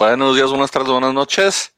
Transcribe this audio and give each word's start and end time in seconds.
Buenos 0.00 0.34
días, 0.34 0.48
buenas 0.48 0.70
tardes, 0.70 0.88
buenas 0.90 1.12
noches. 1.12 1.74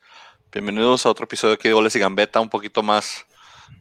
Bienvenidos 0.53 1.05
a 1.05 1.11
otro 1.11 1.25
episodio 1.25 1.55
aquí 1.55 1.67
de 1.67 1.75
Goles 1.75 1.97
y 1.97 1.99
Gambeta, 1.99 2.41
un 2.41 2.49
poquito 2.49 2.81
más, 2.81 3.27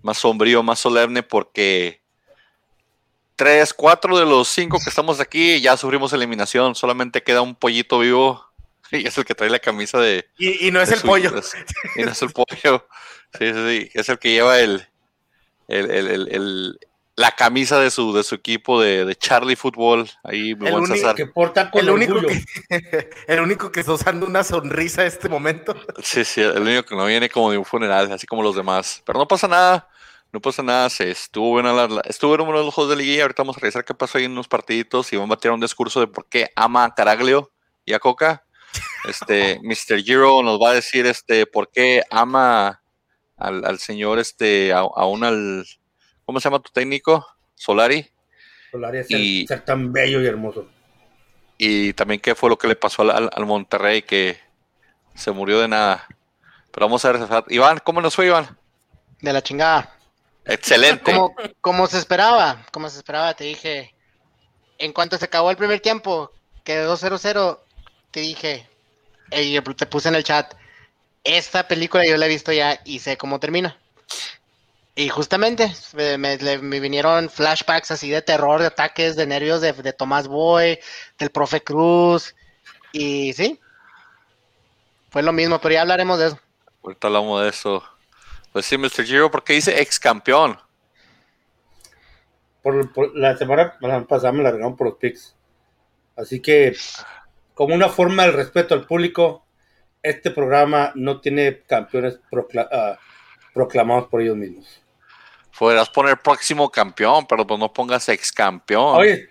más 0.02 0.18
sombrío, 0.18 0.64
más 0.64 0.80
solemne, 0.80 1.22
porque 1.22 2.02
tres, 3.36 3.72
cuatro 3.72 4.18
de 4.18 4.26
los 4.26 4.48
cinco 4.48 4.80
que 4.84 4.90
estamos 4.90 5.20
aquí 5.20 5.62
ya 5.62 5.78
sufrimos 5.78 6.12
eliminación. 6.14 6.74
Solamente 6.74 7.22
queda 7.22 7.42
un 7.44 7.54
pollito 7.54 8.00
vivo 8.00 8.44
y 8.92 9.08
es 9.08 9.16
el 9.16 9.26
que 9.26 9.36
trae 9.36 9.52
la 9.52 9.60
camisa 9.60 10.00
de. 10.00 10.28
Y, 10.40 10.68
y 10.68 10.72
no 10.72 10.82
es 10.82 10.92
el 10.92 10.98
su- 11.02 11.06
pollo. 11.08 11.32
Y 11.96 12.02
no 12.04 12.10
es 12.12 12.22
el 12.24 12.32
pollo. 12.32 12.88
Sí, 13.38 13.54
sí, 13.54 13.54
sí. 13.54 13.92
Es 13.94 14.10
el 14.10 14.18
que 14.18 14.32
lleva 14.32 14.60
el, 14.60 14.88
el- 15.68 15.92
el- 15.92 16.28
el- 16.32 16.80
la 17.22 17.32
camisa 17.32 17.80
de 17.80 17.90
su, 17.92 18.14
de 18.14 18.24
su 18.24 18.36
equipo 18.36 18.82
de, 18.82 19.06
de 19.06 19.16
Charlie 19.16 19.56
Football. 19.56 20.10
Ahí, 20.24 20.50
El 20.50 20.56
buen 20.56 20.74
único 20.76 20.96
César. 20.96 21.16
que 21.16 21.28
porta 21.28 21.70
con 21.72 21.82
El 21.82 21.90
único, 21.92 22.20
que, 22.20 22.44
el 23.28 23.40
único 23.42 23.72
que 23.72 23.80
está 23.82 23.94
usando 23.94 24.26
una 24.26 24.44
sonrisa 24.44 25.02
en 25.04 25.08
este 25.08 25.30
momento. 25.30 25.76
Sí, 26.04 26.26
sí, 26.26 26.42
el 26.42 26.60
único 26.62 26.84
que 26.84 26.96
no 26.96 27.06
viene 27.06 27.30
como 27.30 27.52
de 27.52 27.58
un 27.58 27.66
funeral, 27.66 28.12
así 28.12 28.28
como 28.28 28.44
los 28.44 28.56
demás. 28.56 29.02
Pero 29.06 29.20
no 29.20 29.28
pasa 29.28 29.48
nada, 29.48 29.88
no 30.32 30.42
pasa 30.42 30.64
nada. 30.64 30.90
Se 30.90 31.12
estuvo 31.12 31.50
buena 31.50 31.72
la, 31.74 31.88
la- 31.88 32.02
estuvo 32.06 32.36
en 32.36 32.42
uno 32.42 32.58
de 32.60 32.66
los 32.66 32.74
juegos 32.74 32.90
de 32.90 32.98
liguilla. 32.98 33.22
Ahorita 33.24 33.44
vamos 33.44 33.58
a 33.58 33.60
revisar 33.62 33.86
qué 33.86 33.94
pasó 33.94 34.18
ahí 34.18 34.26
en 34.26 34.32
unos 34.32 34.48
partiditos 34.48 35.14
y 35.14 35.18
vamos 35.18 35.38
a 35.38 35.40
tirar 35.40 35.54
un 35.56 35.62
discurso 35.62 36.00
de 36.00 36.08
por 36.08 36.28
qué 36.28 36.50
ama 36.56 36.84
a 36.86 36.94
Caraglio 36.96 37.52
y 37.86 37.94
a 37.94 38.00
Coca. 38.00 38.44
Este, 39.08 39.60
Mr. 39.64 40.02
Giro 40.04 40.42
nos 40.44 40.60
va 40.60 40.72
a 40.72 40.74
decir 40.74 41.06
este 41.06 41.46
por 41.46 41.70
qué 41.72 42.02
ama 42.10 42.82
al, 43.38 43.66
al 43.66 43.80
señor, 43.80 44.18
este, 44.20 44.72
a- 44.74 44.80
aún 44.80 45.24
al, 45.24 45.66
¿cómo 46.26 46.40
se 46.40 46.50
llama 46.50 46.60
tu 46.62 46.72
técnico? 46.72 47.26
Solari. 47.56 48.10
Solari 48.72 49.00
es 49.00 49.08
ser, 49.08 49.20
Y- 49.20 49.48
ser 49.48 49.62
tan 49.66 49.92
bello 49.92 50.22
y 50.22 50.26
hermoso. 50.28 50.68
Y 51.58 51.94
también 51.94 52.20
qué 52.20 52.34
fue 52.34 52.50
lo 52.50 52.58
que 52.58 52.68
le 52.68 52.76
pasó 52.76 53.04
al, 53.04 53.30
al- 53.32 53.46
Monterrey 53.46 54.02
que 54.02 54.40
se 55.14 55.32
murió 55.32 55.60
de 55.60 55.68
nada. 55.68 56.08
Pero 56.72 56.88
vamos 56.88 57.04
a 57.06 57.12
ver, 57.12 57.44
Iván, 57.50 57.80
¿cómo 57.84 58.02
nos 58.02 58.16
fue, 58.16 58.28
Iván? 58.28 58.58
De 59.20 59.32
la 59.32 59.44
chingada. 59.44 59.96
Excelente. 60.46 61.12
Como, 61.14 61.36
como 61.60 61.86
se 61.88 62.00
esperaba, 62.00 62.66
como 62.72 62.90
se 62.90 62.98
esperaba, 62.98 63.34
te 63.36 63.44
dije. 63.44 63.94
En 64.80 64.94
cuanto 64.94 65.18
se 65.18 65.26
acabó 65.26 65.52
el 65.52 65.58
primer 65.58 65.80
tiempo, 65.80 66.32
quedó 66.64 66.98
0-0, 66.98 67.60
te 68.10 68.22
dije, 68.22 68.68
y 69.32 69.52
yo 69.54 69.62
te 69.62 69.86
puse 69.86 70.10
en 70.10 70.16
el 70.16 70.24
chat, 70.24 70.56
esta 71.24 71.68
película 71.68 72.04
yo 72.08 72.18
la 72.18 72.26
he 72.26 72.30
visto 72.30 72.52
ya 72.52 72.80
y 72.84 72.98
sé 72.98 73.16
cómo 73.18 73.40
termina. 73.40 73.78
Y 75.02 75.10
justamente 75.10 75.74
me, 75.94 76.20
me- 76.20 76.38
le- 76.38 76.60
me 76.60 76.80
vinieron 76.80 77.28
flashbacks 77.28 77.90
así 77.90 78.12
de 78.12 78.22
terror, 78.22 78.62
de 78.62 78.68
ataques, 78.68 79.16
de 79.16 79.26
nervios 79.26 79.60
de, 79.60 79.74
de 79.74 79.94
Tomás 79.94 80.28
Boy, 80.28 80.78
del 81.18 81.32
profe 81.32 81.64
Cruz, 81.64 82.36
y 82.92 83.34
sí, 83.34 83.60
fue 85.10 85.24
lo 85.24 85.34
mismo, 85.34 85.60
pero 85.60 85.74
ya 85.74 85.82
hablaremos 85.82 86.20
de 86.20 86.28
eso. 86.28 86.40
Ahorita 86.84 87.08
hablamos 87.08 87.42
de 87.42 87.50
eso. 87.50 87.84
Pues 88.54 88.68
sí, 88.68 88.78
Mr. 88.78 89.04
Giro, 89.04 89.32
porque 89.32 89.54
dice 89.54 89.82
ex 89.82 90.00
campeón. 90.00 90.60
Por, 92.62 92.94
por- 92.94 93.18
la 93.18 93.36
semana 93.36 93.74
pasada 94.08 94.32
me 94.34 94.44
largaron 94.44 94.76
por 94.78 94.88
los 94.88 94.98
picks. 94.98 95.36
Así 96.16 96.42
que, 96.42 96.76
como 97.56 97.74
una 97.74 97.90
forma 97.90 98.24
del 98.24 98.34
respeto 98.34 98.76
al 98.76 98.86
público, 98.86 99.46
este 100.04 100.30
programa 100.30 100.92
no 100.94 101.22
tiene 101.22 101.62
campeones 101.62 102.20
procla- 102.30 102.70
ah, 102.72 103.00
proclamados 103.52 104.08
por 104.10 104.22
ellos 104.22 104.38
mismos. 104.38 104.81
Podrás 105.58 105.90
poner 105.90 106.18
próximo 106.18 106.70
campeón, 106.70 107.26
pero 107.28 107.46
pues 107.46 107.60
no 107.60 107.72
pongas 107.72 108.08
ex 108.10 108.32
campeón. 108.32 108.96
Oye, 108.98 109.28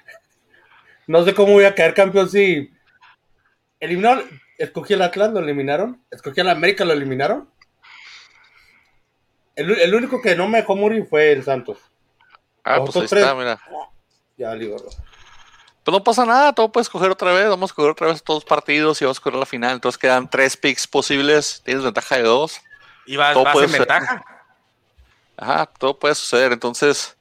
no 1.07 1.25
sé 1.25 1.35
cómo 1.35 1.55
voy 1.55 1.65
a 1.65 1.75
caer 1.75 1.95
campeón 1.95 2.29
si 2.29 2.73
eliminaron, 3.81 4.29
escogí 4.59 4.93
el 4.95 5.03
Atlas, 5.03 5.33
lo 5.33 5.41
eliminaron, 5.41 6.05
escogí 6.11 6.41
el 6.41 6.49
América, 6.49 6.85
lo 6.85 6.93
eliminaron. 6.93 7.49
El, 9.57 9.71
el 9.79 9.95
único 9.95 10.21
que 10.23 10.37
no 10.37 10.49
me 10.49 10.59
dejó 10.59 10.77
morir 10.77 11.07
fue 11.09 11.33
el 11.33 11.43
Santos. 11.45 11.79
ah, 12.65 12.77
los 12.79 12.91
pues 12.91 12.97
ahí 12.97 13.09
tres. 13.09 13.23
está, 13.25 13.35
mira. 13.35 13.61
Ya 14.37 14.55
digo, 14.55 14.77
Pues 14.77 15.93
no 15.93 16.03
pasa 16.05 16.25
nada, 16.25 16.53
todo 16.55 16.71
puedes 16.73 16.89
coger 16.89 17.11
otra 17.11 17.33
vez. 17.33 17.49
Vamos 17.49 17.73
a 17.73 17.75
coger 17.75 17.91
otra 17.91 18.07
vez 18.07 18.23
todos 18.23 18.39
los 18.43 18.49
partidos 18.49 19.01
y 19.03 19.05
vamos 19.05 19.19
a 19.19 19.23
coger 19.23 19.39
la 19.39 19.47
final. 19.47 19.73
Entonces 19.75 19.99
quedan 19.99 20.31
tres 20.31 20.57
picks 20.57 20.87
posibles. 20.87 21.61
Tienes 21.65 21.83
ventaja 21.85 22.17
de 22.17 22.23
dos. 22.23 22.61
Y 23.07 23.17
vas, 23.17 23.35
Todo 23.35 23.45
vas 23.45 23.53
puede 23.53 23.67
en 23.67 23.73
ser. 23.73 23.81
ventaja. 23.81 24.25
Ajá, 25.41 25.67
todo 25.79 25.99
puede 25.99 26.15
suceder. 26.15 26.53
Entonces, 26.53 27.17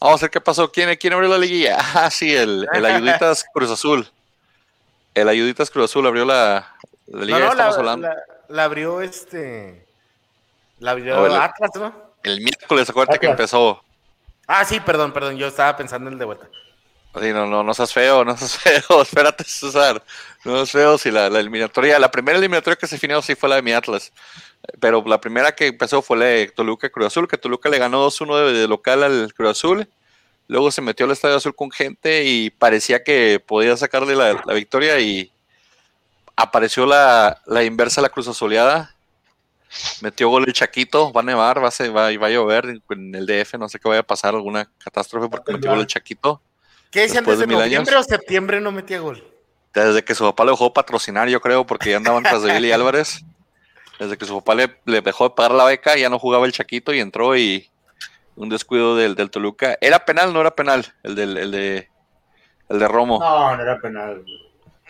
vamos 0.00 0.20
a 0.20 0.24
ver 0.24 0.30
qué 0.30 0.40
pasó. 0.40 0.70
¿Quién, 0.70 0.94
quién 0.96 1.12
abrió 1.12 1.28
la 1.30 1.38
liguilla? 1.38 1.78
Ah, 1.94 2.10
sí, 2.10 2.34
el, 2.34 2.66
el 2.72 2.84
Ayuditas 2.84 3.44
Cruz 3.54 3.70
Azul. 3.70 4.08
El 5.14 5.28
Ayuditas 5.28 5.70
Cruz 5.70 5.90
Azul 5.90 6.06
abrió 6.06 6.24
la, 6.24 6.74
la 7.06 7.18
No, 7.20 7.24
liga. 7.24 7.38
no, 7.38 7.50
estamos 7.50 7.74
la, 7.74 7.78
hablando. 7.80 8.08
la- 8.08 8.16
la 8.48 8.64
abrió 8.64 9.00
este. 9.00 9.86
La 10.80 10.90
abrió 10.92 11.14
No, 11.16 11.26
el- 11.26 11.34
Atlas, 11.40 11.70
¿no? 11.76 12.10
El 12.24 12.40
miércoles, 12.40 12.90
acuérdate 12.90 13.18
que 13.20 13.26
empezó. 13.26 13.82
Ah, 14.46 14.64
sí, 14.64 14.80
perdón, 14.80 15.12
perdón. 15.12 15.36
Yo 15.36 15.46
estaba 15.46 15.76
pensando 15.76 16.08
en 16.08 16.14
el 16.14 16.18
de 16.18 16.24
vuelta. 16.24 16.48
Sí, 17.20 17.32
no, 17.32 17.46
no, 17.46 17.62
no 17.64 17.74
seas 17.74 17.92
feo, 17.92 18.24
no 18.24 18.36
seas 18.36 18.56
feo, 18.88 19.02
espérate, 19.02 19.44
César. 19.44 20.02
No 20.44 20.54
seas 20.56 20.70
feo, 20.72 20.98
si 20.98 21.10
la, 21.10 21.28
la 21.30 21.40
eliminatoria, 21.40 21.98
la 21.98 22.10
primera 22.10 22.38
eliminatoria 22.38 22.76
que 22.76 22.86
se 22.86 22.96
definió 22.96 23.20
sí 23.22 23.34
fue 23.34 23.48
la 23.48 23.56
de 23.56 23.62
mi 23.62 23.72
Atlas. 23.72 24.12
Pero 24.78 25.02
la 25.06 25.20
primera 25.20 25.52
que 25.52 25.68
empezó 25.68 26.02
fue 26.02 26.16
la 26.18 26.24
de 26.26 26.46
Toluca 26.48 26.90
Cruz 26.90 27.06
Azul, 27.08 27.26
que 27.28 27.38
Toluca 27.38 27.68
le 27.68 27.78
ganó 27.78 28.06
2-1 28.06 28.46
de, 28.46 28.52
de 28.52 28.68
local 28.68 29.02
al 29.02 29.32
Cruz 29.34 29.50
Azul. 29.50 29.88
Luego 30.48 30.70
se 30.70 30.82
metió 30.82 31.06
al 31.06 31.12
Estadio 31.12 31.36
Azul 31.36 31.54
con 31.54 31.70
gente 31.70 32.24
y 32.24 32.50
parecía 32.50 33.02
que 33.04 33.42
podía 33.44 33.76
sacarle 33.76 34.14
la, 34.16 34.42
la 34.44 34.52
victoria 34.54 34.98
y 35.00 35.32
apareció 36.36 36.86
la, 36.86 37.40
la 37.46 37.62
inversa 37.64 38.00
la 38.00 38.08
Cruz 38.08 38.28
Azuleada. 38.28 38.94
Metió 40.00 40.28
gol 40.28 40.44
el 40.48 40.52
Chaquito, 40.52 41.12
va 41.12 41.20
a 41.20 41.24
nevar, 41.24 41.62
va 41.62 41.68
a, 41.68 41.70
ser- 41.70 41.96
va, 41.96 42.10
va 42.18 42.26
a 42.26 42.30
llover 42.30 42.64
en 42.90 43.14
el 43.14 43.24
DF, 43.26 43.54
no 43.54 43.68
sé 43.68 43.78
qué 43.78 43.88
vaya 43.88 44.00
a 44.00 44.06
pasar, 44.06 44.34
alguna 44.34 44.68
catástrofe 44.82 45.28
porque 45.28 45.52
metió 45.52 45.70
gol 45.70 45.80
el 45.80 45.86
Chaquito. 45.86 46.42
¿Qué 46.90 47.02
decían 47.02 47.24
de 47.24 47.30
desde 47.30 47.46
mil 47.46 47.56
noviembre 47.56 47.94
años. 47.94 48.06
o 48.06 48.08
septiembre 48.08 48.60
no 48.60 48.72
metía 48.72 48.98
gol? 48.98 49.24
Desde 49.72 50.02
que 50.02 50.16
su 50.16 50.24
papá 50.24 50.44
le 50.44 50.50
dejó 50.50 50.64
de 50.64 50.70
patrocinar, 50.72 51.28
yo 51.28 51.40
creo, 51.40 51.64
porque 51.64 51.90
ya 51.90 51.98
andaban 51.98 52.24
tras 52.24 52.42
de 52.42 52.52
Billy 52.54 52.72
Álvarez. 52.72 53.24
Desde 54.00 54.16
que 54.16 54.24
su 54.24 54.38
papá 54.38 54.54
le, 54.54 54.80
le 54.86 55.02
dejó 55.02 55.28
de 55.28 55.34
pagar 55.34 55.52
la 55.52 55.66
beca, 55.66 55.94
ya 55.94 56.08
no 56.08 56.18
jugaba 56.18 56.46
el 56.46 56.52
Chaquito 56.52 56.94
y 56.94 57.00
entró 57.00 57.36
y 57.36 57.70
un 58.34 58.48
descuido 58.48 58.96
del, 58.96 59.14
del 59.14 59.30
Toluca. 59.30 59.76
¿Era 59.78 60.06
penal 60.06 60.32
no 60.32 60.40
era 60.40 60.52
penal? 60.52 60.86
El, 61.02 61.14
del, 61.14 61.36
el, 61.36 61.50
de, 61.50 61.90
el 62.70 62.78
de 62.78 62.88
Romo. 62.88 63.20
No, 63.20 63.54
no 63.54 63.62
era 63.62 63.78
penal. 63.78 64.24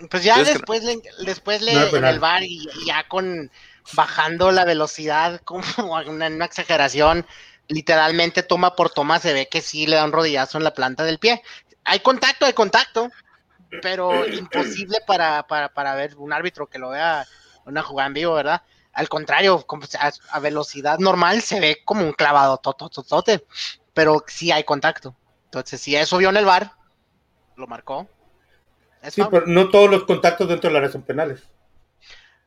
Pues 0.08 0.22
ya 0.22 0.40
después 0.44 0.84
le, 0.84 1.02
después 1.24 1.60
le 1.60 1.74
No 1.74 1.96
en 1.96 2.04
el 2.04 2.20
bar 2.20 2.44
y 2.44 2.68
y 2.82 2.86
ya 2.86 3.06
con 3.08 3.50
bajando 3.94 4.52
la 4.52 4.64
velocidad 4.64 5.40
como 5.44 5.64
una, 6.06 6.28
una 6.28 6.44
exageración, 6.44 7.26
literalmente 7.66 8.44
toma 8.44 8.76
por 8.76 8.90
toma 8.90 9.18
se 9.18 9.32
ve 9.32 9.48
que 9.50 9.60
sí 9.60 9.88
le 9.88 9.96
da 9.96 10.04
un 10.04 10.12
rodillazo 10.12 10.56
en 10.56 10.62
la 10.62 10.72
planta 10.72 11.02
del 11.02 11.18
pie. 11.18 11.42
Hay 11.84 11.98
contacto, 11.98 12.46
hay 12.46 12.52
contacto, 12.52 13.10
pero 13.82 14.24
imposible 14.28 14.98
para, 15.04 15.42
para, 15.48 15.68
para 15.68 15.96
ver 15.96 16.14
un 16.16 16.32
árbitro 16.32 16.68
que 16.68 16.78
lo 16.78 16.90
vea 16.90 17.26
una 17.64 17.82
jugada 17.82 18.06
en 18.06 18.14
vivo, 18.14 18.34
¿verdad? 18.34 18.62
Al 18.92 19.08
contrario, 19.08 19.64
a, 19.98 20.12
a 20.30 20.40
velocidad 20.40 20.98
normal 20.98 21.42
se 21.42 21.60
ve 21.60 21.78
como 21.84 22.04
un 22.04 22.12
clavado 22.12 22.58
totototote, 22.58 23.44
pero 23.94 24.24
sí 24.26 24.50
hay 24.52 24.64
contacto. 24.64 25.14
Entonces, 25.44 25.80
si 25.80 25.96
eso 25.96 26.18
vio 26.18 26.30
en 26.30 26.36
el 26.36 26.44
bar, 26.44 26.72
lo 27.56 27.66
marcó. 27.66 28.08
Es 29.02 29.14
Sí, 29.14 29.22
pero 29.30 29.46
no 29.46 29.70
todos 29.70 29.90
los 29.90 30.04
contactos 30.04 30.48
dentro 30.48 30.68
del 30.68 30.76
área 30.76 30.90
son 30.90 31.02
penales. 31.02 31.42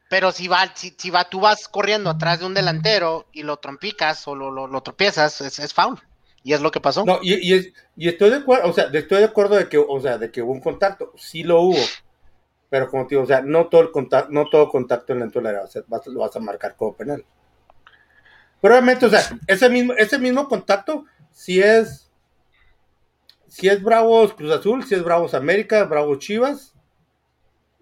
Pero 0.10 0.32
si 0.32 0.48
va, 0.48 0.72
si, 0.76 0.96
si 0.98 1.10
va, 1.10 1.30
tú 1.30 1.40
vas 1.40 1.68
corriendo 1.68 2.10
atrás 2.10 2.40
de 2.40 2.46
un 2.46 2.54
delantero 2.54 3.26
y 3.34 3.44
lo 3.44 3.58
trompicas 3.58 4.28
o 4.28 4.36
lo, 4.36 4.52
lo, 4.52 4.68
lo 4.68 4.82
tropiezas, 4.82 5.42
es, 5.42 5.60
es 5.60 5.74
foul. 5.74 6.00
Y 6.44 6.54
es 6.54 6.62
lo 6.62 6.72
que 6.72 6.82
pasó. 6.82 7.04
No, 7.06 7.20
y, 7.22 7.34
y, 7.36 7.54
es- 7.54 7.74
y 7.96 8.10
estoy 8.10 8.30
de 8.30 8.38
acuerdo, 8.38 8.70
o 8.70 8.74
sea, 8.74 8.88
de- 8.88 9.00
estoy 9.00 9.20
de 9.20 9.26
acuerdo 9.26 9.56
de 9.56 9.70
que, 9.70 9.78
o 9.78 10.00
sea, 10.02 10.18
de 10.18 10.32
que 10.32 10.42
hubo 10.42 10.52
un 10.52 10.62
contacto, 10.62 11.14
sí 11.18 11.44
lo 11.44 11.62
hubo, 11.62 11.78
pero 12.74 12.90
como 12.90 13.06
te 13.06 13.14
digo, 13.14 13.22
o 13.22 13.28
sea, 13.28 13.44
no 13.44 13.68
todo 13.68 13.82
el 13.82 13.92
contacto, 13.92 14.32
no 14.32 14.50
todo 14.50 14.68
contacto 14.68 15.14
en 15.14 15.30
del 15.30 15.46
área 15.46 15.62
o 15.62 15.68
sea, 15.68 15.84
lo 16.08 16.20
vas 16.22 16.36
a 16.36 16.40
marcar 16.40 16.76
como 16.76 16.96
penal. 16.96 17.24
Pero 18.62 18.74
obviamente, 18.76 19.06
o 19.06 19.10
sea, 19.10 19.22
ese 19.48 19.70
mismo, 19.70 19.94
ese 19.94 20.18
mismo 20.18 20.48
contacto, 20.48 21.06
si 21.32 21.60
es, 21.60 22.10
si 23.48 23.70
es 23.70 23.82
Bravos 23.82 24.34
Cruz 24.34 24.52
Azul, 24.52 24.84
si 24.84 24.96
es 24.96 25.04
Bravos 25.04 25.34
América, 25.34 25.86
Bravos 25.86 26.20
Chivas, 26.20 26.74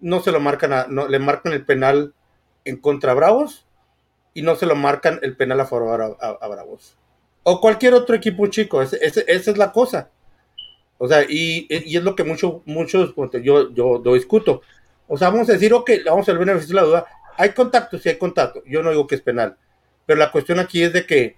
no 0.00 0.20
se 0.20 0.32
lo 0.32 0.40
marcan 0.40 0.86
no, 0.94 1.08
le 1.08 1.18
marcan 1.18 1.52
el 1.52 1.64
penal 1.64 2.14
en 2.64 2.76
contra 2.76 3.14
Bravos 3.14 3.66
y 4.34 4.42
no 4.42 4.56
se 4.56 4.66
lo 4.66 4.76
marcan 4.76 5.20
el 5.22 5.36
penal 5.36 5.60
a 5.60 5.66
favor 5.66 6.16
a, 6.20 6.48
Bravos. 6.48 6.96
O 7.44 7.60
cualquier 7.60 7.94
otro 7.94 8.16
equipo 8.16 8.46
chico, 8.48 8.82
ese- 8.82 8.98
ese- 9.04 9.24
esa 9.28 9.50
es 9.52 9.58
la 9.58 9.72
cosa. 9.72 10.10
O 10.98 11.08
sea, 11.08 11.24
y, 11.28 11.66
y 11.70 11.96
es 11.96 12.04
lo 12.04 12.16
que 12.16 12.24
mucho, 12.24 12.62
muchos, 12.66 13.14
yo, 13.42 13.70
yo 13.72 14.02
lo 14.04 14.14
discuto. 14.14 14.62
O 15.14 15.18
sea, 15.18 15.28
vamos 15.28 15.46
a 15.50 15.52
decir, 15.52 15.74
ok, 15.74 15.90
vamos 16.06 16.26
a 16.26 16.32
ver 16.32 16.38
beneficio 16.46 16.68
de 16.74 16.80
la 16.80 16.86
duda. 16.86 17.06
Hay 17.36 17.50
contacto, 17.50 17.98
sí 17.98 18.08
hay 18.08 18.16
contacto. 18.16 18.62
Yo 18.64 18.82
no 18.82 18.88
digo 18.88 19.06
que 19.06 19.14
es 19.16 19.20
penal. 19.20 19.58
Pero 20.06 20.18
la 20.18 20.32
cuestión 20.32 20.58
aquí 20.58 20.82
es 20.82 20.94
de 20.94 21.04
que 21.04 21.36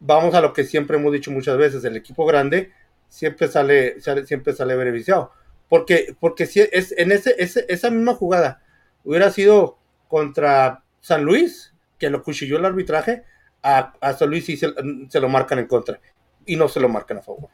vamos 0.00 0.34
a 0.34 0.42
lo 0.42 0.52
que 0.52 0.64
siempre 0.64 0.98
hemos 0.98 1.14
dicho 1.14 1.30
muchas 1.30 1.56
veces, 1.56 1.82
el 1.84 1.96
equipo 1.96 2.26
grande 2.26 2.72
siempre 3.08 3.48
sale, 3.48 3.98
sale- 4.02 4.26
siempre 4.26 4.52
sale 4.52 4.76
beneficiado. 4.76 5.32
Porque, 5.70 6.14
porque 6.20 6.44
si 6.44 6.60
es 6.60 6.92
en 6.98 7.10
ese, 7.10 7.34
ese- 7.38 7.64
esa 7.70 7.88
misma 7.88 8.12
jugada 8.14 8.60
hubiera 9.02 9.30
sido 9.30 9.78
contra 10.08 10.82
San 11.00 11.24
Luis, 11.24 11.72
que 11.98 12.10
lo 12.10 12.22
cuchilló 12.22 12.58
el 12.58 12.66
arbitraje, 12.66 13.24
a, 13.62 13.94
a 13.98 14.12
San 14.12 14.28
Luis 14.28 14.44
sí 14.44 14.58
se, 14.58 14.74
se 15.08 15.20
lo 15.20 15.30
marcan 15.30 15.58
en 15.58 15.66
contra 15.68 15.98
y 16.44 16.56
no 16.56 16.68
se 16.68 16.80
lo 16.80 16.90
marcan 16.90 17.16
a 17.16 17.22
favor. 17.22 17.48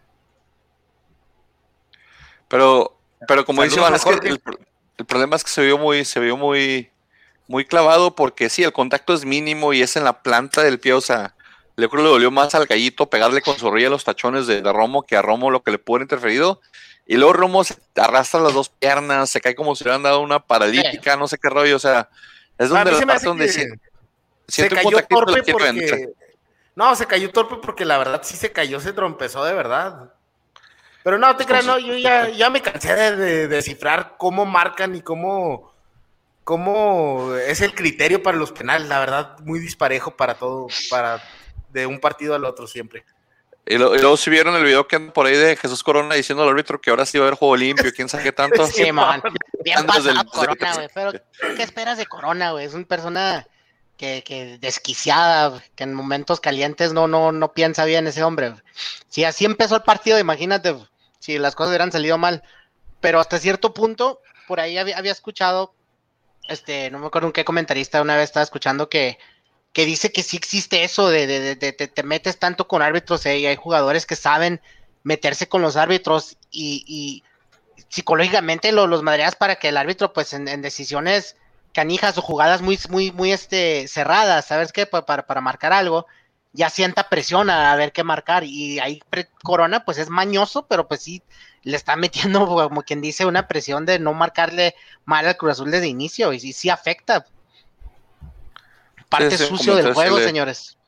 Pero, 2.49 2.99
pero 3.29 3.45
como 3.45 3.63
dice 3.63 3.77
Saludos 3.77 4.07
a 4.07 4.11
es 4.11 4.21
que 4.21 4.29
el, 4.29 4.43
el 4.99 5.07
problema 5.07 5.37
es 5.37 5.45
que 5.45 5.51
se 5.51 5.63
vio 5.63 5.79
muy, 5.79 6.05
se 6.05 6.21
vio 6.21 6.37
muy, 6.37 6.91
muy 7.49 7.65
clavado 7.65 8.15
porque 8.15 8.49
sí, 8.49 8.63
el 8.63 8.73
contacto 8.73 9.15
es 9.15 9.25
mínimo 9.25 9.73
y 9.73 9.83
es 9.83 9.97
en 9.97 10.05
la 10.05 10.23
planta 10.23 10.63
del 10.63 10.79
pie, 10.81 10.93
o 10.93 11.01
sea, 11.01 11.35
le 11.77 11.89
creo 11.89 12.03
que 12.03 12.05
le 12.05 12.13
dolió 12.13 12.31
más 12.31 12.55
al 12.55 12.67
gallito 12.67 13.09
pegarle 13.09 13.41
con 13.43 13.59
su 13.59 13.71
rodilla 13.71 13.89
a 13.89 13.91
los 13.91 14.05
tachones 14.05 14.47
de, 14.47 14.61
de 14.63 14.73
Romo 14.73 15.03
que 15.03 15.17
a 15.17 15.23
Romo 15.23 15.51
lo 15.51 15.63
que 15.63 15.71
le 15.71 15.79
pudo 15.79 15.97
haber 15.97 16.05
interferido. 16.05 16.61
Y 17.07 17.17
luego 17.17 17.33
Romo 17.33 17.65
se 17.65 17.75
arrastra 17.97 18.41
las 18.41 18.55
dos 18.55 18.69
piernas, 18.69 19.29
se 19.31 19.41
cae 19.41 19.55
como 19.55 19.75
si 19.75 19.83
le 19.83 19.91
hubieran 19.91 20.03
dado 20.05 20.21
una 20.21 20.39
paralítica, 20.39 21.17
no 21.17 21.27
sé 21.27 21.37
qué 21.39 21.49
rollo, 21.49 21.77
o 21.77 21.81
sea, 21.81 22.09
es 22.59 22.69
donde 22.69 22.93
la 22.93 23.07
parte 23.07 23.27
donde 23.27 23.47
que 23.47 23.53
si- 23.53 23.67
se 24.47 24.69
cayó 24.69 25.03
torpe 25.09 25.53
porque... 25.53 26.13
No, 26.75 26.95
se 26.95 27.07
cayó 27.07 27.31
torpe 27.31 27.57
porque 27.57 27.85
la 27.85 27.99
verdad 27.99 28.21
sí 28.23 28.37
se 28.37 28.53
cayó, 28.53 28.81
se 28.81 28.93
trompezó 28.93 29.45
de 29.45 29.53
verdad. 29.53 30.12
Pero 31.05 31.19
no, 31.19 31.37
te 31.37 31.45
creas, 31.45 31.65
no, 31.67 31.79
yo 31.79 31.97
ya, 31.97 32.29
ya 32.29 32.49
me 32.51 32.63
cansé 32.63 32.95
de, 32.95 33.17
de 33.17 33.49
descifrar 33.49 34.15
cómo 34.19 34.47
marcan 34.47 34.95
y 34.95 35.01
cómo, 35.03 35.73
cómo 36.45 37.35
es 37.37 37.61
el 37.61 37.75
criterio 37.75 38.23
para 38.23 38.37
los 38.37 38.53
penales. 38.53 38.89
La 38.89 39.01
verdad, 39.01 39.39
muy 39.41 39.59
disparejo 39.61 40.17
para 40.17 40.35
todo, 40.35 40.67
para 40.91 41.23
de 41.71 41.87
un 41.87 41.99
partido 42.01 42.35
al 42.35 42.45
otro 42.45 42.67
siempre. 42.67 43.05
Y, 43.65 43.79
lo- 43.79 43.95
y 43.95 44.01
luego 44.01 44.17
si 44.17 44.29
vieron 44.29 44.55
el 44.57 44.65
video 44.65 44.89
que 44.89 44.97
anda 44.97 45.13
por 45.13 45.27
ahí 45.27 45.37
de 45.37 45.57
Jesús 45.57 45.83
Corona 45.85 46.15
diciendo 46.17 46.43
al 46.43 46.49
árbitro 46.51 46.81
que 46.81 46.91
ahora 46.91 47.07
sí 47.07 47.19
va 47.19 47.25
a 47.25 47.29
haber 47.29 47.39
juego 47.39 47.57
limpio, 47.57 47.93
quién 47.95 48.09
sabe 48.09 48.25
qué 48.25 48.33
tanto. 48.33 48.67
Sí, 48.67 48.85
Sí, 48.85 48.93
man. 48.93 49.23
Bien 49.65 49.77
del- 49.79 49.87
pasado 49.87 50.25
Corona, 50.27 50.75
güey. 50.75 50.89
Pero, 50.93 51.13
¿qué 51.57 51.63
esperas 51.63 51.97
de 51.99 52.07
Corona, 52.07 52.51
güey? 52.53 52.67
Es 52.67 52.75
una 52.75 52.85
persona 52.87 53.47
que, 53.97 54.25
que 54.25 54.59
desquiciada, 54.59 55.63
que 55.77 55.85
en 55.85 55.95
momentos 55.95 56.41
calientes 56.41 56.93
no, 56.93 57.07
no, 57.07 57.31
no 57.31 57.53
piensa 57.53 57.85
bien 57.85 58.07
ese 58.09 58.25
hombre. 58.25 58.55
Si 59.09 59.23
así 59.25 59.45
empezó 59.45 59.77
el 59.77 59.83
partido, 59.83 60.19
imagínate 60.19 60.75
si 61.23 61.39
las 61.39 61.55
cosas 61.55 61.71
hubieran 61.71 61.93
salido 61.93 62.19
mal. 62.19 62.43
Pero 63.01 63.21
hasta 63.21 63.39
cierto 63.39 63.73
punto, 63.73 64.21
por 64.49 64.59
ahí 64.59 64.77
había, 64.77 64.99
había 64.99 65.13
escuchado, 65.13 65.73
este, 66.49 66.91
no 66.91 66.99
me 66.99 67.07
acuerdo 67.07 67.29
en 67.29 67.33
qué 67.33 67.45
comentarista 67.45 68.03
una 68.03 68.17
vez 68.17 68.25
estaba 68.25 68.43
escuchando 68.45 68.89
que, 68.89 69.19
que 69.73 69.87
dice 69.87 70.11
que 70.11 70.25
sí 70.25 70.37
existe 70.37 70.83
eso 70.83 71.09
de, 71.09 71.27
de, 71.29 71.55
de- 71.55 71.73
de- 71.73 71.89
te 71.89 72.03
metes 72.03 72.39
tanto 72.41 72.67
con 72.67 72.83
árbitros 72.83 73.25
eh, 73.27 73.39
y 73.39 73.47
hay 73.47 73.57
jugadores 73.57 74.05
que 74.05 74.17
saben 74.17 74.61
meterse 75.05 75.49
con 75.49 75.63
los 75.63 75.77
árbitros 75.77 76.37
y, 76.51 76.85
y 76.87 77.23
psicológicamente 77.89 78.73
lo- 78.73 78.89
los 78.89 79.03
madreas 79.03 79.37
para 79.37 79.57
que 79.57 79.69
el 79.69 79.77
árbitro 79.77 80.13
pues 80.13 80.33
en, 80.33 80.49
en 80.49 80.61
decisiones 80.63 81.37
canijas 81.73 82.19
o 82.19 82.23
jugadas 82.23 82.61
muy 82.63 82.79
muy 82.91 83.13
muy 83.13 83.33
este 83.33 83.87
cerradas, 83.89 84.47
¿sabes 84.47 84.73
qué? 84.73 84.87
Pa- 84.87 85.07
para, 85.07 85.27
para 85.27 85.41
marcar 85.41 85.73
algo, 85.73 86.07
ya 86.53 86.71
sienta 86.71 87.09
presión 87.09 87.51
a, 87.51 87.75
ver 87.77 87.93
qué 87.93 88.05
marcar 88.05 88.45
y 88.45 88.79
ahí 88.79 89.01
Corona 89.43 89.85
pues 89.85 89.99
es 89.99 90.11
mañoso, 90.11 90.67
pero 90.67 90.87
pues 90.87 91.03
sí 91.03 91.23
le 91.63 91.77
está 91.77 91.97
metiendo 91.97 92.47
como 92.47 92.83
quien 92.83 93.01
dice 93.01 93.25
una 93.27 93.49
presión 93.49 93.87
de 93.87 93.99
no 93.99 94.13
marcarle 94.13 94.75
mal 95.05 95.27
al 95.27 95.37
Cruz 95.37 95.53
Azul 95.53 95.71
desde 95.71 95.87
inicio 95.87 96.33
y 96.33 96.41
sí, 96.41 96.53
sí 96.53 96.71
afecta. 96.71 97.27
Parte 99.09 99.37
sucio 99.37 99.77
del 99.77 99.93
juego, 99.93 100.19
le- 100.19 100.25
señores. 100.25 100.79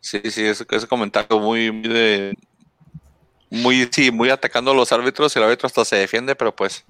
Sí, 0.00 0.20
sí, 0.30 0.44
ese, 0.44 0.66
ese 0.68 0.86
comentario 0.86 1.38
muy, 1.40 1.70
muy 1.72 1.88
de. 1.88 2.34
Muy, 3.50 3.88
sí, 3.90 4.10
muy 4.10 4.28
atacando 4.28 4.72
a 4.72 4.74
los 4.74 4.92
árbitros 4.92 5.34
y 5.34 5.38
el 5.38 5.44
árbitro 5.46 5.66
hasta 5.66 5.84
se 5.84 5.96
defiende, 5.96 6.36
pero 6.36 6.54
pues. 6.54 6.84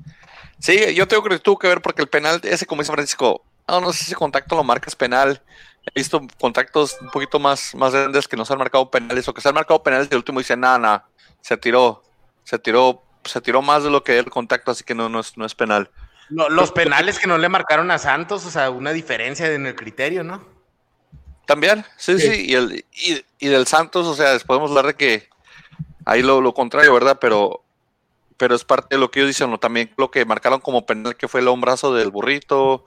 Sí, 0.58 0.94
yo 0.94 1.06
tengo 1.06 1.22
que 1.22 1.38
tuvo 1.38 1.58
que 1.58 1.68
ver 1.68 1.80
porque 1.80 2.02
el 2.02 2.08
penal, 2.08 2.40
ese 2.42 2.66
como 2.66 2.82
dice 2.82 2.92
Francisco, 2.92 3.44
no, 3.68 3.80
no 3.80 3.92
sé 3.92 3.98
si 3.98 4.04
ese 4.06 4.14
contacto 4.16 4.56
lo 4.56 4.64
marcas 4.64 4.96
penal. 4.96 5.40
He 5.86 6.00
visto 6.00 6.20
contactos 6.40 6.96
un 7.00 7.10
poquito 7.10 7.38
más, 7.38 7.74
más 7.74 7.92
grandes 7.92 8.26
que 8.26 8.36
no 8.36 8.44
se 8.44 8.52
han 8.52 8.58
marcado 8.58 8.90
penales 8.90 9.28
o 9.28 9.34
que 9.34 9.40
se 9.40 9.48
han 9.48 9.54
marcado 9.54 9.82
penales 9.82 10.08
y 10.10 10.14
el 10.14 10.18
último 10.18 10.38
dice, 10.38 10.56
nada, 10.56 10.78
nada, 10.78 11.06
se 11.40 11.56
tiró, 11.56 12.02
se 12.44 12.58
tiró, 12.58 13.02
se 13.24 13.40
tiró 13.40 13.60
más 13.62 13.84
de 13.84 13.90
lo 13.90 14.02
que 14.02 14.18
el 14.18 14.30
contacto, 14.30 14.70
así 14.70 14.82
que 14.84 14.94
no, 14.94 15.08
no 15.08 15.20
es, 15.20 15.36
no 15.36 15.44
es 15.44 15.54
penal. 15.54 15.90
Lo- 16.30 16.48
los 16.48 16.72
penales 16.72 17.18
que 17.18 17.26
no 17.26 17.36
le 17.36 17.48
marcaron 17.50 17.90
a 17.90 17.98
Santos, 17.98 18.46
o 18.46 18.50
sea, 18.50 18.70
una 18.70 18.92
diferencia 18.92 19.52
en 19.52 19.66
el 19.66 19.74
criterio, 19.74 20.24
¿no? 20.24 20.42
También, 21.46 21.84
sí, 21.98 22.18
sí, 22.18 22.28
Sí. 22.30 22.46
y, 22.48 22.54
el, 22.54 22.84
y, 22.92 23.24
y 23.38 23.48
del 23.48 23.66
Santos, 23.66 24.06
o 24.06 24.14
sea, 24.14 24.36
podemos 24.46 24.70
hablar 24.70 24.86
de 24.86 24.94
que 24.94 25.28
ahí 26.06 26.22
lo, 26.22 26.40
lo 26.40 26.54
contrario, 26.54 26.94
¿verdad? 26.94 27.18
Pero, 27.20 27.62
pero 28.38 28.54
es 28.54 28.64
parte 28.64 28.96
de 28.96 29.00
lo 29.00 29.10
que 29.10 29.20
ellos 29.20 29.28
dicen, 29.28 29.50
¿no? 29.50 29.58
también 29.58 29.92
lo 29.98 30.10
que 30.10 30.24
marcaron 30.24 30.60
como 30.60 30.86
penal 30.86 31.16
que 31.16 31.28
fue 31.28 31.40
el 31.40 31.48
hombrazo 31.48 31.94
del 31.94 32.10
burrito, 32.10 32.84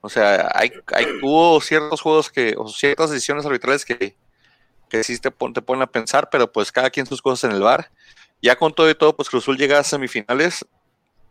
o 0.00 0.08
sea, 0.08 0.50
hay, 0.54 0.72
hay, 0.94 1.06
hubo 1.22 1.60
ciertos 1.60 2.00
juegos 2.00 2.30
que, 2.30 2.54
o 2.56 2.68
ciertas 2.68 3.10
decisiones 3.10 3.44
arbitrales 3.46 3.84
que, 3.84 4.16
que 4.88 5.04
sí 5.04 5.18
te, 5.18 5.30
pon- 5.30 5.52
te 5.52 5.62
ponen 5.62 5.82
a 5.82 5.86
pensar, 5.90 6.28
pero 6.30 6.50
pues 6.50 6.72
cada 6.72 6.90
quien 6.90 7.06
sus 7.06 7.22
cosas 7.22 7.44
en 7.50 7.56
el 7.56 7.62
bar. 7.62 7.90
Ya 8.42 8.56
con 8.56 8.72
todo 8.72 8.88
y 8.88 8.94
todo, 8.94 9.14
pues 9.14 9.28
Cruz 9.28 9.44
Azul 9.44 9.58
llega 9.58 9.78
a 9.78 9.84
semifinales. 9.84 10.66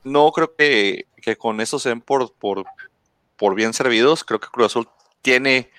No 0.04 0.32
creo 0.32 0.56
que, 0.56 1.08
que 1.22 1.36
con 1.36 1.60
eso 1.60 1.80
se 1.80 1.90
den 1.90 2.02
por, 2.02 2.32
por, 2.34 2.64
por 3.36 3.56
bien 3.56 3.74
servidos. 3.74 4.24
Creo 4.24 4.40
que 4.40 4.48
Cruz 4.48 4.68
Azul 4.68 4.88
tiene, 5.24 5.72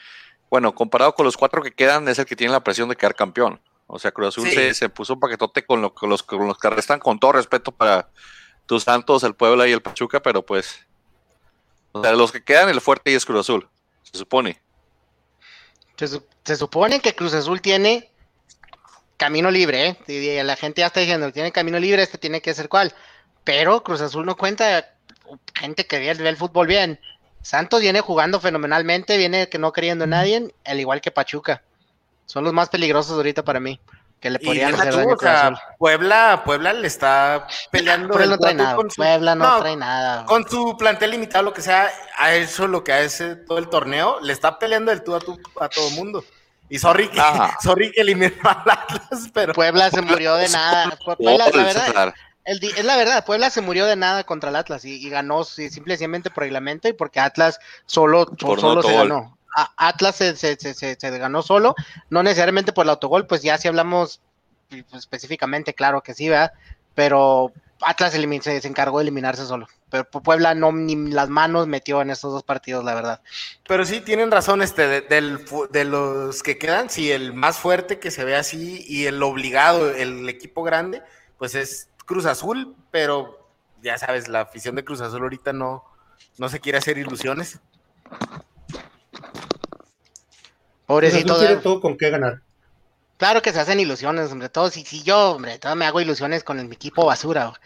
bueno, 0.51 0.75
comparado 0.75 1.15
con 1.15 1.25
los 1.25 1.37
cuatro 1.37 1.63
que 1.63 1.71
quedan, 1.73 2.09
es 2.09 2.19
el 2.19 2.27
que 2.27 2.35
tiene 2.37 2.53
la 2.53 2.65
presión 2.65 2.89
de 2.89 2.97
quedar 2.97 3.15
campeón. 3.15 3.61
O 3.87 3.99
sea, 4.01 4.11
Cruz 4.11 4.29
Azul 4.29 4.49
Sí. 4.49 4.55
se, 4.57 4.75
se 4.75 4.89
puso 4.89 5.15
un 5.15 5.21
paquetote 5.21 5.65
con, 5.65 5.81
lo- 5.81 5.95
con 5.95 6.11
los, 6.11 6.23
con 6.25 6.47
los 6.49 6.59
que 6.59 6.69
restan, 6.69 6.99
con 6.99 7.19
todo 7.21 7.33
respeto 7.33 7.71
para 7.73 8.11
tus 8.67 8.83
Santos, 8.83 9.23
el 9.23 9.35
Puebla 9.35 9.67
y 9.69 9.73
el 9.73 9.81
Pachuca, 9.83 10.21
pero 10.21 10.45
pues, 10.45 10.87
o 11.93 12.03
sea, 12.03 12.13
los 12.13 12.33
que 12.33 12.43
quedan, 12.43 12.69
el 12.69 12.81
fuerte 12.81 13.11
y 13.11 13.15
es 13.15 13.25
Cruz 13.25 13.41
Azul, 13.41 13.69
se 14.03 14.19
supone. 14.19 14.61
Se, 15.97 16.09
su- 16.09 16.25
se 16.45 16.57
supone 16.57 17.01
que 17.01 17.15
Cruz 17.15 17.35
Azul 17.35 17.61
tiene 17.61 18.11
camino 19.17 19.51
libre, 19.51 19.89
¿eh? 19.89 19.97
Y- 20.07 20.43
la 20.43 20.57
gente 20.57 20.81
ya 20.81 20.87
está 20.87 21.01
diciendo, 21.01 21.33
tiene 21.33 21.53
camino 21.53 21.79
libre, 21.79 22.03
este 22.03 22.19
tiene 22.19 22.41
que 22.41 22.55
ser 22.55 22.69
cual. 22.69 22.95
Pero 23.45 23.83
Cruz 23.83 24.01
Azul 24.01 24.25
no 24.27 24.37
cuenta 24.37 24.95
gente 25.55 25.87
que 25.87 25.99
ve, 25.99 26.15
ve 26.15 26.29
el 26.29 26.37
fútbol 26.37 26.67
bien. 26.67 27.01
Santos 27.43 27.81
viene 27.81 28.01
jugando 28.01 28.41
fenomenalmente, 28.41 29.17
viene 29.17 29.49
que 29.49 29.59
no 29.59 29.73
creyendo 29.73 30.05
en 30.05 30.11
nadie, 30.11 30.55
al 30.65 30.81
igual 30.81 31.01
que 31.01 31.11
Pachuca. 31.11 31.63
Son 32.27 32.45
los 32.45 32.53
más 32.53 32.69
peligrosos 32.69 33.13
ahorita 33.13 33.45
para 33.45 33.61
mí, 33.61 33.81
que 34.21 34.31
le 34.31 34.39
deja 34.39 34.69
hacer 34.69 35.03
tú, 35.03 35.13
o 35.13 35.19
sea. 35.19 35.53
Puebla, 35.79 36.43
Puebla 36.45 36.73
le 36.73 36.87
está 36.87 37.47
peleando. 37.71 38.09
Puebla 38.11 38.27
no 38.27 38.39
trae 38.39 38.55
nada, 38.55 38.77
con 38.77 38.91
su- 38.91 38.97
Puebla 38.97 39.35
no, 39.35 39.45
No, 39.45 39.61
trae 39.61 39.77
nada. 39.77 40.25
Con 40.27 40.49
su 40.49 40.77
plantel 40.77 41.11
limitado, 41.13 41.45
lo 41.45 41.53
que 41.53 41.63
sea, 41.63 41.91
a 42.19 42.35
eso 42.35 42.67
lo 42.67 42.85
que 42.85 42.93
hace 42.93 43.37
todo 43.37 43.59
el 43.59 43.69
torneo, 43.69 44.21
le 44.21 44.33
está 44.33 44.59
peleando 44.59 44.93
el 44.93 45.03
tú 45.03 45.15
a 45.15 45.21
tú 45.21 45.39
a 45.61 45.69
todo 45.69 45.89
el 45.89 45.95
mundo. 45.95 46.25
Y 46.69 46.79
sorry 46.79 47.09
que, 47.09 47.19
Ajá. 47.21 47.57
sorry 47.63 47.91
que 47.91 48.03
eliminó 48.03 48.35
al 48.45 48.63
Atlas, 48.71 49.31
pero 49.33 49.53
Puebla 49.55 49.91
se 49.91 50.03
murió 50.03 50.37
de 50.37 50.49
nada. 50.51 50.97
Puebla, 51.05 51.49
la 51.49 51.65
verdad. 51.65 52.15
El 52.45 52.63
es 52.65 52.85
la 52.85 52.97
verdad, 52.97 53.25
Puebla 53.25 53.51
se 53.51 53.61
murió 53.61 53.85
de 53.87 53.97
nada 53.97 54.25
contra 54.25 54.49
el 54.51 54.57
Atlas 54.57 54.85
y, 54.85 54.95
y 54.97 55.11
ganó 55.11 55.45
sí, 55.45 55.69
simple 55.69 55.93
y 55.95 55.97
sencillamente 55.97 56.31
por 56.31 56.43
reglamento 56.43 56.89
y 56.89 56.93
porque 56.95 57.21
Atlas 57.21 57.59
solo, 57.87 58.27
Por 58.27 58.61
solo 58.61 58.77
no 58.77 58.89
se 58.89 58.95
ganó. 58.95 59.37
Atlas 59.77 60.17
se, 60.17 60.99
ganó 61.01 61.43
solo, 61.43 61.75
no 62.09 62.23
necesariamente 62.23 62.73
por 62.73 62.87
el 62.87 62.91
autogol, 62.91 63.27
pues 63.27 63.43
ya 63.43 63.59
si 63.59 63.69
hablamos 63.69 64.21
pues, 64.69 64.85
específicamente, 64.95 65.75
claro 65.75 66.03
que 66.03 66.15
sí, 66.15 66.29
¿verdad? 66.29 66.53
Pero 66.95 67.53
Atlas 67.83 68.13
se, 68.13 68.67
encargó 68.67 68.99
de 68.99 69.05
eliminarse 69.05 69.45
solo. 69.47 69.67
Pero 69.91 70.09
Puebla 70.09 70.55
no 70.55 70.71
ni 70.73 70.95
las 71.11 71.29
manos 71.29 71.67
metió 71.67 72.01
en 72.03 72.11
estos 72.11 72.33
dos 72.33 72.43
partidos, 72.45 72.85
la 72.85 72.95
verdad. 72.95 73.21
Pero 73.67 73.85
sí 73.85 74.01
tienen 74.01 74.31
razón, 74.31 74.63
este, 74.63 74.87
de, 74.87 75.01
del 75.01 75.45
de 75.71 75.85
los 75.85 76.43
que 76.43 76.59
quedan, 76.59 76.91
sí, 76.91 77.11
el 77.11 77.33
más 77.33 77.59
fuerte 77.59 77.99
que 77.99 78.11
se 78.11 78.25
ve 78.25 78.37
así 78.37 78.85
y 78.87 79.07
el 79.07 79.23
obligado, 79.23 79.91
el 79.91 80.29
equipo 80.29 80.63
grande, 80.63 81.03
pues 81.39 81.55
es 81.55 81.89
Cruz 82.07 82.27
Azul, 82.27 82.77
pero 82.91 83.49
ya 83.83 83.99
sabes, 83.99 84.29
la 84.29 84.43
afición 84.43 84.77
de 84.77 84.85
Cruz 84.85 85.01
Azul 85.01 85.23
ahorita 85.23 85.53
no, 85.53 85.85
no 86.39 86.49
se 86.49 86.61
quiere 86.61 86.79
hacer 86.79 86.99
ilusiones. 86.99 87.61
Pobrecito. 90.91 91.39
Tiene 91.39 91.57
todo 91.57 91.81
con 91.81 91.97
qué 91.97 92.11
ganar. 92.11 92.41
Claro 93.17 93.43
que 93.43 93.53
se 93.53 93.61
hacen 93.61 93.79
ilusiones, 93.79 94.33
hombre. 94.33 94.49
Todo, 94.49 94.71
si, 94.71 94.85
si 94.85 95.05
yo, 95.05 95.33
hombre, 95.37 95.59
todo 95.61 95.77
me 95.77 95.87
hago 95.87 96.01
ilusiones 96.01 96.43
con 96.43 96.59
el, 96.59 96.67
mi 96.67 96.75
equipo 96.75 97.07
basura. 97.07 97.45
güey. 97.47 97.61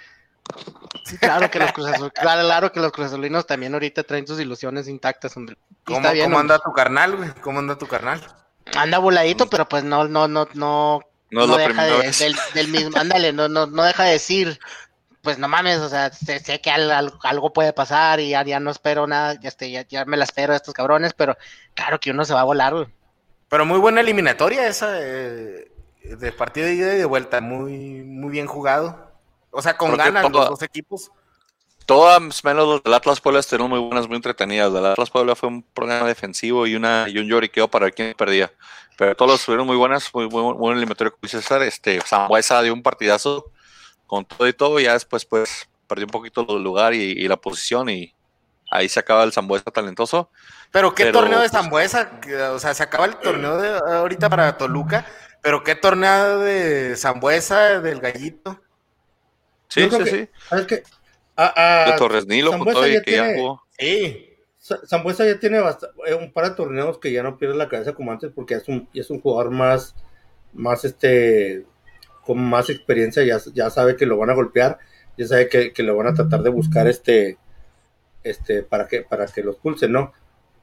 Sí, 1.06 1.16
claro 1.16 1.50
que 1.50 1.58
los 1.58 1.72
Cruz 1.72 1.86
Azul, 1.86 2.12
claro, 2.46 2.70
que 2.70 2.80
los 2.80 2.92
también 3.46 3.72
ahorita 3.72 4.02
traen 4.02 4.26
sus 4.26 4.38
ilusiones 4.40 4.88
intactas, 4.88 5.34
hombre. 5.38 5.56
¿Cómo, 5.84 6.00
está 6.00 6.12
bien, 6.12 6.26
cómo 6.26 6.36
hombre. 6.36 6.54
anda 6.54 6.64
tu 6.64 6.72
carnal, 6.72 7.16
güey? 7.16 7.30
¿Cómo 7.40 7.60
anda 7.60 7.78
tu 7.78 7.86
carnal? 7.86 8.20
Anda 8.76 8.98
voladito, 8.98 9.48
pero 9.48 9.66
pues 9.66 9.84
no, 9.84 10.06
no, 10.06 10.28
no, 10.28 10.46
no, 10.52 11.00
No 11.30 11.56
deja 11.56 11.84
de, 11.84 12.10
del, 12.10 12.36
del 12.52 12.68
mismo, 12.68 12.90
ándale, 13.00 13.32
no, 13.32 13.48
no, 13.48 13.64
no 13.66 13.84
deja 13.84 14.04
de 14.04 14.12
decir, 14.12 14.60
pues 15.22 15.38
no 15.38 15.48
mames, 15.48 15.78
o 15.78 15.88
sea, 15.88 16.12
sé, 16.12 16.40
sé 16.40 16.60
que 16.60 16.70
al- 16.70 16.90
al- 16.90 17.14
algo 17.22 17.54
puede 17.54 17.72
pasar 17.72 18.20
y 18.20 18.28
ya, 18.30 18.44
ya 18.44 18.60
no 18.60 18.70
espero 18.70 19.06
nada, 19.06 19.40
ya, 19.40 19.48
este, 19.48 19.70
ya, 19.70 19.86
ya 19.88 20.04
me 20.04 20.18
la 20.18 20.24
espero 20.24 20.52
de 20.52 20.58
estos 20.58 20.74
cabrones, 20.74 21.14
pero 21.14 21.38
claro 21.72 21.98
que 22.00 22.10
uno 22.10 22.26
se 22.26 22.34
va 22.34 22.40
a 22.42 22.44
volar, 22.44 22.74
güey. 22.74 22.86
Pero 23.48 23.66
muy 23.66 23.78
buena 23.78 24.00
eliminatoria 24.00 24.66
esa 24.66 24.94
eh, 25.00 25.70
de 26.02 26.32
partido 26.32 26.66
de 26.66 26.74
ida 26.74 26.94
y 26.94 26.98
de 26.98 27.04
vuelta, 27.04 27.40
muy, 27.40 28.02
muy 28.02 28.30
bien 28.30 28.46
jugado. 28.46 29.10
O 29.50 29.62
sea, 29.62 29.76
con 29.76 29.96
ganas 29.96 30.22
todo- 30.22 30.40
los 30.40 30.50
dos 30.50 30.62
equipos. 30.62 31.10
Todas 31.86 32.42
menos 32.44 32.66
los 32.66 32.82
del 32.82 32.94
Atlas 32.94 33.20
Puebla 33.20 33.40
estuvieron 33.40 33.68
muy 33.68 33.78
buenas, 33.78 34.08
muy 34.08 34.16
entretenidas. 34.16 34.72
El 34.72 34.86
Atlas 34.86 35.10
Puebla 35.10 35.36
fue 35.36 35.50
un 35.50 35.62
programa 35.62 36.08
defensivo 36.08 36.66
y 36.66 36.74
una 36.74 37.06
y 37.08 37.18
un 37.18 37.26
lloriqueo 37.28 37.68
para 37.68 37.84
ver 37.84 37.94
quién 37.94 38.14
perdía. 38.14 38.50
Pero 38.96 39.14
todos 39.14 39.32
los 39.32 39.40
estuvieron 39.40 39.66
muy 39.66 39.76
buenas, 39.76 40.08
muy, 40.14 40.26
muy, 40.28 40.54
buen 40.54 40.76
eliminatorio 40.78 41.14
con 41.14 41.28
César. 41.28 41.62
Este, 41.62 42.00
Zambuesa 42.00 42.62
dio 42.62 42.72
un 42.72 42.82
partidazo 42.82 43.50
con 44.06 44.24
todo 44.24 44.48
y 44.48 44.54
todo, 44.54 44.80
y 44.80 44.84
ya 44.84 44.94
después 44.94 45.26
pues 45.26 45.68
perdió 45.86 46.06
un 46.06 46.10
poquito 46.10 46.46
el 46.56 46.62
lugar 46.62 46.94
y, 46.94 47.02
y 47.12 47.28
la 47.28 47.36
posición 47.36 47.90
y 47.90 48.13
ahí 48.74 48.88
se 48.88 49.00
acaba 49.00 49.22
el 49.22 49.32
Zambuesa 49.32 49.70
talentoso. 49.70 50.30
Pero 50.72 50.94
qué 50.94 51.12
torneo 51.12 51.40
de 51.40 51.48
Zambuesa, 51.48 52.20
o 52.52 52.58
sea, 52.58 52.74
se 52.74 52.82
acaba 52.82 53.06
el 53.06 53.16
torneo 53.16 53.56
de 53.56 53.68
ahorita 53.68 54.28
para 54.28 54.58
Toluca, 54.58 55.06
pero 55.40 55.62
qué 55.62 55.76
torneo 55.76 56.40
de 56.40 56.96
Zambuesa, 56.96 57.80
del 57.80 58.00
Gallito. 58.00 58.60
Sí, 59.68 59.88
sí, 59.88 60.06
sí. 60.06 60.28
¿Sabes 60.48 60.66
qué? 60.66 60.82
A, 61.36 61.84
a, 61.84 61.92
de 61.92 61.98
Torres 61.98 62.26
Nilo, 62.26 62.50
Zambuesa 62.50 62.88
ya, 62.88 62.94
que 62.94 63.00
tiene, 63.02 63.28
ya 63.28 63.38
jugó. 63.38 63.62
Sí. 63.78 64.30
Zambuesa 64.58 65.24
ya 65.24 65.38
tiene 65.38 65.58
eh, 65.58 66.14
un 66.14 66.32
par 66.32 66.48
de 66.48 66.56
torneos 66.56 66.98
que 66.98 67.12
ya 67.12 67.22
no 67.22 67.38
pierde 67.38 67.54
la 67.54 67.68
cabeza 67.68 67.92
como 67.92 68.10
antes 68.10 68.32
porque 68.34 68.54
es 68.54 68.66
un, 68.66 68.88
es 68.92 69.10
un 69.10 69.20
jugador 69.20 69.52
más, 69.52 69.94
más 70.52 70.84
este, 70.84 71.64
con 72.22 72.38
más 72.38 72.70
experiencia, 72.70 73.22
ya, 73.22 73.38
ya 73.52 73.70
sabe 73.70 73.94
que 73.94 74.06
lo 74.06 74.16
van 74.16 74.30
a 74.30 74.34
golpear, 74.34 74.78
ya 75.16 75.28
sabe 75.28 75.48
que, 75.48 75.72
que 75.72 75.82
lo 75.84 75.96
van 75.96 76.08
a 76.08 76.14
tratar 76.14 76.42
de 76.42 76.50
buscar 76.50 76.88
este, 76.88 77.38
este, 78.24 78.62
para 78.62 78.88
que, 78.88 79.02
para 79.02 79.26
que 79.26 79.42
los 79.42 79.56
pulsen, 79.56 79.92
¿no? 79.92 80.12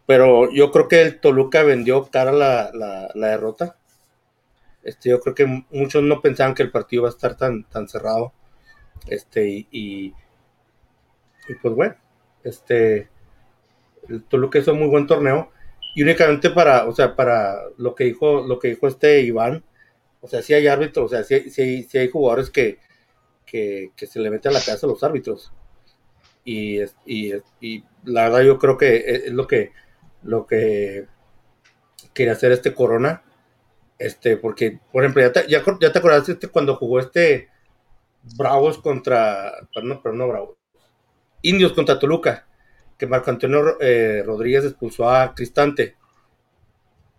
Pero 0.06 0.52
yo 0.52 0.72
creo 0.72 0.88
que 0.88 1.02
el 1.02 1.20
Toluca 1.20 1.64
vendió 1.64 2.10
cara 2.10 2.32
la, 2.32 2.72
la, 2.74 3.10
la 3.14 3.28
derrota. 3.28 3.78
Este, 4.84 5.10
yo 5.10 5.20
creo 5.22 5.36
que 5.36 5.64
muchos 5.70 6.04
no 6.04 6.22
pensaban 6.22 6.56
que 6.56 6.64
el 6.64 6.72
partido 6.72 7.04
iba 7.04 7.10
a 7.10 7.12
estar 7.12 7.38
tan, 7.38 7.64
tan 7.66 7.88
cerrado. 7.88 8.34
Este, 9.08 9.48
y, 9.48 9.68
y, 9.72 10.14
pues 11.62 11.74
bueno, 11.76 11.96
este, 12.44 13.10
el 14.10 14.24
Toluca 14.24 14.60
hizo 14.60 14.74
un 14.74 14.80
muy 14.80 14.90
buen 14.90 15.08
torneo. 15.08 15.52
Y 15.96 16.04
únicamente 16.04 16.50
para, 16.50 16.88
o 16.88 16.94
sea, 16.94 17.16
para 17.16 17.58
lo 17.78 17.96
que 17.96 18.06
dijo, 18.06 18.42
lo 18.42 18.60
que 18.60 18.70
dijo 18.70 18.88
este 18.88 19.22
Iván, 19.22 19.64
o 20.22 20.28
sea, 20.28 20.42
si 20.42 20.54
hay 20.54 20.68
árbitros, 20.68 21.06
o 21.06 21.10
sea, 21.10 21.24
si 21.24 21.62
hay, 21.62 21.88
hay 21.94 22.10
jugadores 22.10 22.50
que, 22.50 22.80
que, 23.46 23.92
que, 23.96 24.08
se 24.08 24.20
le 24.20 24.30
meten 24.30 24.52
a 24.52 24.54
la 24.56 24.62
cabeza 24.62 24.88
a 24.88 24.90
los 24.90 25.04
árbitros. 25.04 25.52
Y, 26.44 26.82
y, 27.06 27.34
y, 27.60 27.84
la 28.04 28.24
verdad 28.24 28.42
yo 28.42 28.58
creo 28.58 28.78
que 28.78 28.98
es 29.06 29.32
lo 29.32 29.46
que 29.46 29.72
lo 30.24 30.48
que 30.48 31.08
quiere 32.14 32.32
hacer 32.32 32.52
este 32.52 32.74
Corona. 32.74 33.24
Este, 33.98 34.38
porque, 34.38 34.80
por 34.92 35.04
ejemplo, 35.04 35.22
ya 35.48 35.62
te, 35.62 36.00
acordaste 36.00 36.32
este, 36.32 36.48
cuando 36.48 36.76
jugó 36.76 37.00
este 37.00 37.50
Bravos 38.36 38.80
contra, 38.80 39.52
perdón, 39.74 40.00
pero 40.02 40.16
no 40.16 40.28
Bravos, 40.28 40.58
Indios 41.44 41.74
contra 41.74 42.00
Toluca, 42.00 42.48
que 42.98 43.08
Marco 43.08 43.30
Antonio 43.30 43.80
eh, 43.80 44.24
Rodríguez 44.26 44.66
expulsó 44.66 45.10
a 45.10 45.34
Cristante, 45.36 45.96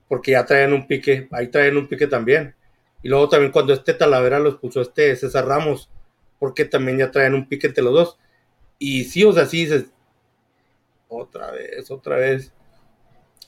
porque 0.08 0.32
ya 0.32 0.44
traen 0.44 0.72
un 0.72 0.86
pique, 0.86 1.28
ahí 1.32 1.48
traen 1.48 1.76
un 1.76 1.88
pique 1.88 2.06
también. 2.06 2.54
Y 3.02 3.08
luego 3.08 3.28
también 3.28 3.52
cuando 3.52 3.72
este 3.72 3.94
Talavera 3.94 4.38
lo 4.38 4.50
expulsó 4.50 4.80
este 4.80 5.14
César 5.16 5.46
Ramos, 5.46 5.90
porque 6.38 6.64
también 6.64 6.98
ya 6.98 7.10
traen 7.10 7.34
un 7.34 7.48
pique 7.48 7.68
entre 7.68 7.82
los 7.82 7.92
dos. 7.92 8.18
Y 8.84 9.04
sí, 9.04 9.22
o 9.22 9.32
sea, 9.32 9.46
sí 9.46 9.58
dices, 9.58 9.84
otra 11.06 11.52
vez, 11.52 11.88
otra 11.88 12.16
vez. 12.16 12.52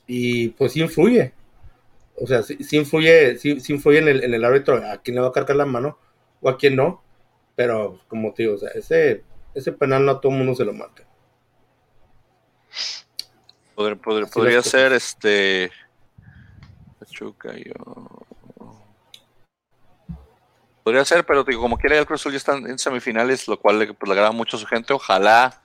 Y 0.07 0.51
pues 0.51 0.73
sí 0.73 0.81
influye. 0.81 1.33
O 2.15 2.25
sea, 2.25 2.45
sí, 2.45 2.57
influye, 2.71 3.37
sí, 3.39 3.59
influye 3.69 3.99
en 3.99 4.07
el, 4.07 4.23
en 4.23 4.33
el, 4.33 4.45
árbitro 4.45 4.77
a 4.77 4.99
quién 4.99 5.17
le 5.17 5.23
va 5.23 5.29
a 5.31 5.33
cargar 5.33 5.57
la 5.57 5.67
mano 5.67 5.99
o 6.41 6.49
a 6.49 6.57
quién 6.57 6.77
no. 6.77 7.03
Pero 7.57 7.99
como 8.07 8.33
te 8.33 8.45
digo, 8.45 8.55
o 8.55 8.59
sea, 8.59 8.71
ese, 8.77 9.25
ese 9.55 9.73
penal 9.73 10.07
no 10.07 10.13
a 10.13 10.21
todo 10.21 10.31
el 10.31 10.39
mundo 10.39 10.55
se 10.55 10.65
lo 10.65 10.73
marca. 10.73 11.05
podría 13.75 14.63
ser 14.63 14.93
este. 14.93 15.69
Pachuca, 17.01 17.57
yo. 17.57 17.75
Podría 20.85 21.03
ser, 21.07 21.25
pero 21.25 21.47
como 21.47 21.79
quiera 21.79 21.99
el 21.99 22.05
Cruz 22.05 22.21
Azul 22.21 22.33
ya 22.33 22.37
están 22.37 22.67
en 22.69 22.79
semifinales, 22.79 23.49
lo 23.49 23.59
cual 23.59 23.79
le, 23.79 23.95
pues, 23.95 24.13
agrada 24.13 24.33
mucho 24.33 24.59
a 24.59 24.61
su 24.61 24.67
gente. 24.67 24.93
Ojalá 24.93 25.63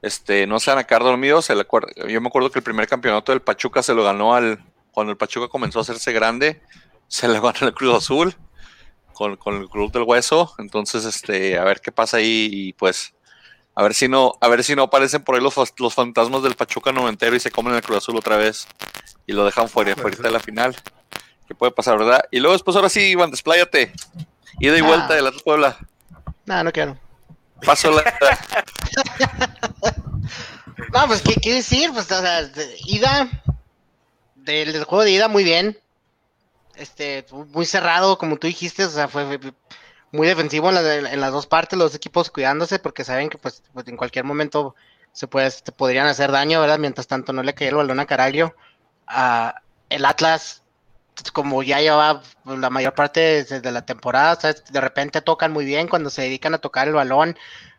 este, 0.00 0.46
no 0.46 0.58
sean 0.58 0.78
a 0.78 0.84
quedar 0.84 1.02
dormidos. 1.02 1.48
yo 2.08 2.20
me 2.22 2.28
acuerdo 2.28 2.50
que 2.50 2.60
el 2.60 2.62
primer 2.62 2.88
campeonato 2.88 3.30
del 3.30 3.42
Pachuca 3.42 3.82
se 3.82 3.92
lo 3.94 4.02
ganó 4.02 4.34
al. 4.34 4.64
Cuando 4.90 5.10
el 5.10 5.18
Pachuca 5.18 5.48
comenzó 5.48 5.80
a 5.80 5.82
hacerse 5.82 6.12
grande, 6.12 6.62
se 7.08 7.28
le 7.28 7.40
ganó 7.40 7.58
el 7.60 7.74
Cruz 7.74 7.94
Azul 7.94 8.34
con, 9.12 9.36
con, 9.36 9.56
el 9.56 9.68
Club 9.68 9.92
del 9.92 10.04
Hueso. 10.04 10.54
Entonces, 10.58 11.04
este, 11.04 11.58
a 11.58 11.64
ver 11.64 11.82
qué 11.82 11.92
pasa 11.92 12.16
ahí 12.16 12.48
y 12.50 12.72
pues. 12.72 13.14
A 13.74 13.82
ver 13.82 13.92
si 13.92 14.08
no, 14.08 14.34
a 14.40 14.48
ver 14.48 14.64
si 14.64 14.74
no 14.76 14.84
aparecen 14.84 15.24
por 15.24 15.34
ahí 15.34 15.42
los, 15.42 15.54
los 15.78 15.94
fantasmas 15.94 16.42
del 16.42 16.54
Pachuca 16.54 16.92
noventero 16.92 17.36
y 17.36 17.40
se 17.40 17.50
comen 17.50 17.74
el 17.74 17.82
Cruz 17.82 17.98
Azul 17.98 18.16
otra 18.16 18.36
vez 18.36 18.68
y 19.26 19.32
lo 19.32 19.44
dejan 19.44 19.68
fuera, 19.68 19.94
fuera 19.94 20.16
de 20.16 20.30
la 20.30 20.40
final. 20.40 20.74
¿Qué 21.46 21.54
puede 21.54 21.72
pasar, 21.72 21.98
verdad? 21.98 22.24
Y 22.30 22.38
luego 22.38 22.54
después 22.54 22.76
ahora 22.76 22.88
sí, 22.88 23.00
Iván, 23.00 23.30
despláyate. 23.30 23.92
Ida 24.58 24.78
y 24.78 24.80
vuelta 24.80 25.14
de 25.14 25.22
la 25.22 25.32
Puebla. 25.32 25.76
No, 26.46 26.62
no 26.62 26.72
quiero. 26.72 26.98
Paso 27.64 27.90
la. 27.90 28.02
no, 30.92 31.06
pues, 31.06 31.22
¿qué 31.22 31.34
quiere 31.34 31.58
decir? 31.58 31.90
Pues, 31.92 32.10
o 32.10 32.20
sea, 32.20 32.50
ida. 32.86 33.28
Del, 34.36 34.84
juego 34.84 35.04
de 35.04 35.12
ida, 35.12 35.28
muy 35.28 35.44
bien. 35.44 35.78
Este, 36.76 37.24
muy 37.30 37.66
cerrado, 37.66 38.18
como 38.18 38.36
tú 38.36 38.46
dijiste, 38.46 38.84
o 38.84 38.90
sea, 38.90 39.08
fue 39.08 39.38
muy 40.10 40.26
defensivo 40.26 40.70
en, 40.70 41.20
las 41.20 41.32
dos 41.32 41.46
partes, 41.46 41.78
los 41.78 41.94
equipos 41.94 42.30
cuidándose, 42.30 42.78
porque 42.78 43.04
saben 43.04 43.30
que, 43.30 43.38
pues, 43.38 43.62
pues, 43.72 43.88
en 43.88 43.96
cualquier 43.96 44.24
momento 44.24 44.74
se 45.12 45.26
puede, 45.28 45.50
podrían 45.76 46.06
hacer 46.06 46.30
daño, 46.30 46.60
¿verdad? 46.60 46.78
Mientras 46.78 47.06
tanto, 47.06 47.32
no 47.32 47.42
le 47.42 47.54
caía 47.54 47.70
el 47.70 47.76
balón 47.76 48.00
a 48.00 48.06
Caraglio. 48.06 48.54
Uh, 49.08 49.50
el 49.88 50.04
Atlas 50.04 50.63
como 51.32 51.62
ya 51.62 51.80
lleva 51.80 52.22
la 52.44 52.70
mayor 52.70 52.94
parte 52.94 53.44
desde 53.44 53.70
la 53.70 53.86
temporada, 53.86 54.38
de 54.70 54.80
repente 54.80 55.20
tocan 55.20 55.52
muy 55.52 55.64
bien 55.64 55.88
cuando 55.88 56.10
se 56.10 56.22
dedican 56.22 56.54
a 56.54 56.58
tocar 56.58 56.88
el 56.88 56.94
balón, 56.94 57.36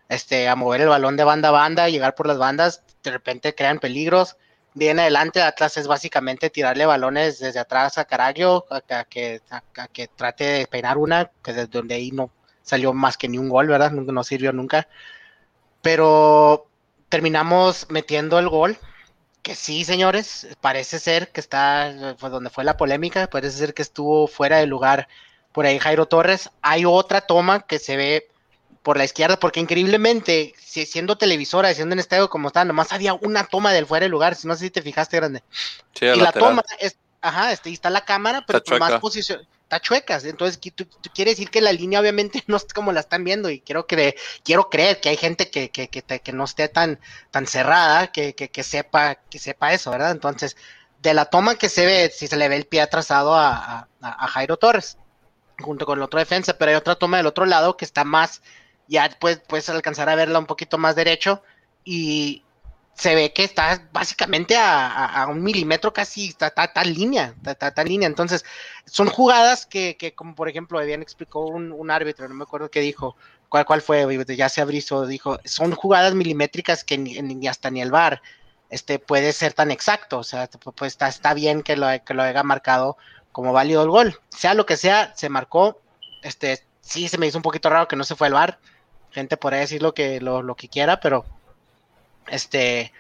este, 0.10 0.48
a 0.48 0.56
mover 0.56 0.82
el 0.82 0.90
balón 0.90 1.18
de 1.18 1.24
banda 1.24 1.50
a 1.50 1.52
banda, 1.52 1.90
llegar 1.90 2.16
por 2.16 2.28
las 2.28 2.38
bandas, 2.38 2.84
de 3.04 3.12
repente 3.12 3.56
crean 3.56 3.80
peligros. 3.80 4.38
Bien 4.74 5.00
adelante, 5.00 5.42
Atlas 5.42 5.78
es 5.78 5.88
básicamente 5.88 6.50
tirarle 6.50 6.86
balones 6.86 7.40
desde 7.40 7.60
atrás 7.60 7.98
a 7.98 8.06
Caraglio, 8.06 8.66
a, 8.70 8.82
que, 9.06 9.42
a, 9.50 9.88
que 9.88 10.08
trate 10.08 10.44
de 10.44 10.68
peinar 10.68 10.98
una, 10.98 11.32
que 11.44 11.54
desde 11.54 11.68
donde 11.68 11.96
ahí 11.96 12.12
no 12.12 12.30
salió 12.62 12.94
más 12.94 13.16
que 13.16 13.30
ni 13.30 13.38
un 13.38 13.48
gol, 13.48 13.68
¿verdad? 13.68 13.92
No, 13.92 14.02
no 14.02 14.24
sirvió 14.24 14.52
nunca. 14.52 14.88
Pero 15.82 16.68
terminamos 17.10 17.88
metiendo 17.90 18.40
el 18.40 18.50
gol 18.50 18.78
que 19.46 19.54
sí, 19.54 19.86
señores, 19.86 20.48
parece 20.60 20.98
ser 20.98 21.30
que 21.32 21.40
está, 21.40 22.16
fue 22.18 22.32
donde 22.32 22.50
fue 22.50 22.64
la 22.64 22.78
polémica, 22.78 23.28
parece 23.28 23.60
ser 23.60 23.76
que 23.76 23.84
estuvo 23.84 24.26
fuera 24.26 24.58
de 24.58 24.66
lugar 24.66 25.08
por 25.52 25.68
ahí 25.68 25.78
Jairo 25.78 26.08
Torres. 26.08 26.50
Hay 26.64 26.84
otra 26.84 27.22
toma 27.22 27.62
que 27.62 27.78
se 27.78 27.96
ve 27.96 28.28
por 28.82 28.98
la 28.98 29.04
izquierda, 29.04 29.38
porque 29.38 29.60
increíblemente, 29.60 30.56
siendo 30.58 31.20
televisora, 31.20 31.72
siendo 31.76 31.94
en 31.94 32.00
estadio 32.00 32.28
como 32.28 32.48
está, 32.48 32.66
nomás 32.66 32.92
había 32.92 33.14
una 33.14 33.44
toma 33.46 33.72
del 33.72 33.86
fuera 33.86 34.06
de 34.06 34.10
lugar, 34.10 34.34
si 34.34 34.48
no 34.48 34.56
sé 34.56 34.66
si 34.66 34.72
te 34.72 34.82
fijaste 34.82 35.18
grande. 35.18 35.44
y 36.02 36.20
la 36.20 36.32
toma 36.32 36.64
es, 36.80 36.98
ajá, 37.22 37.52
este, 37.52 37.70
está 37.70 37.92
la 37.92 38.04
cámara, 38.04 38.44
pero 38.48 38.64
con 38.64 38.80
más 38.80 39.00
posición, 39.00 39.48
está 39.66 39.80
chuecas. 39.80 40.24
Entonces, 40.26 40.60
tú, 40.74 40.88
quiere 41.14 41.32
decir 41.32 41.50
que 41.50 41.62
la 41.62 41.74
línea 41.74 42.00
obviamente 42.00 42.44
no 42.48 42.58
es 42.58 42.66
como 42.74 42.92
la 42.92 43.02
están 43.02 43.24
viendo 43.24 43.50
y 43.50 43.60
quiero, 43.60 43.86
creer, 43.88 44.16
quiero 44.44 44.70
creer 44.70 45.02
que 45.02 45.10
hay 45.10 45.18
gente 45.18 45.50
que, 45.50 45.70
que, 45.70 45.90
que, 45.90 46.02
que 46.02 46.34
no 46.34 46.46
esté 46.46 46.70
tan, 46.70 47.00
tan 47.32 47.48
cerrada, 47.48 48.08
que, 48.12 48.34
sepa, 48.64 49.16
que 49.16 49.40
sepa 49.40 49.74
eso, 49.74 49.92
¿verdad? 49.92 50.12
Entonces, 50.12 50.56
de 51.02 51.14
la 51.14 51.26
toma 51.26 51.56
que 51.56 51.70
se 51.70 51.86
ve, 51.86 52.12
si 52.14 52.28
se 52.28 52.38
le 52.38 52.48
ve 52.48 52.56
el 52.56 52.66
pie 52.66 52.82
atrasado 52.82 53.36
a, 53.36 53.88
a, 54.02 54.28
Jairo 54.28 54.58
Torres, 54.58 54.98
junto 55.60 55.86
con 55.86 56.00
el 56.00 56.04
otro 56.04 56.20
defensa, 56.20 56.58
pero 56.58 56.72
hay 56.72 56.78
otra 56.78 56.96
toma 56.96 57.18
del 57.18 57.28
otro 57.28 57.46
lado 57.46 57.78
que 57.78 57.86
está 57.86 58.04
más, 58.04 58.42
ya 58.88 59.10
puedes, 59.20 59.40
puedes 59.40 59.70
alcanzar 59.70 60.10
a 60.10 60.16
verla 60.16 60.40
un 60.40 60.46
poquito 60.46 60.78
más 60.78 60.96
derecho 60.96 61.44
y, 61.84 62.45
se 62.96 63.14
ve 63.14 63.34
que 63.34 63.44
está 63.44 63.88
básicamente 63.92 64.56
a, 64.58 65.28
un 65.30 65.44
milímetro 65.44 65.92
casi, 65.94 66.30
está, 66.30 66.72
en 66.76 66.94
línea, 66.94 67.36
está, 67.46 67.74
en 67.82 67.88
línea. 67.88 68.08
Entonces, 68.08 68.46
son 68.86 69.10
jugadas 69.10 69.66
que, 69.66 69.98
que 69.98 70.16
como 70.16 70.34
por 70.34 70.48
ejemplo, 70.48 70.80
bien 70.80 71.02
explicó 71.02 71.46
un, 71.46 71.92
árbitro, 71.92 72.28
no 72.28 72.36
me 72.36 72.44
acuerdo 72.44 72.72
qué 72.72 72.80
dijo, 72.80 73.18
cuál, 73.50 73.66
cuál 73.66 73.82
fue, 73.82 74.26
ya 74.36 74.48
se 74.48 74.62
abrió, 74.62 75.06
dijo, 75.08 75.40
son 75.44 75.74
jugadas 75.74 76.16
milimétricas 76.16 76.84
que 76.86 76.98
ni, 76.98 77.48
hasta 77.48 77.70
ni 77.70 77.82
el 77.82 77.92
VAR 77.92 78.22
este, 78.70 78.98
puede 78.98 79.34
ser 79.34 79.54
tan 79.54 79.72
exacto. 79.72 80.20
O 80.20 80.24
sea, 80.24 80.48
pues 80.48 80.94
está, 80.94 81.10
está 81.10 81.34
bien 81.34 81.64
que 81.64 81.76
lo, 81.76 81.88
que 82.06 82.14
lo 82.14 82.24
haya 82.24 82.44
marcado 82.44 82.98
como 83.34 83.52
válido 83.52 83.84
el 83.84 83.90
gol. 83.90 84.20
Sea 84.30 84.54
lo 84.54 84.66
que 84.66 84.78
sea, 84.78 85.14
se 85.16 85.28
marcó. 85.28 85.82
Este, 86.24 86.66
sí 86.80 87.10
se 87.10 87.18
me 87.18 87.28
hizo 87.28 87.38
un 87.38 87.44
poquito 87.44 87.70
raro 87.70 87.90
que 87.90 87.98
no 87.98 88.06
se 88.06 88.16
fue 88.16 88.28
el 88.28 88.34
VAR. 88.34 88.58
Gente 89.12 89.36
podría 89.38 89.60
decir 89.60 89.82
lo 89.82 89.94
que, 89.94 90.22
lo, 90.22 90.42
lo 90.42 90.56
que 90.56 90.70
quiera, 90.70 91.00
pero 91.00 91.26
este, 92.28 92.92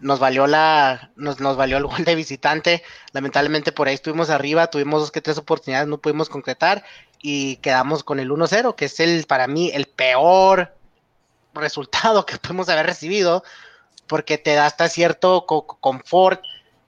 nos 0.00 0.18
valió 0.18 0.46
la, 0.46 1.10
nos, 1.16 1.40
nos 1.40 1.56
valió 1.56 1.76
el 1.76 1.86
gol 1.86 2.04
de 2.04 2.14
visitante. 2.14 2.82
Lamentablemente 3.12 3.72
por 3.72 3.88
ahí 3.88 3.94
estuvimos 3.94 4.30
arriba, 4.30 4.68
tuvimos 4.68 5.00
dos 5.00 5.10
que 5.10 5.20
tres 5.20 5.38
oportunidades, 5.38 5.88
no 5.88 5.98
pudimos 5.98 6.28
concretar 6.28 6.84
y 7.20 7.56
quedamos 7.56 8.02
con 8.04 8.18
el 8.20 8.30
1-0, 8.30 8.74
que 8.74 8.86
es 8.86 9.00
el, 9.00 9.24
para 9.26 9.46
mí, 9.46 9.70
el 9.72 9.86
peor 9.86 10.74
resultado 11.54 12.26
que 12.26 12.38
podemos 12.38 12.68
haber 12.68 12.86
recibido, 12.86 13.44
porque 14.06 14.38
te 14.38 14.54
da 14.54 14.66
hasta 14.66 14.88
cierto 14.88 15.46
confort, 15.46 16.42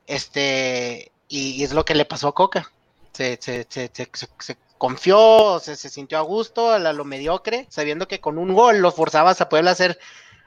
este, 0.07 1.13
y, 1.29 1.63
es 1.63 1.73
lo 1.73 1.85
que 1.85 1.95
le 1.95 2.05
pasó 2.05 2.29
a 2.29 2.35
Coca. 2.35 2.71
Se, 3.13 3.39
se, 3.41 3.67
se, 3.71 3.91
se 3.93 4.57
confió, 4.79 5.61
se, 5.61 5.77
sintió 5.77 6.19
a 6.19 6.23
gusto 6.23 6.73
a, 6.73 6.79
lo 6.79 7.05
mediocre, 7.05 7.67
sabiendo 7.71 8.09
que 8.09 8.21
con 8.21 8.39
un 8.39 8.53
gol 8.53 8.79
lo 8.79 8.93
forzabas 8.93 9.41
a 9.41 9.49
poder 9.49 9.67
hacer, 9.69 9.99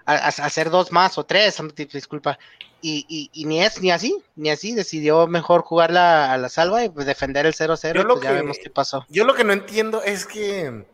a, 0.07 0.27
hacer 0.27 0.69
dos 0.69 0.91
más 0.91 1.17
o 1.17 1.25
tres, 1.25 1.61
disculpa. 1.91 2.39
Y, 2.81 3.29
y, 3.33 3.45
ni 3.45 3.61
es 3.61 3.81
ni 3.81 3.91
así, 3.91 4.23
ni 4.35 4.49
así, 4.49 4.73
decidió 4.73 5.27
mejor 5.27 5.63
jugar 5.63 5.95
a 5.97 6.37
la 6.37 6.49
salva 6.49 6.83
y 6.83 6.89
pues, 6.89 7.05
defender 7.05 7.45
el 7.45 7.53
0-0. 7.53 8.07
Pues 8.07 8.21
ya 8.21 8.31
vemos 8.31 8.57
qué 8.63 8.69
pasó. 8.69 9.05
Yo 9.09 9.25
lo 9.25 9.33
que 9.33 9.43
no 9.43 9.51
entiendo 9.51 10.01
es 10.03 10.25
que 10.25 10.85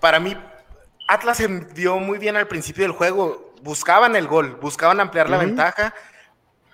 para 0.00 0.18
mí 0.18 0.36
Atlas 1.06 1.36
se 1.36 1.48
dio 1.74 1.98
muy 1.98 2.18
bien 2.18 2.36
al 2.36 2.48
principio 2.48 2.82
del 2.82 2.92
juego. 2.92 3.54
Buscaban 3.62 4.16
el 4.16 4.26
gol, 4.26 4.56
buscaban 4.60 5.00
ampliar 5.00 5.30
la 5.30 5.38
ventaja. 5.38 5.94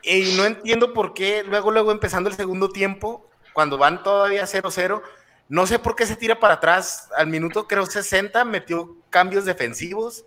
Y 0.03 0.37
no 0.37 0.45
entiendo 0.45 0.95
por 0.95 1.13
qué 1.13 1.43
luego, 1.43 1.71
luego 1.73 1.91
empezando 1.91 2.31
el 2.31 2.37
segundo 2.37 2.71
tiempo, 2.71 3.29
cuando 3.53 3.77
van 3.77 4.05
todavía 4.05 4.45
0-0, 4.45 5.03
no 5.49 5.67
sé 5.67 5.81
por 5.81 5.97
qué 5.97 6.07
se 6.07 6.17
tira 6.17 6.39
para 6.39 6.55
atrás. 6.55 7.09
Al 7.17 7.27
minuto, 7.27 7.67
creo, 7.67 7.85
60, 7.85 8.45
metió 8.45 8.97
cambios 9.11 9.45
defensivos. 9.45 10.25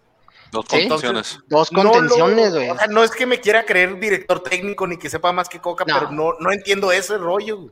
Dos 0.52 0.66
contenciones. 0.66 1.40
Dos 1.48 1.70
contenciones, 1.70 2.54
güey. 2.54 2.68
No, 2.68 2.74
o 2.74 2.78
sea, 2.78 2.88
no 2.88 3.04
es 3.04 3.12
que 3.12 3.26
me 3.26 3.40
quiera 3.40 3.66
creer 3.66 4.00
director 4.00 4.42
técnico 4.42 4.88
ni 4.88 4.98
que 4.98 5.10
sepa 5.10 5.32
más 5.32 5.48
que 5.48 5.60
Coca, 5.60 5.86
pero 5.86 6.12
no, 6.12 6.34
no 6.40 6.52
entiendo 6.52 6.92
ese 6.92 7.18
rollo. 7.18 7.72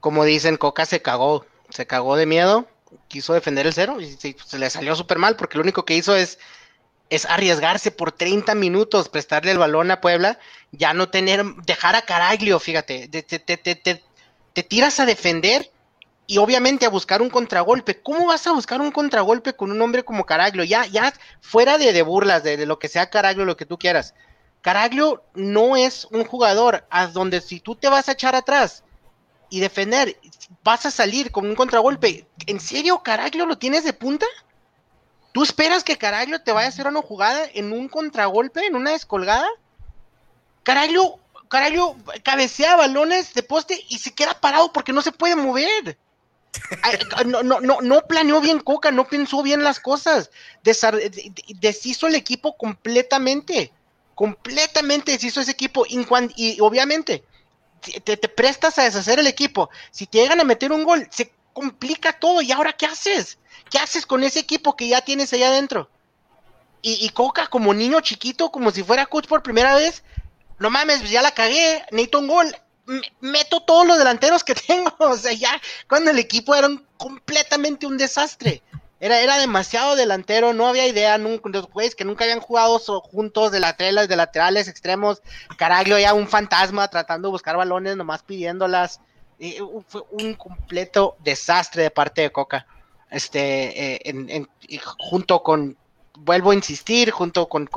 Como 0.00 0.24
dicen, 0.24 0.56
Coca 0.56 0.86
se 0.86 1.02
cagó. 1.02 1.44
Se 1.70 1.86
cagó 1.86 2.16
de 2.16 2.26
miedo. 2.26 2.66
Quiso 3.08 3.34
defender 3.34 3.66
el 3.66 3.74
cero 3.74 4.00
y 4.00 4.12
se, 4.12 4.58
le 4.58 4.70
salió 4.70 4.94
súper 4.96 5.18
mal 5.18 5.36
porque 5.36 5.58
lo 5.58 5.62
único 5.62 5.84
que 5.84 5.94
hizo 5.94 6.16
es, 6.16 6.38
es 7.10 7.26
arriesgarse 7.26 7.90
por 7.90 8.12
30 8.12 8.54
minutos, 8.54 9.08
prestarle 9.08 9.50
el 9.52 9.58
balón 9.58 9.90
a 9.90 10.00
Puebla, 10.00 10.38
ya 10.72 10.94
no 10.94 11.10
tener, 11.10 11.44
dejar 11.66 11.96
a 11.96 12.02
Caraglio, 12.02 12.58
fíjate, 12.58 13.08
te, 13.08 13.22
te, 13.22 13.38
te, 13.38 14.02
te 14.54 14.62
tiras 14.62 15.00
a 15.00 15.06
defender 15.06 15.70
y 16.30 16.36
obviamente 16.36 16.84
a 16.84 16.90
buscar 16.90 17.22
un 17.22 17.30
contragolpe. 17.30 18.02
¿Cómo 18.02 18.26
vas 18.26 18.46
a 18.46 18.52
buscar 18.52 18.82
un 18.82 18.92
contragolpe 18.92 19.54
con 19.54 19.72
un 19.72 19.80
hombre 19.80 20.04
como 20.04 20.26
Caraglio? 20.26 20.62
Ya, 20.62 20.84
ya 20.84 21.12
fuera 21.40 21.78
de, 21.78 22.02
burlas, 22.02 22.42
de, 22.42 22.66
lo 22.66 22.78
que 22.78 22.88
sea 22.88 23.08
Caraglio, 23.08 23.46
lo 23.46 23.56
que 23.56 23.64
tú 23.64 23.78
quieras. 23.78 24.14
Caraglio 24.60 25.24
no 25.32 25.74
es 25.74 26.04
un 26.10 26.24
jugador 26.24 26.86
a 26.90 27.06
donde 27.06 27.40
si 27.40 27.60
tú 27.60 27.76
te 27.76 27.88
vas 27.88 28.10
a 28.10 28.12
echar 28.12 28.36
atrás 28.36 28.84
y 29.48 29.60
defender, 29.60 30.20
vas 30.62 30.84
a 30.84 30.90
salir 30.90 31.32
con 31.32 31.46
un 31.46 31.54
contragolpe. 31.54 32.26
¿En 32.46 32.60
serio 32.60 33.02
Caraglio 33.02 33.46
lo 33.46 33.56
tienes 33.56 33.84
de 33.84 33.94
punta? 33.94 34.26
¿Tú 35.32 35.42
esperas 35.42 35.82
que 35.82 35.96
Caraglio 35.96 36.42
te 36.42 36.52
vaya 36.52 36.66
a 36.66 36.68
hacer 36.68 36.86
una 36.88 37.00
jugada 37.00 37.40
en 37.54 37.72
un 37.72 37.88
contragolpe, 37.88 38.66
en 38.66 38.76
una 38.76 38.90
descolgada? 38.90 39.48
Caraglio, 40.62 41.20
Caraglio 41.48 41.96
cabecea 42.22 42.76
balones 42.76 43.32
de 43.32 43.42
poste 43.42 43.82
y 43.88 43.98
se 43.98 44.12
queda 44.12 44.38
parado 44.38 44.74
porque 44.74 44.92
no 44.92 45.00
se 45.00 45.12
puede 45.12 45.34
mover 45.34 45.96
no, 47.26 47.42
no, 47.42 47.60
no, 47.60 47.80
no 47.80 48.00
planeó 48.06 48.40
bien 48.40 48.60
Coca, 48.60 48.90
no 48.90 49.06
pensó 49.06 49.42
bien 49.42 49.62
las 49.62 49.80
cosas. 49.80 50.30
deshizo 51.60 52.06
el 52.06 52.14
equipo 52.14 52.56
completamente. 52.56 53.72
Completamente 54.14 55.12
deshizo 55.12 55.40
ese 55.40 55.52
equipo. 55.52 55.84
Y, 55.88 56.60
obviamente, 56.60 57.24
te, 58.04 58.16
te, 58.16 58.28
prestas 58.28 58.78
a 58.78 58.84
deshacer 58.84 59.18
el 59.18 59.26
equipo. 59.26 59.70
Si 59.90 60.06
te 60.06 60.18
llegan 60.18 60.40
a 60.40 60.44
meter 60.44 60.72
un 60.72 60.84
gol, 60.84 61.06
se 61.10 61.32
complica 61.52 62.12
todo. 62.18 62.42
¿Y 62.42 62.52
ahora 62.52 62.72
qué 62.72 62.86
haces? 62.86 63.38
¿Qué 63.70 63.78
haces 63.78 64.06
con 64.06 64.24
ese 64.24 64.40
equipo 64.40 64.76
que 64.76 64.88
ya 64.88 65.02
tienes 65.02 65.32
allá 65.32 65.48
adentro? 65.48 65.90
Y, 66.80 67.04
y 67.04 67.10
Coca, 67.10 67.48
como 67.48 67.74
niño 67.74 68.00
chiquito, 68.00 68.50
como 68.50 68.70
si 68.70 68.82
fuera 68.82 69.06
coach 69.06 69.26
por 69.26 69.42
primera 69.42 69.74
vez, 69.74 70.04
no 70.58 70.70
mames, 70.70 71.08
ya 71.10 71.22
la 71.22 71.32
cagué, 71.32 71.84
necesito 71.90 72.20
un 72.20 72.28
gol 72.28 72.56
meto 73.20 73.60
todos 73.60 73.86
los 73.86 73.98
delanteros 73.98 74.44
que 74.44 74.54
tengo. 74.66 74.94
O 74.98 75.16
sea, 75.16 75.32
ya 75.32 75.60
cuando 75.88 76.10
el 76.10 76.18
equipo 76.18 76.54
era 76.54 76.68
completamente 76.96 77.86
un 77.86 77.98
desastre. 77.98 78.62
Era, 79.00 79.20
era 79.20 79.38
demasiado 79.38 79.94
delantero, 79.94 80.52
no 80.52 80.66
había 80.66 80.88
idea, 80.88 81.18
nunca, 81.18 81.48
los 81.50 81.68
güeyes 81.68 81.94
que 81.94 82.04
nunca 82.04 82.24
habían 82.24 82.40
jugado 82.40 82.80
juntos 82.80 83.52
de 83.52 83.60
laterales, 83.60 84.08
de 84.08 84.16
laterales, 84.16 84.66
extremos. 84.66 85.22
Caraglio 85.56 86.00
ya 86.00 86.14
un 86.14 86.26
fantasma 86.26 86.88
tratando 86.88 87.28
de 87.28 87.32
buscar 87.32 87.56
balones, 87.56 87.96
nomás 87.96 88.24
pidiéndolas. 88.24 89.00
Fue 89.86 90.02
un 90.10 90.34
completo 90.34 91.16
desastre 91.20 91.84
de 91.84 91.90
parte 91.92 92.22
de 92.22 92.32
Coca. 92.32 92.66
Este, 93.08 94.08
eh, 94.08 94.46
junto 94.98 95.44
con, 95.44 95.76
vuelvo 96.16 96.50
a 96.50 96.56
insistir, 96.56 97.12
junto 97.12 97.48
con 97.48 97.68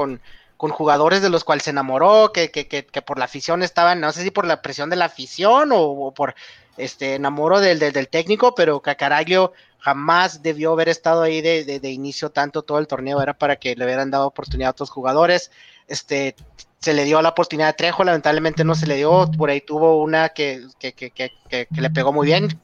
con 0.62 0.69
jugadores 0.69 1.24
de 1.24 1.32
los 1.32 1.43
cuales 1.43 1.63
se 1.63 1.71
enamoró, 1.71 2.32
que, 2.32 2.52
que, 2.52 2.67
que, 2.67 2.86
que, 2.86 3.02
por 3.02 3.17
la 3.17 3.26
afición 3.26 3.63
estaban, 3.63 4.00
no 4.00 4.12
sé 4.12 4.21
si 4.21 4.30
por 4.30 4.45
la 4.45 4.62
presión 4.62 4.91
de 4.91 4.95
la 4.95 5.06
afición 5.06 5.71
o, 5.74 6.13
por 6.13 6.36
este 6.78 7.15
enamoro 7.15 7.60
del, 7.60 7.80
del, 7.80 8.08
técnico, 8.08 8.54
pero 8.54 8.80
Cacaraglio 8.80 9.54
jamás 9.80 10.43
debió 10.43 10.74
haber 10.74 10.88
estado 10.88 11.24
ahí 11.24 11.41
de, 11.41 11.63
de, 11.63 11.89
inicio 11.89 12.30
tanto 12.30 12.62
todo 12.62 12.78
el 12.78 12.86
torneo, 12.86 13.24
era 13.24 13.34
para 13.34 13.56
que 13.56 13.76
le 13.76 13.86
hubieran 13.86 14.12
dado 14.12 14.28
oportunidad 14.28 14.67
a 14.67 14.71
otros 14.74 14.91
jugadores. 14.91 15.50
Este 15.88 16.36
se 16.78 16.93
le 16.93 17.06
dio 17.06 17.19
la 17.24 17.30
oportunidad 17.30 17.69
a 17.69 17.74
Trejo, 17.74 18.04
lamentablemente 18.04 18.63
no 18.63 18.76
se 18.76 18.86
le 18.86 18.97
dio, 18.97 19.32
por 19.36 19.50
ahí 19.50 19.62
tuvo 19.62 20.00
una 20.04 20.30
que, 20.30 20.62
que, 20.78 20.93
que, 20.93 21.10
que 21.10 21.67
le 21.71 21.89
pegó 21.89 22.13
muy 22.13 22.28
bien, 22.28 22.62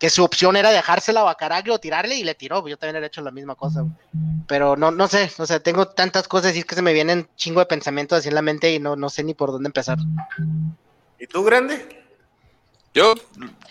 que 0.00 0.08
su 0.08 0.24
opción 0.24 0.56
era 0.56 0.70
dejársela 0.70 1.28
a 1.30 1.34
Caraglio 1.34 1.74
o 1.74 1.78
tirarle 1.78 2.16
y 2.16 2.24
le 2.24 2.34
tiró, 2.34 2.66
yo 2.66 2.78
también 2.78 3.04
he 3.04 3.06
hecho 3.06 3.20
la 3.20 3.30
misma 3.30 3.54
cosa, 3.54 3.84
pero 4.48 4.74
no, 4.74 4.90
no 4.90 5.06
sé, 5.08 5.30
o 5.36 5.44
sea, 5.44 5.60
tengo 5.60 5.88
tantas 5.88 6.26
cosas 6.26 6.46
decir 6.46 6.64
que 6.64 6.74
se 6.74 6.80
me 6.80 6.94
vienen 6.94 7.28
chingo 7.36 7.60
de 7.60 7.66
pensamientos 7.66 8.18
así 8.18 8.28
en 8.28 8.34
la 8.34 8.40
mente 8.40 8.72
y 8.72 8.78
no, 8.78 8.96
no 8.96 9.10
sé 9.10 9.22
ni 9.22 9.34
por 9.34 9.52
dónde 9.52 9.68
empezar. 9.68 9.98
¿Y 11.18 11.26
tú, 11.26 11.44
grande? 11.44 12.02
Yo, 12.94 13.14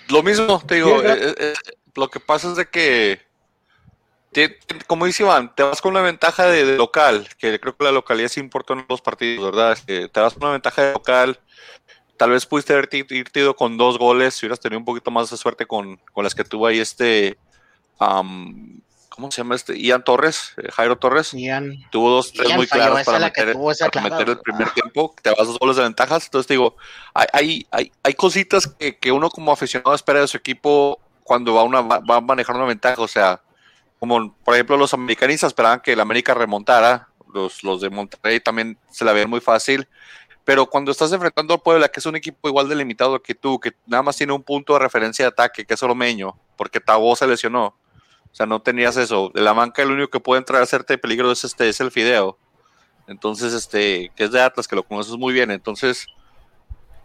lo 0.10 0.22
mismo, 0.22 0.62
te 0.66 0.76
digo, 0.76 1.02
eh, 1.02 1.18
eh, 1.20 1.36
eh, 1.40 1.54
lo 1.96 2.10
que 2.12 2.20
pasa 2.20 2.52
es 2.52 2.58
de 2.58 2.70
que, 2.70 3.22
como 4.86 5.08
dice 5.08 5.24
Iván, 5.24 5.56
te 5.56 5.64
vas 5.64 5.82
con 5.82 5.94
una 5.94 6.02
ventaja 6.02 6.46
de, 6.46 6.78
local, 6.78 7.28
que 7.40 7.60
creo 7.60 7.76
que 7.76 7.84
la 7.86 7.92
localidad 7.92 8.30
sí 8.30 8.40
importa 8.40 8.74
en 8.74 8.86
los 8.88 9.02
partidos, 9.02 9.52
¿verdad? 9.52 9.76
te 9.84 10.20
vas 10.20 10.36
con 10.36 10.44
una 10.44 10.52
ventaja 10.52 10.84
de 10.84 10.94
local, 10.94 11.40
tal 12.20 12.32
vez 12.32 12.46
pudiste 12.46 12.74
haber 12.74 12.90
ido 13.34 13.56
con 13.56 13.78
dos 13.78 13.98
goles 13.98 14.34
si 14.34 14.46
hubieras 14.46 14.60
tenido 14.60 14.78
un 14.78 14.86
poquito 14.86 15.10
más 15.10 15.30
de 15.30 15.38
suerte 15.38 15.66
con, 15.66 15.98
las 16.18 16.36
que 16.36 16.44
tuvo 16.44 16.68
ahí 16.68 16.80
este. 16.80 17.38
¿Cómo 17.98 19.32
se 19.32 19.38
llama 19.38 19.56
este? 19.56 19.80
Ian 19.80 20.04
Torres, 20.04 20.54
eh, 20.58 20.70
Jairo 20.72 20.98
Torres. 20.98 21.32
tuvo 21.92 22.10
dos, 22.10 22.34
tres 22.34 22.56
muy 22.56 22.68
claras 22.68 23.06
para, 23.06 23.20
meter, 23.20 24.30
el 24.30 24.40
primer 24.40 24.70
tiempo. 24.72 25.16
Te 25.22 25.30
vas 25.30 25.48
dos 25.48 25.60
goles 25.60 25.78
de 25.78 25.84
ventajas. 25.84 26.26
Entonces 26.26 26.48
te 26.48 26.56
digo, 26.56 26.76
hay, 27.14 27.66
hay, 27.72 27.92
hay 28.04 28.14
cositas 28.14 28.68
que, 28.68 29.12
uno 29.14 29.30
como 29.30 29.54
aficionado 29.54 29.96
espera 29.96 30.20
de 30.20 30.28
su 30.28 30.36
equipo 30.36 31.00
cuando 31.24 31.54
va, 31.54 31.64
una, 31.64 31.82
va 31.82 32.18
a 32.18 32.22
manejar 32.22 32.56
una 32.58 32.66
ventaja. 32.66 33.02
O 33.02 33.08
sea, 33.08 33.42
como 33.98 34.34
por 34.44 34.56
ejemplo 34.56 34.76
los 34.76 34.94
americanistas 34.94 35.50
esperaban 35.50 35.80
que 35.80 35.94
el 35.94 36.02
América 36.02 36.34
remontara. 36.34 37.08
Los, 37.34 37.64
los 37.64 37.80
de 37.80 37.90
Monterrey 37.90 38.40
también 38.40 38.78
se 38.90 39.06
la 39.06 39.14
ven 39.14 39.30
muy 39.30 39.40
fácil 39.40 39.88
pero 40.50 40.66
cuando 40.66 40.90
estás 40.90 41.12
enfrentando 41.12 41.54
al 41.54 41.62
Puebla, 41.62 41.90
que 41.90 42.00
es 42.00 42.08
un 42.08 42.16
equipo 42.16 42.50
igual 42.50 42.68
delimitado 42.68 43.22
que 43.22 43.36
tú, 43.36 43.60
que 43.60 43.72
nada 43.86 44.02
más 44.02 44.18
tiene 44.18 44.34
un 44.34 44.42
punto 44.42 44.74
de 44.74 44.80
referencia 44.80 45.26
de 45.26 45.30
ataque, 45.30 45.64
que 45.64 45.76
es 45.76 45.84
Oromeño, 45.84 46.36
porque 46.58 46.80
Tabo 46.80 47.16
se 47.16 47.28
lesionó. 47.28 47.66
O 47.68 48.34
sea, 48.36 48.48
no 48.48 48.60
tenías 48.60 48.98
eso. 48.98 49.30
De 49.32 49.42
la 49.42 49.54
banca 49.54 49.84
el 49.84 49.92
único 49.92 50.10
que 50.10 50.20
puede 50.20 50.40
entrar 50.40 50.60
a 50.60 50.64
hacerte 50.64 50.98
peligro 50.98 51.32
es 51.32 51.44
este, 51.44 51.70
es 51.70 51.80
el 51.82 51.92
Fideo. 51.92 52.36
Entonces, 53.06 53.54
este, 53.54 54.12
que 54.16 54.24
es 54.24 54.32
de 54.32 54.42
Atlas, 54.42 54.68
que 54.68 54.76
lo 54.76 54.82
conoces 54.82 55.16
muy 55.18 55.34
bien. 55.34 55.52
Entonces, 55.52 56.08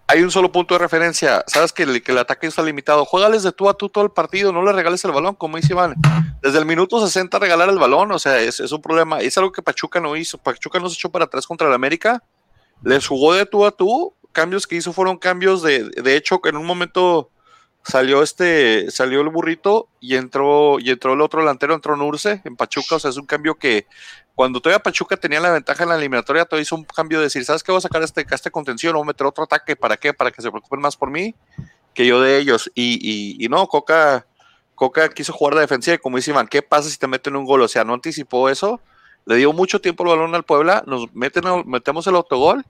hay 0.07 0.23
un 0.23 0.31
solo 0.31 0.51
punto 0.51 0.77
de 0.77 0.79
referencia. 0.79 1.45
Sabes 1.47 1.75
que 1.75 1.83
el, 1.83 2.03
que 2.03 2.13
el 2.13 2.19
ataque 2.21 2.47
está 2.47 2.63
limitado. 2.63 3.05
Juégales 3.05 3.43
de 3.43 3.53
tú 3.53 3.69
a 3.69 3.75
tú 3.75 3.91
todo 3.91 4.05
el 4.05 4.11
partido, 4.11 4.55
no 4.55 4.63
le 4.63 4.73
regales 4.73 5.05
el 5.05 5.13
balón, 5.13 5.35
como 5.35 5.59
dice 5.59 5.75
Iván. 5.75 5.97
Desde 6.41 6.59
el 6.59 6.65
minuto 6.65 6.99
60 6.99 7.39
regalar 7.39 7.69
el 7.69 7.79
balón, 7.79 8.11
o 8.11 8.19
sea, 8.19 8.41
es, 8.41 8.59
es 8.59 8.73
un 8.73 8.81
problema. 8.81 9.21
Es 9.21 9.37
algo 9.37 9.53
que 9.53 9.61
Pachuca 9.61 10.01
no 10.01 10.17
hizo. 10.17 10.39
Pachuca 10.39 10.81
no 10.81 10.89
se 10.89 10.95
echó 10.95 11.11
para 11.11 11.27
atrás 11.27 11.47
contra 11.47 11.69
el 11.69 11.75
América 11.75 12.23
les 12.85 13.07
jugó 13.07 13.35
de 13.35 13.47
tú 13.47 13.65
a 13.65 13.71
tú. 13.71 14.15
Cambios 14.33 14.67
que 14.67 14.77
hizo 14.77 14.93
fueron 14.93 15.17
cambios 15.17 15.63
de, 15.63 15.85
de 15.91 16.17
hecho, 16.17 16.41
que 16.41 16.49
en 16.49 16.57
un 16.57 16.67
momento 16.67 17.31
salió 17.85 18.23
este, 18.23 18.91
salió 18.91 19.21
el 19.21 19.29
burrito 19.29 19.89
y 20.01 20.17
entró, 20.17 20.79
y 20.81 20.91
entró 20.91 21.13
el 21.13 21.21
otro 21.21 21.41
delantero, 21.41 21.75
entró 21.75 21.97
Nurse 21.97 22.41
en 22.45 22.57
Pachuca. 22.57 22.97
O 22.97 22.99
sea, 22.99 23.11
es 23.11 23.17
un 23.17 23.27
cambio 23.27 23.55
que 23.55 23.87
cuando 24.35 24.61
todavía 24.61 24.83
Pachuca 24.83 25.17
tenía 25.17 25.39
la 25.39 25.53
ventaja 25.53 25.85
en 25.85 25.91
la 25.91 25.97
eliminatoria, 25.97 26.45
todo 26.45 26.59
hizo 26.59 26.75
un 26.75 26.85
cambio 26.85 27.19
de 27.19 27.25
decir, 27.25 27.45
¿sabes 27.45 27.63
qué? 27.63 27.71
Voy 27.71 27.79
a 27.79 27.83
sacar 27.83 28.03
este, 28.03 28.27
este 28.29 28.51
contención, 28.51 28.95
voy 28.95 29.03
a 29.03 29.07
meter 29.07 29.27
otro 29.27 29.45
ataque, 29.45 29.77
¿para 29.77 29.97
qué? 29.97 30.13
Para 30.13 30.33
que 30.33 30.43
se 30.43 30.51
preocupen 30.51 30.81
más 30.81 30.97
por 30.97 31.11
mí 31.11 31.35
que 31.95 32.07
yo 32.07 32.21
de 32.21 32.39
ellos. 32.39 32.71
Y, 32.75 32.95
y, 33.01 33.45
y 33.45 33.49
no, 33.49 33.69
Coca, 33.69 34.27
Coca 34.75 35.09
quiso 35.11 35.33
jugar 35.33 35.55
de 35.55 35.61
defensiva 35.61 35.95
y 35.95 35.99
como 35.99 36.17
dice 36.17 36.33
Iván, 36.33 36.49
¿qué 36.49 36.61
pasa 36.61 36.91
si 36.91 36.99
te 36.99 37.07
meten 37.07 37.37
un 37.37 37.45
gol? 37.45 37.63
O 37.63 37.69
sea, 37.69 37.85
no 37.85 37.95
anticipó 37.95 38.49
eso 38.49 38.81
le 39.27 39.37
dio 39.37 39.53
mucho 39.53 39.81
tiempo 39.81 40.05
el 40.05 40.11
balón 40.11 40.35
al 40.35 40.45
Puebla, 40.45 40.83
nos 40.87 41.13
meten, 41.15 41.45
metemos 41.67 42.07
el 42.07 42.17
autogol, 42.17 42.65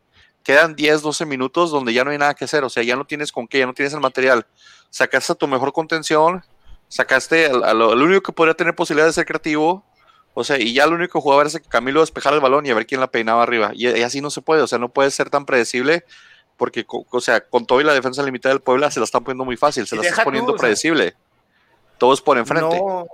quedan 0.45 0.77
10, 0.77 1.03
12 1.03 1.27
minutos 1.27 1.71
donde 1.71 1.93
ya 1.93 2.05
no 2.05 2.11
hay 2.11 2.19
nada 2.19 2.35
que 2.35 2.45
hacer, 2.45 2.63
o 2.63 2.69
sea, 2.69 2.83
ya 2.83 2.95
no 2.95 3.05
tienes 3.05 3.33
con 3.33 3.49
qué, 3.49 3.59
ya 3.59 3.67
no 3.67 3.75
tienes 3.75 3.93
el 3.95 4.01
material. 4.01 4.47
Sacaste 4.91 5.33
a 5.33 5.35
tu 5.35 5.49
mejor 5.49 5.73
contención, 5.73 6.45
sacaste 6.89 7.47
al, 7.47 7.83
único 7.83 8.23
que 8.23 8.33
podría 8.33 8.55
tener 8.55 8.75
posibilidad 8.77 9.07
de 9.07 9.13
ser 9.13 9.25
creativo, 9.25 9.85
O 10.35 10.45
sea, 10.45 10.59
y 10.59 10.75
ya 10.75 10.87
lo 10.87 10.95
único 10.97 11.19
que 11.19 11.23
jugaba 11.23 11.43
era 11.43 11.51
que 11.51 11.69
Camilo 11.69 12.01
despejara 12.01 12.37
el 12.37 12.43
balón 12.43 12.67
y 12.67 12.71
a 12.71 12.75
ver 12.75 12.87
quién 12.87 13.01
la 13.01 13.07
peinaba 13.07 13.43
arriba. 13.43 13.71
Y, 13.73 13.89
y, 13.89 14.03
así 14.03 14.21
no 14.21 14.31
se 14.31 14.43
puede, 14.43 14.63
o 14.63 14.67
sea, 14.67 14.79
no 14.79 14.91
puede 14.91 15.11
ser 15.11 15.31
tan 15.31 15.47
predecible 15.47 16.05
porque, 16.57 16.85
o 16.89 17.21
sea, 17.21 17.41
con 17.41 17.67
todo 17.67 17.81
y 17.81 17.85
la 17.85 17.95
defensa 17.95 18.23
limitada 18.23 18.55
del 18.55 18.63
Puebla 18.63 18.91
se 18.91 19.01
la 19.01 19.05
están 19.05 19.25
poniendo 19.25 19.45
muy 19.45 19.57
fácil, 19.57 19.87
se 19.87 19.97
la 19.97 20.03
están 20.03 20.25
poniendo 20.25 20.53
tú, 20.53 20.59
predecible. 20.59 21.07
O 21.07 21.11
sea, 21.11 21.99
Todos 21.99 22.21
por 22.21 22.39
enfrente. 22.39 22.77
No, 22.77 23.07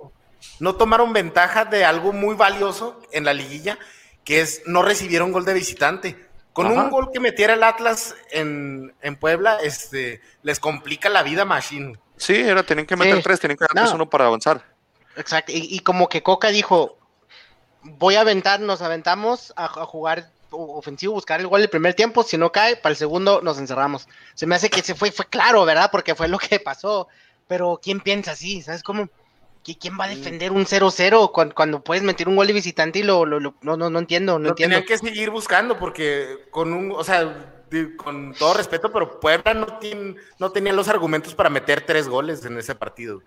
no 0.59 0.75
tomaron 0.77 1.12
ventaja 1.12 1.64
de 1.64 1.85
algo 1.85 2.12
muy 2.12 2.35
valioso 2.35 3.01
en 3.12 3.25
la 3.25 3.33
liguilla, 3.33 3.79
que 4.25 4.40
es 4.40 4.62
no 4.66 4.83
recibieron 4.83 5.33
gol 5.33 5.45
de 5.45 5.55
visitante. 5.55 6.30
Con 6.53 6.67
Ajá. 6.67 6.85
un 6.85 6.91
gol 6.91 7.11
que 7.13 7.21
metiera 7.21 7.55
el 7.55 7.63
Atlas 7.63 8.15
en, 8.31 8.93
en, 9.03 9.17
Puebla, 9.17 9.59
este, 9.63 10.21
les 10.43 10.59
complica 10.59 11.09
la 11.09 11.23
vida 11.23 11.45
Machine. 11.45 11.99
Sí, 12.17 12.35
era, 12.35 12.63
tienen 12.65 12.87
que 12.87 12.97
meter 12.97 13.17
sí. 13.17 13.23
tres, 13.23 13.41
tienen 13.41 13.57
que 13.57 13.67
dar 13.73 13.87
no. 13.87 13.95
uno 13.95 14.11
para 14.11 14.27
avanzar. 14.27 14.65
Exacto, 15.17 15.53
y, 15.53 15.75
y, 15.75 15.81
como 15.81 16.09
que 16.09 16.23
Coca 16.23 16.49
dijo, 16.49 16.99
voy 17.83 18.17
a 18.17 18.23
aventar, 18.23 18.61
nos 18.61 18.83
aventamos 18.83 19.53
a, 19.57 19.67
a, 19.67 19.87
jugar 19.87 20.31
ofensivo, 20.51 21.15
buscar 21.15 21.41
el 21.41 21.47
gol 21.47 21.61
el 21.61 21.71
primer 21.71 21.95
tiempo, 21.95 22.23
si 22.23 22.37
no 22.37 22.53
cae, 22.53 22.77
para 22.77 22.93
el 22.93 22.97
segundo 22.97 23.41
nos 23.43 23.59
encerramos. 23.59 24.09
Se 24.35 24.47
me 24.47 24.55
hace 24.55 24.71
que 24.71 24.83
se 24.83 24.95
fue, 24.95 25.13
fue 25.13 25.27
claro, 25.27 25.65
¿verdad? 25.65 25.91
Porque 25.93 26.15
fue 26.15 26.29
lo 26.29 26.39
que 26.39 26.59
pasó, 26.61 27.09
pero 27.47 27.81
¿quién 27.83 28.01
piensa 28.01 28.33
así? 28.33 28.63
¿Sabes 28.63 28.83
cómo? 28.83 29.09
¿Quién 29.62 29.99
va 29.99 30.05
a 30.05 30.09
defender 30.09 30.53
un 30.53 30.64
0-0 30.64 31.33
cuando, 31.33 31.55
cuando, 31.55 31.85
puedes 31.85 32.03
meter 32.03 32.29
un 32.29 32.37
gol 32.37 32.46
de 32.46 32.53
visitante 32.53 33.01
y 33.01 33.03
lo, 33.03 33.27
lo, 33.27 33.40
lo 33.40 33.55
no, 33.61 33.77
no, 33.77 33.90
no 33.90 33.99
entiendo, 33.99 34.38
no 34.38 34.44
lo 34.44 34.49
entiendo. 34.51 34.77
Tenían 34.77 34.88
que 34.88 34.99
seguir 34.99 35.31
buscando 35.31 35.79
porque 35.79 36.46
con 36.51 36.73
un, 36.73 36.92
o 36.92 37.05
sea, 37.05 37.62
de, 37.68 37.94
con 37.96 38.35
todo 38.35 38.55
respeto, 38.55 38.90
pero 38.90 39.20
Puebla 39.20 39.55
no, 39.55 39.66
tiene, 39.79 40.16
no 40.38 40.51
tenía 40.51 40.73
los 40.73 40.88
argumentos 40.88 41.35
para 41.35 41.51
meter 41.51 41.85
tres 41.87 42.09
goles 42.09 42.44
en 42.44 42.59
ese 42.59 42.75
partido. 42.75 43.20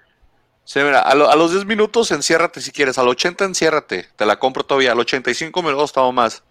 Sí, 0.66 0.80
mira, 0.80 1.02
a, 1.02 1.14
lo, 1.14 1.30
a, 1.30 1.36
los 1.36 1.52
10 1.52 1.66
minutos 1.66 2.12
enciérrate 2.12 2.62
si 2.62 2.72
quieres, 2.72 2.98
al 2.98 3.08
80 3.08 3.46
enciérrate, 3.46 4.10
te 4.16 4.26
la 4.26 4.40
compro 4.40 4.64
todavía, 4.64 4.94
al 4.94 5.00
85 5.00 5.62
me 5.62 5.72
lo 5.72 5.78
he 5.78 5.82
gustado 5.82 6.12
más, 6.12 6.44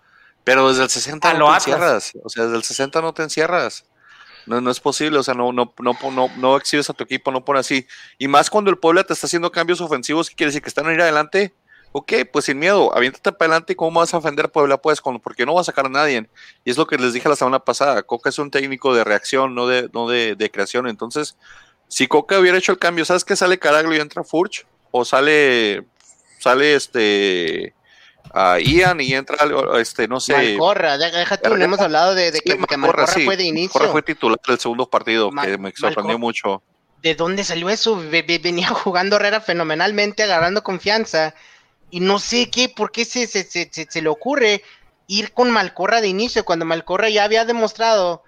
pero 0.45 0.69
desde 0.69 0.85
el 0.85 0.91
60 0.91 1.31
a 1.31 1.33
no 1.35 1.39
lo 1.39 1.51
te 1.51 1.55
encierras, 1.55 2.13
o 2.23 2.29
sea, 2.29 2.45
desde 2.45 2.57
el 2.57 2.63
60 2.63 3.01
no 3.01 3.15
te 3.15 3.23
encierras. 3.23 3.87
No, 4.47 4.61
no 4.61 4.71
es 4.71 4.81
posible, 4.81 5.19
o 5.19 5.23
sea, 5.23 5.35
no, 5.35 5.53
no, 5.53 5.73
no, 5.79 5.97
no, 6.11 6.31
no 6.37 6.57
exhibes 6.57 6.91
a 6.91 6.93
tu 6.93 7.05
equipo, 7.05 7.31
no 7.31 7.45
pone 7.45 7.61
así. 7.61 7.87
Y 8.19 8.29
más 8.29 8.51
cuando 8.51 8.71
el 8.71 8.79
Puebla 8.79 9.05
te 9.05 9.13
está 9.13 9.27
haciendo 9.27 9.51
cambios 9.51 9.81
ofensivos, 9.81 10.29
¿qué 10.29 10.37
quiere 10.37 10.49
decir? 10.49 10.63
Que 10.63 10.69
están 10.69 10.87
a 10.87 10.93
ir 10.93 11.01
adelante. 11.01 11.53
Ok, 11.95 12.13
pues 12.33 12.47
sin 12.47 12.59
miedo, 12.59 12.95
aviéntate 12.97 13.33
para 13.33 13.53
adelante. 13.53 13.77
¿Cómo 13.77 14.01
vas 14.01 14.15
a 14.15 14.17
ofender 14.17 14.51
Puebla? 14.51 14.79
Pues, 14.79 15.01
porque 15.23 15.45
no 15.45 15.55
va 15.55 15.61
a 15.61 15.65
sacar 15.65 15.87
a 15.87 15.91
nadie. 15.91 16.29
Y 16.65 16.71
es 16.71 16.79
lo 16.79 16.87
que 16.87 16.97
les 16.97 17.13
dije 17.13 17.29
la 17.29 17.37
semana 17.37 17.61
pasada. 17.61 18.03
Coca 18.03 18.31
es 18.31 18.39
un 18.39 18.51
técnico 18.51 18.95
de 18.95 19.05
reacción, 19.05 19.55
no 19.55 19.67
de, 19.67 19.91
no 19.93 20.09
de, 20.09 20.51
creación. 20.51 20.89
Entonces, 20.89 21.37
si 21.89 22.07
Coca 22.07 22.39
hubiera 22.39 22.57
hecho 22.57 22.73
el 22.73 22.79
cambio, 22.79 23.05
¿sabes 23.05 23.25
qué? 23.25 23.37
Sale 23.37 23.59
Caraglio 23.59 23.97
y 23.97 24.01
entra 24.01 24.25
Furch, 24.25 24.67
o 24.91 25.05
sale, 25.05 25.85
sale 26.39 26.75
este 26.75 27.75
a 28.33 28.59
Ian 28.59 29.01
y 29.01 29.15
entra 29.15 29.37
este 29.79 30.09
no 30.09 30.21
sé 30.21 30.33
Malcorra, 30.33 30.99
déjate, 30.99 31.49
no 31.51 31.57
hemos 31.57 31.81
hablado 31.81 32.15
de, 32.15 32.31
de 32.31 32.41
que, 32.41 32.53
sí, 32.53 32.59
que 32.69 32.77
Malcorra 32.77 33.07
sí. 33.07 33.25
fue 33.25 33.37
de 33.37 33.45
inicio 33.45 33.69
Malcorra 33.75 33.93
fue 33.93 34.03
titular 34.03 34.39
del 34.47 34.59
segundo 34.59 34.89
partido 34.89 35.31
Mal, 35.31 35.47
que 35.47 35.59
me 35.59 35.73
sorprendió 35.73 36.19
Malcorra. 36.19 36.19
mucho 36.19 36.63
¿de 37.03 37.15
dónde 37.15 37.45
salió 37.45 37.69
eso? 37.69 38.01
venía 38.11 38.69
jugando 38.69 39.17
Herrera 39.17 39.41
fenomenalmente 39.41 40.23
agarrando 40.23 40.63
confianza 40.63 41.35
y 41.91 42.01
no 42.01 42.19
sé 42.19 42.49
qué, 42.51 42.69
por 42.69 42.91
qué 42.91 43.05
se, 43.05 43.27
se, 43.27 43.45
se, 43.45 43.69
se 43.71 44.03
le 44.03 44.09
ocurre 44.09 44.63
ir 45.09 45.33
con 45.33 45.51
Malcorra 45.51 46.01
de 46.01 46.09
inicio 46.09 46.45
cuando 46.45 46.65
Malcorra 46.65 47.11
ya 47.11 47.25
había 47.25 47.45
demostrado 47.45 48.23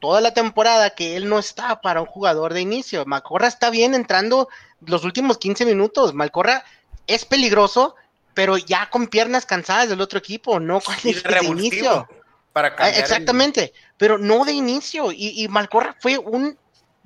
toda 0.00 0.20
la 0.20 0.32
temporada 0.32 0.90
que 0.90 1.16
él 1.16 1.28
no 1.28 1.38
está 1.38 1.80
para 1.82 2.00
un 2.00 2.06
jugador 2.06 2.54
de 2.54 2.62
inicio. 2.62 3.04
Malcorra 3.04 3.46
está 3.46 3.68
bien 3.70 3.94
entrando 3.94 4.48
los 4.86 5.04
últimos 5.04 5.36
15 5.36 5.66
minutos. 5.66 6.14
Malcorra 6.14 6.64
es 7.06 7.26
peligroso, 7.26 7.94
pero 8.40 8.56
ya 8.56 8.88
con 8.88 9.06
piernas 9.06 9.44
cansadas 9.44 9.90
del 9.90 10.00
otro 10.00 10.18
equipo, 10.18 10.58
no 10.58 10.80
con 10.80 10.94
el 11.04 11.22
de 11.22 11.44
inicio. 11.44 12.08
Para 12.54 12.74
ah, 12.78 12.88
Exactamente, 12.88 13.64
el... 13.64 13.72
pero 13.98 14.16
no 14.16 14.46
de 14.46 14.52
inicio. 14.52 15.12
Y, 15.12 15.44
y, 15.44 15.46
Malcorra 15.48 15.94
fue 16.00 16.16
un 16.16 16.56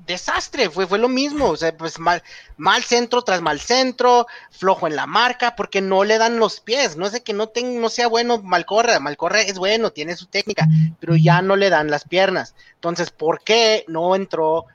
desastre, 0.07 0.71
fue, 0.71 0.87
fue 0.87 1.01
lo 1.01 1.09
mismo. 1.09 1.47
O 1.47 1.57
sea, 1.57 1.77
pues 1.77 1.99
mal, 1.99 2.23
mal 2.57 2.85
centro 2.85 3.23
tras 3.23 3.41
mal 3.41 3.59
centro, 3.59 4.29
flojo 4.53 4.87
en 4.87 4.95
la 4.95 5.09
marca, 5.09 5.57
porque 5.57 5.81
no 5.81 6.05
le 6.05 6.19
dan 6.19 6.39
los 6.39 6.61
pies. 6.61 6.97
No 6.97 7.11
sé 7.11 7.25
que 7.25 7.33
no, 7.33 7.49
ten, 7.49 7.81
no 7.81 7.89
sea 7.89 8.07
bueno 8.07 8.41
Malcorra. 8.41 9.01
Malcorra 9.01 9.41
es 9.41 9.59
bueno, 9.59 9.91
tiene 9.91 10.15
su 10.15 10.27
técnica, 10.27 10.69
pero 11.01 11.17
ya 11.17 11.43
no 11.43 11.57
le 11.57 11.69
dan 11.69 11.91
las 11.91 12.05
piernas. 12.05 12.55
Entonces, 12.75 13.11
¿por 13.11 13.43
qué 13.43 13.85
no 13.89 14.15
entró 14.15 14.67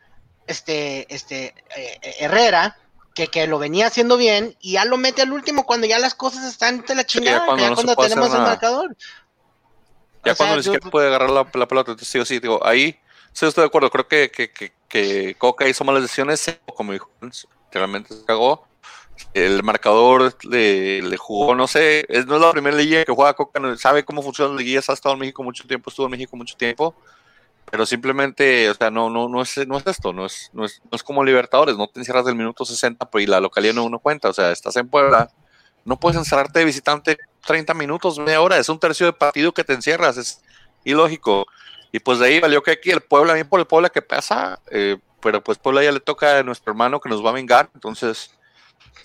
este, 0.46 1.08
este 1.16 1.56
eh, 1.78 2.18
Herrera? 2.20 2.76
Que, 3.20 3.28
que, 3.28 3.48
lo 3.48 3.60
venía 3.60 3.88
haciendo 3.88 4.16
bien 4.16 4.56
y 4.62 4.74
ya 4.74 4.86
lo 4.86 4.98
mete 4.98 5.22
al 5.22 5.34
último 5.34 5.66
cuando 5.66 5.86
ya 5.88 6.00
las 6.00 6.16
cosas 6.16 6.46
están 6.46 6.86
de 6.86 6.96
la 6.96 7.06
chingada, 7.06 7.40
sí, 7.40 7.46
cuando, 7.46 7.64
ya 7.64 7.70
no 7.70 7.76
cuando 7.76 7.96
tenemos 7.96 8.34
el 8.34 8.42
marcador. 8.42 8.96
Ya 10.24 10.34
o 10.34 10.36
cuando 10.36 10.54
sea, 10.54 10.56
ni 10.56 10.64
siquiera 10.64 10.90
puede 10.90 11.08
agarrar 11.08 11.30
la, 11.30 11.48
la 11.54 11.68
pelota, 11.68 11.96
sí 12.00 12.18
o 12.18 12.26
sí, 12.26 12.40
digo, 12.40 12.66
ahí 12.66 12.98
sí 13.34 13.46
estoy 13.46 13.64
de 13.64 13.68
acuerdo, 13.68 13.90
creo 13.90 14.08
que, 14.08 14.32
que, 14.32 14.52
que, 14.52 14.72
que 14.88 15.36
Coca 15.38 15.68
hizo 15.68 15.84
malas 15.84 16.02
decisiones, 16.02 16.60
como 16.76 16.94
dijo, 16.94 17.10
realmente 17.72 18.16
se 18.16 18.24
cagó. 18.24 18.66
El 19.34 19.64
marcador 19.64 20.34
le, 20.46 21.02
le, 21.02 21.18
jugó, 21.18 21.54
no 21.54 21.68
sé, 21.68 22.06
es, 22.08 22.26
no 22.26 22.36
es 22.36 22.42
la 22.42 22.54
primera 22.54 22.78
liga 22.78 23.04
que 23.04 23.12
juega 23.12 23.34
Coca, 23.34 23.60
no, 23.60 23.78
sabe 23.78 24.06
cómo 24.06 24.22
funcionan 24.22 24.54
las 24.54 24.60
liguillas, 24.60 24.90
ha 24.90 24.94
estado 24.94 25.14
en 25.14 25.20
México 25.20 25.44
mucho 25.44 25.68
tiempo, 25.68 25.90
estuvo 25.90 26.06
en 26.06 26.12
México 26.12 26.38
mucho 26.38 26.56
tiempo, 26.56 26.96
pero 27.72 27.86
simplemente, 27.86 28.70
o 28.70 28.74
sea, 28.74 28.90
no, 28.90 29.10
no, 29.10 29.28
no, 29.30 29.42
es, 29.42 29.68
no 29.68 29.78
es 29.78 29.88
esto, 29.88 30.14
no 30.14 30.26
es, 30.26 30.50
no, 30.54 30.66
es, 30.66 30.82
no 30.84 30.96
es 30.96 31.04
como 31.04 31.24
Libertadores, 31.24 31.78
no 31.78 31.88
te 31.88 32.00
encierras 32.00 32.26
del 32.26 32.36
minuto 32.36 32.66
60 32.66 33.10
pues, 33.10 33.24
y 33.24 33.28
la 33.28 33.40
localidad 33.40 33.74
no 33.74 33.84
uno 33.84 34.00
cuenta, 34.00 34.30
o 34.30 34.34
sea, 34.34 34.52
estás 34.52 34.76
en 34.76 34.88
Puebla, 34.88 35.30
no 35.86 36.00
puedes 36.00 36.18
encerrarte 36.18 36.60
de 36.60 36.66
visitante 36.66 37.18
30 37.46 37.74
minutos, 37.74 38.20
media 38.20 38.42
hora, 38.42 38.58
es 38.58 38.70
un 38.70 38.80
tercio 38.80 39.06
de 39.06 39.14
partido 39.14 39.54
que 39.54 39.64
te 39.64 39.74
encierras, 39.74 40.18
es 40.18 40.42
ilógico. 40.84 41.46
Y 41.92 42.00
pues 42.00 42.20
de 42.20 42.28
ahí 42.28 42.40
valió 42.40 42.62
que 42.62 42.72
aquí 42.72 42.92
el 42.92 43.02
Puebla, 43.02 43.34
bien 43.34 43.48
por 43.48 43.60
el 43.60 43.66
Puebla 43.66 43.90
que 43.90 44.02
pasa, 44.02 44.60
eh, 44.70 44.98
pero 45.22 45.44
pues 45.44 45.58
Puebla 45.58 45.84
ya 45.84 45.92
le 45.92 46.00
toca 46.00 46.40
a 46.40 46.44
nuestro 46.44 46.72
hermano 46.72 47.00
que 47.00 47.10
nos 47.10 47.26
va 47.26 47.32
a 47.32 47.34
vengar, 47.34 47.70
entonces 47.74 48.32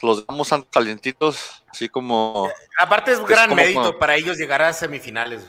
los 0.02 0.26
damos 0.26 0.48
tan 0.48 0.62
calientitos, 0.62 1.64
así 1.68 1.88
como... 1.88 2.50
Aparte 2.78 3.12
es 3.12 3.18
un 3.18 3.26
gran 3.26 3.54
mérito 3.54 3.80
como, 3.80 3.98
para 3.98 4.16
ellos 4.16 4.36
llegar 4.36 4.60
a 4.62 4.72
semifinales. 4.72 5.46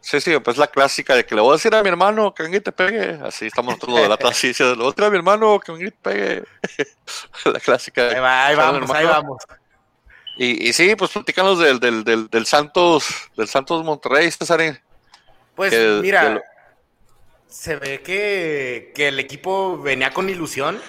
Sí, 0.00 0.20
sí, 0.20 0.38
pues 0.38 0.56
la 0.56 0.68
clásica 0.68 1.14
de 1.14 1.26
que 1.26 1.34
le 1.34 1.40
voy 1.40 1.50
a 1.50 1.52
decir 1.54 1.74
a 1.74 1.82
mi 1.82 1.88
hermano 1.88 2.32
que 2.32 2.42
venga 2.42 2.58
y 2.58 2.60
te 2.60 2.72
pegue. 2.72 3.18
Así 3.22 3.46
estamos 3.46 3.78
todos 3.78 4.00
de 4.02 4.08
la 4.08 4.16
transicia. 4.16 4.66
Le 4.66 4.74
voy 4.74 4.86
a 4.86 4.90
decir 4.90 5.04
a 5.04 5.10
mi 5.10 5.16
hermano 5.16 5.60
que 5.60 5.72
venga 5.72 5.88
y 5.88 5.90
te 5.90 5.96
pegue. 6.02 6.42
la 7.44 7.60
clásica. 7.60 8.08
Ahí, 8.08 8.20
va, 8.20 8.46
ahí 8.46 8.56
vamos, 8.56 8.90
ahí 8.90 9.06
vamos. 9.06 9.42
Y, 10.36 10.68
y, 10.68 10.72
sí, 10.72 10.94
pues 10.94 11.10
platicanos 11.10 11.58
del, 11.58 11.80
del, 11.80 12.04
del, 12.04 12.28
del, 12.28 12.46
Santos, 12.46 13.08
del 13.36 13.48
Santos 13.48 13.84
Monterrey, 13.84 14.30
César. 14.30 14.80
Pues 15.56 15.72
que, 15.72 15.98
mira, 16.00 16.22
que 16.22 16.30
lo... 16.30 16.42
se 17.48 17.74
ve 17.74 18.00
que, 18.02 18.92
que, 18.94 19.08
el 19.08 19.18
equipo 19.18 19.78
venía 19.78 20.12
con 20.12 20.30
ilusión. 20.30 20.80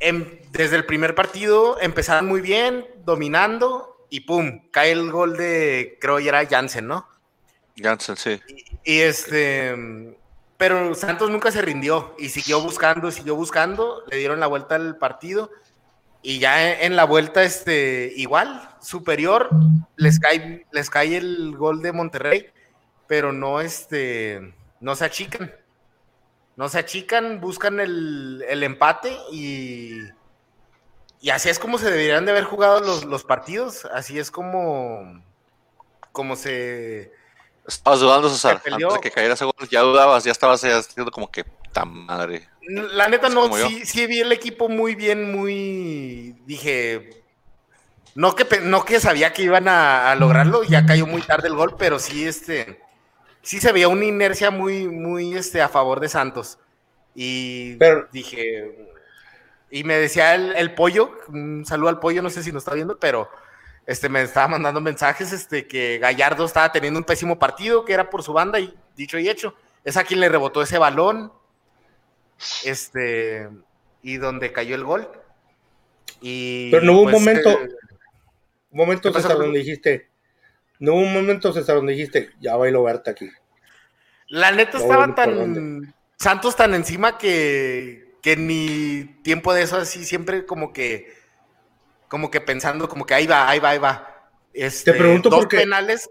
En, 0.00 0.40
desde 0.52 0.76
el 0.76 0.86
primer 0.86 1.14
partido 1.14 1.78
empezaron 1.82 2.26
muy 2.26 2.40
bien, 2.40 2.86
dominando, 3.04 4.06
y 4.08 4.20
pum, 4.20 4.70
cae 4.70 4.92
el 4.92 5.10
gol 5.12 5.36
de, 5.36 5.98
creo 6.00 6.16
que 6.16 6.28
era 6.28 6.46
Jansen, 6.46 6.86
¿no? 6.86 7.11
Sí. 8.16 8.40
Y, 8.84 9.00
este, 9.00 10.16
pero 10.56 10.94
Santos 10.94 11.30
nunca 11.30 11.50
se 11.50 11.62
rindió 11.62 12.14
y 12.18 12.28
siguió 12.28 12.60
buscando, 12.60 13.10
siguió 13.10 13.34
buscando, 13.34 14.04
le 14.10 14.18
dieron 14.18 14.40
la 14.40 14.46
vuelta 14.46 14.74
al 14.74 14.96
partido 14.96 15.50
y 16.22 16.38
ya 16.38 16.80
en 16.80 16.94
la 16.94 17.04
vuelta, 17.04 17.42
este, 17.42 18.12
igual, 18.16 18.76
superior, 18.80 19.50
les 19.96 20.20
cae, 20.20 20.66
les 20.70 20.88
cae 20.88 21.16
el 21.16 21.56
gol 21.56 21.82
de 21.82 21.92
Monterrey, 21.92 22.46
pero 23.08 23.32
no, 23.32 23.60
este, 23.60 24.54
no 24.80 24.94
se 24.94 25.04
achican. 25.04 25.52
No 26.54 26.68
se 26.68 26.78
achican, 26.78 27.40
buscan 27.40 27.80
el, 27.80 28.44
el 28.46 28.62
empate 28.62 29.16
y, 29.32 30.00
y 31.20 31.30
así 31.30 31.48
es 31.48 31.58
como 31.58 31.78
se 31.78 31.90
deberían 31.90 32.24
de 32.24 32.32
haber 32.32 32.44
jugado 32.44 32.80
los, 32.80 33.04
los 33.04 33.24
partidos, 33.24 33.86
así 33.86 34.18
es 34.18 34.30
como, 34.30 35.24
como 36.12 36.36
se 36.36 37.10
Estabas 37.66 38.00
dudando, 38.00 38.28
César. 38.28 38.60
Antes 38.64 38.92
de 38.94 39.00
que 39.00 39.10
cayera 39.10 39.36
gol, 39.36 39.68
ya 39.70 39.80
dudabas, 39.80 40.24
ya 40.24 40.32
estabas 40.32 40.64
haciendo 40.64 41.10
como 41.10 41.30
que 41.30 41.44
tan 41.72 41.88
madre. 41.88 42.48
La 42.66 43.08
neta, 43.08 43.28
no, 43.28 43.52
sí, 43.54 43.84
sí, 43.84 44.06
vi 44.06 44.20
el 44.20 44.32
equipo 44.32 44.68
muy 44.68 44.94
bien, 44.94 45.32
muy. 45.32 46.36
Dije. 46.46 47.22
No 48.14 48.34
que, 48.34 48.60
no 48.60 48.84
que 48.84 49.00
sabía 49.00 49.32
que 49.32 49.42
iban 49.42 49.68
a, 49.68 50.10
a, 50.10 50.14
lograrlo, 50.16 50.64
ya 50.64 50.84
cayó 50.84 51.06
muy 51.06 51.22
tarde 51.22 51.48
el 51.48 51.54
gol, 51.54 51.76
pero 51.78 51.98
sí, 51.98 52.26
este. 52.26 52.80
Sí 53.40 53.58
se 53.58 53.72
veía 53.72 53.88
una 53.88 54.04
inercia 54.04 54.50
muy, 54.50 54.86
muy 54.86 55.34
este, 55.34 55.62
a 55.62 55.68
favor 55.68 55.98
de 55.98 56.08
Santos. 56.08 56.58
Y 57.14 57.76
pero, 57.76 58.08
dije. 58.12 58.88
Y 59.70 59.84
me 59.84 59.94
decía 59.94 60.34
el, 60.34 60.54
el 60.54 60.74
pollo, 60.74 61.18
un 61.28 61.64
saludo 61.64 61.88
al 61.88 61.98
pollo, 61.98 62.22
no 62.22 62.28
sé 62.28 62.42
si 62.42 62.52
nos 62.52 62.62
está 62.62 62.74
viendo, 62.74 62.98
pero 62.98 63.30
este, 63.86 64.08
me 64.08 64.22
estaba 64.22 64.48
mandando 64.48 64.80
mensajes 64.80 65.32
este, 65.32 65.66
que 65.66 65.98
Gallardo 65.98 66.44
estaba 66.44 66.70
teniendo 66.72 66.98
un 66.98 67.04
pésimo 67.04 67.38
partido, 67.38 67.84
que 67.84 67.92
era 67.92 68.10
por 68.10 68.22
su 68.22 68.32
banda, 68.32 68.60
y 68.60 68.74
dicho 68.96 69.18
y 69.18 69.28
hecho, 69.28 69.54
es 69.84 69.96
a 69.96 70.04
quien 70.04 70.20
le 70.20 70.28
rebotó 70.28 70.62
ese 70.62 70.78
balón, 70.78 71.32
este, 72.64 73.48
y 74.02 74.16
donde 74.16 74.52
cayó 74.52 74.74
el 74.74 74.84
gol. 74.84 75.08
Y, 76.20 76.70
Pero 76.70 76.84
no 76.84 76.92
hubo 76.92 77.04
pues, 77.04 77.16
un 77.16 77.20
momento, 77.20 77.50
eh, 77.50 77.68
momento, 78.70 79.08
¿Qué 79.08 79.14
pasa, 79.14 79.28
César, 79.28 79.42
donde 79.42 79.58
dijiste, 79.58 80.08
no 80.78 80.94
hubo 80.94 81.02
un 81.02 81.12
momento, 81.12 81.52
César, 81.52 81.76
donde 81.76 81.92
dijiste, 81.92 82.30
ya 82.40 82.56
bailo 82.56 82.82
Berta 82.82 83.12
aquí. 83.12 83.30
La 84.28 84.50
neta 84.50 84.78
No, 84.78 84.84
estaba 84.84 85.14
tan. 85.14 85.94
Santos 86.16 86.56
tan 86.56 86.72
encima 86.74 87.18
que, 87.18 88.14
que 88.22 88.36
ni 88.36 89.04
tiempo 89.22 89.52
de 89.52 89.62
eso 89.62 89.76
así, 89.76 90.04
siempre 90.04 90.46
como 90.46 90.72
que. 90.72 91.21
Como 92.12 92.30
que 92.30 92.42
pensando, 92.42 92.90
como 92.90 93.06
que 93.06 93.14
ahí 93.14 93.26
va, 93.26 93.48
ahí 93.48 93.58
va, 93.58 93.70
ahí 93.70 93.78
va. 93.78 94.28
Este, 94.52 94.92
Te 94.92 94.98
pregunto 94.98 95.30
dos 95.30 95.38
por 95.40 95.48
qué- 95.48 95.56
penales. 95.56 96.10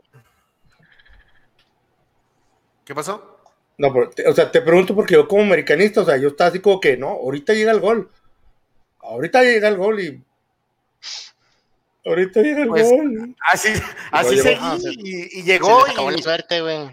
¿Qué 2.84 2.96
pasó? 2.96 3.38
No, 3.78 3.94
pero, 3.94 4.10
o 4.32 4.34
sea, 4.34 4.52
te 4.52 4.62
pregunto 4.64 4.96
porque 4.96 5.14
yo 5.14 5.28
como 5.28 5.44
americanista, 5.44 6.02
o 6.02 6.06
sea, 6.06 6.18
yo 6.18 6.30
estaba 6.30 6.50
así 6.50 6.60
como 6.60 6.80
que, 6.80 6.98
no, 6.98 7.10
ahorita 7.10 7.54
llega 7.54 7.72
el 7.72 7.80
gol. 7.80 8.10
Ahorita 9.00 9.44
llega 9.44 9.68
el 9.68 9.78
gol 9.78 10.00
y... 10.00 10.24
Ahorita 12.04 12.42
llega 12.42 12.64
el 12.64 12.68
Pues, 12.70 12.90
gol. 12.90 13.36
Así, 13.48 13.70
así 14.12 14.30
llegó. 14.38 14.44
seguí 14.44 14.58
Ah, 14.60 14.78
y, 15.34 15.44
llegó. 15.44 15.86
acabó 15.86 16.12
y- 16.12 16.16
la 16.16 16.22
suerte, 16.24 16.62
güey. 16.62 16.90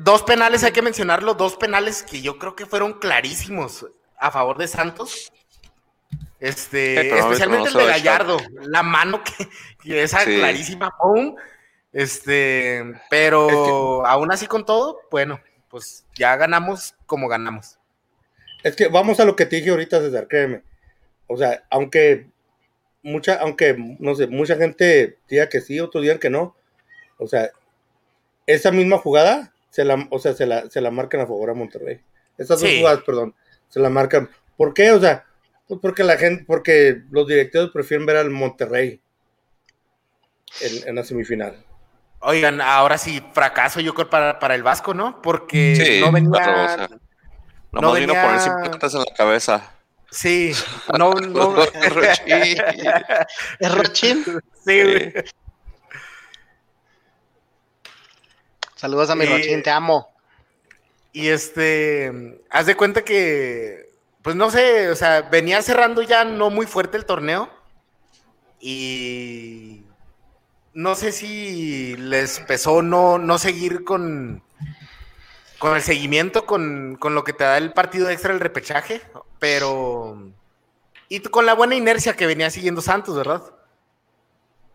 dos 0.00 0.22
penales, 0.24 0.62
hay 0.62 0.72
que 0.72 0.82
mencionarlo, 0.82 1.32
dos 1.32 1.56
penales 1.56 2.02
que 2.02 2.20
yo 2.20 2.38
creo 2.38 2.54
que 2.54 2.66
fueron 2.66 2.98
clarísimos 2.98 3.86
a 4.18 4.30
favor 4.30 4.58
de 4.58 4.68
Santos. 4.68 5.32
Este, 6.42 7.08
no 7.08 7.18
especialmente 7.18 7.68
el 7.68 7.74
de 7.76 7.86
Gallardo, 7.86 8.36
la 8.62 8.82
mano 8.82 9.22
que, 9.22 9.48
que 9.80 10.02
esa 10.02 10.20
Sí. 10.24 10.38
clarísima, 10.38 10.92
¡pum! 11.00 11.36
Este, 11.92 12.82
pero 13.08 14.04
aún 14.04 14.32
así 14.32 14.46
con 14.46 14.66
todo, 14.66 14.98
bueno, 15.08 15.40
pues 15.68 16.04
ya 16.16 16.34
ganamos 16.36 16.96
como 17.06 17.28
ganamos. 17.28 17.78
Es 18.64 18.74
que 18.74 18.88
vamos 18.88 19.20
a 19.20 19.24
lo 19.24 19.36
que 19.36 19.46
te 19.46 19.56
dije 19.56 19.70
ahorita, 19.70 20.00
César, 20.00 20.26
créeme. 20.26 20.64
O 21.28 21.36
sea, 21.36 21.62
aunque 21.70 22.26
mucha, 23.02 23.34
aunque, 23.34 23.76
no 24.00 24.14
sé, 24.16 24.26
mucha 24.26 24.56
gente 24.56 25.18
diga 25.28 25.48
que 25.48 25.60
sí, 25.60 25.78
otros 25.78 26.02
digan 26.02 26.18
que 26.18 26.30
no. 26.30 26.56
O 27.18 27.28
sea, 27.28 27.50
esa 28.46 28.72
misma 28.72 28.98
jugada, 28.98 29.52
se 29.70 29.84
la, 29.84 30.08
o 30.10 30.18
sea, 30.18 30.32
se 30.34 30.46
la, 30.46 30.68
se 30.70 30.80
la 30.80 30.90
marcan 30.90 31.20
a 31.20 31.26
favor 31.26 31.50
a 31.50 31.54
Monterrey. 31.54 32.00
Esas 32.36 32.60
dos 32.60 32.70
jugadas, 32.78 33.02
perdón, 33.04 33.34
se 33.68 33.78
la 33.78 33.90
marcan. 33.90 34.28
¿Por 34.56 34.74
qué? 34.74 34.90
O 34.90 35.00
sea, 35.00 35.24
pues 35.72 35.80
porque 35.80 36.04
la 36.04 36.18
gente, 36.18 36.44
porque 36.46 37.00
los 37.10 37.26
directivos 37.26 37.70
prefieren 37.70 38.04
ver 38.04 38.16
al 38.18 38.28
Monterrey 38.28 39.00
en, 40.60 40.88
en 40.88 40.94
la 40.96 41.02
semifinal. 41.02 41.64
Oigan, 42.20 42.60
ahora 42.60 42.98
sí, 42.98 43.24
fracaso 43.32 43.80
yo 43.80 43.94
creo 43.94 44.10
para, 44.10 44.38
para 44.38 44.54
el 44.54 44.62
Vasco, 44.62 44.92
¿no? 44.92 45.22
Porque 45.22 45.74
Sí, 45.76 46.00
no 46.02 46.12
venía... 46.12 46.30
claro, 46.30 46.52
o 46.64 46.68
sea, 46.68 46.88
Nomás 47.72 47.90
no 47.90 47.92
vino 47.94 48.12
a 48.12 48.16
venía- 48.16 48.22
ponerse 48.22 48.96
en 48.98 49.02
la 49.04 49.14
cabeza. 49.16 49.72
Sí, 50.10 50.52
no, 50.98 51.14
no... 51.14 51.54
Rochi. 51.88 52.56
¿Es 53.58 53.74
Rochín? 53.74 54.24
sí, 54.66 54.82
güey. 54.82 55.14
Saludos 58.76 59.08
a 59.08 59.14
mi 59.14 59.24
Eh, 59.24 59.28
Rochín, 59.28 59.62
te 59.62 59.70
amo. 59.70 60.12
Y 61.12 61.28
este, 61.28 62.40
haz 62.50 62.66
de 62.66 62.74
cuenta 62.74 63.02
que, 63.02 63.81
pues 64.22 64.36
no 64.36 64.50
sé, 64.50 64.90
o 64.90 64.96
sea, 64.96 65.22
venía 65.22 65.62
cerrando 65.62 66.02
ya 66.02 66.24
no 66.24 66.50
muy 66.50 66.66
fuerte 66.66 66.96
el 66.96 67.04
torneo. 67.06 67.50
Y 68.60 69.84
no 70.72 70.94
sé 70.94 71.12
si 71.12 71.96
les 71.96 72.40
pesó 72.40 72.82
no, 72.82 73.18
no 73.18 73.38
seguir 73.38 73.84
con, 73.84 74.42
con 75.58 75.74
el 75.74 75.82
seguimiento, 75.82 76.46
con, 76.46 76.96
con 76.98 77.14
lo 77.14 77.24
que 77.24 77.32
te 77.32 77.44
da 77.44 77.58
el 77.58 77.72
partido 77.72 78.08
extra, 78.08 78.32
el 78.32 78.40
repechaje, 78.40 79.02
pero... 79.38 80.30
Y 81.08 81.20
con 81.20 81.44
la 81.44 81.54
buena 81.54 81.74
inercia 81.74 82.16
que 82.16 82.26
venía 82.26 82.50
siguiendo 82.50 82.80
Santos, 82.80 83.16
¿verdad? 83.16 83.42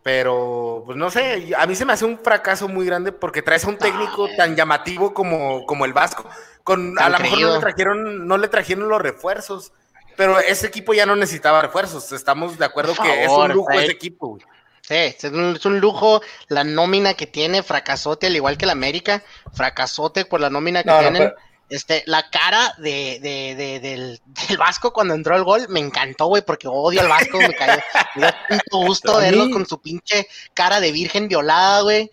Pero, 0.03 0.83
pues 0.86 0.97
no 0.97 1.10
sé, 1.10 1.53
a 1.57 1.65
mí 1.65 1.75
se 1.75 1.83
me 1.83 1.93
hace 1.93 2.05
un 2.05 2.19
fracaso 2.19 2.67
muy 2.67 2.86
grande 2.86 3.12
porque 3.12 3.41
traes 3.41 3.65
a 3.65 3.69
un 3.69 3.77
técnico 3.77 4.29
tan 4.38 4.55
llamativo 4.55 5.13
como, 5.13 5.65
como 5.65 5.83
el 5.83 5.93
Vasco. 5.93 6.29
Con, 6.67 6.99
a 6.99 7.08
lo 7.08 7.19
mejor 7.19 7.39
no 7.39 7.53
le, 7.53 7.60
trajeron, 7.62 8.27
no 8.27 8.38
le 8.38 8.47
trajeron 8.49 8.89
los 8.89 9.01
refuerzos, 9.01 9.71
pero 10.17 10.38
ese 10.39 10.67
equipo 10.67 10.93
ya 10.93 11.06
no 11.06 11.15
necesitaba 11.15 11.62
refuerzos. 11.62 12.12
Estamos 12.12 12.58
de 12.58 12.65
acuerdo 12.65 12.93
que 12.93 13.23
es 13.23 13.30
un 13.30 13.51
lujo 13.53 13.71
ese 13.71 13.91
equipo. 13.93 14.27
güey. 14.32 14.43
Sí, 14.82 14.95
es 14.95 15.23
un, 15.23 15.56
es 15.56 15.65
un 15.65 15.80
lujo 15.80 16.21
la 16.49 16.65
nómina 16.65 17.13
que 17.13 17.25
tiene, 17.25 17.63
fracasote, 17.63 18.27
al 18.27 18.36
igual 18.36 18.58
que 18.58 18.65
la 18.65 18.73
América, 18.73 19.23
fracasote 19.53 20.25
por 20.25 20.41
la 20.41 20.49
nómina 20.49 20.84
que 20.84 20.89
No, 20.89 20.95
no, 20.95 20.99
tienen. 21.01 21.21
pero- 21.30 21.36
Este, 21.69 22.03
la 22.06 22.30
cara 22.30 22.73
de, 22.77 23.19
de, 23.21 23.56
de- 23.56 23.80
del, 23.82 24.21
del 24.47 24.58
Vasco 24.58 24.91
cuando 24.91 25.13
entró 25.13 25.36
el 25.38 25.43
gol 25.45 25.67
me 25.69 25.80
encantó, 25.80 26.25
güey, 26.27 26.41
porque 26.41 26.67
odio 26.69 26.99
al 27.01 27.08
Vasco, 27.10 27.38
me 27.39 27.53
cayó. 27.53 27.82
Me 28.15 28.21
dio 28.23 28.36
tanto 28.49 28.77
gusto 28.77 29.17
verlo 29.19 29.49
con 29.51 29.65
su 29.65 29.82
pinche 29.82 30.27
cara 30.53 30.80
de 30.82 30.91
virgen 30.91 31.27
violada, 31.30 31.82
güey. 31.82 32.12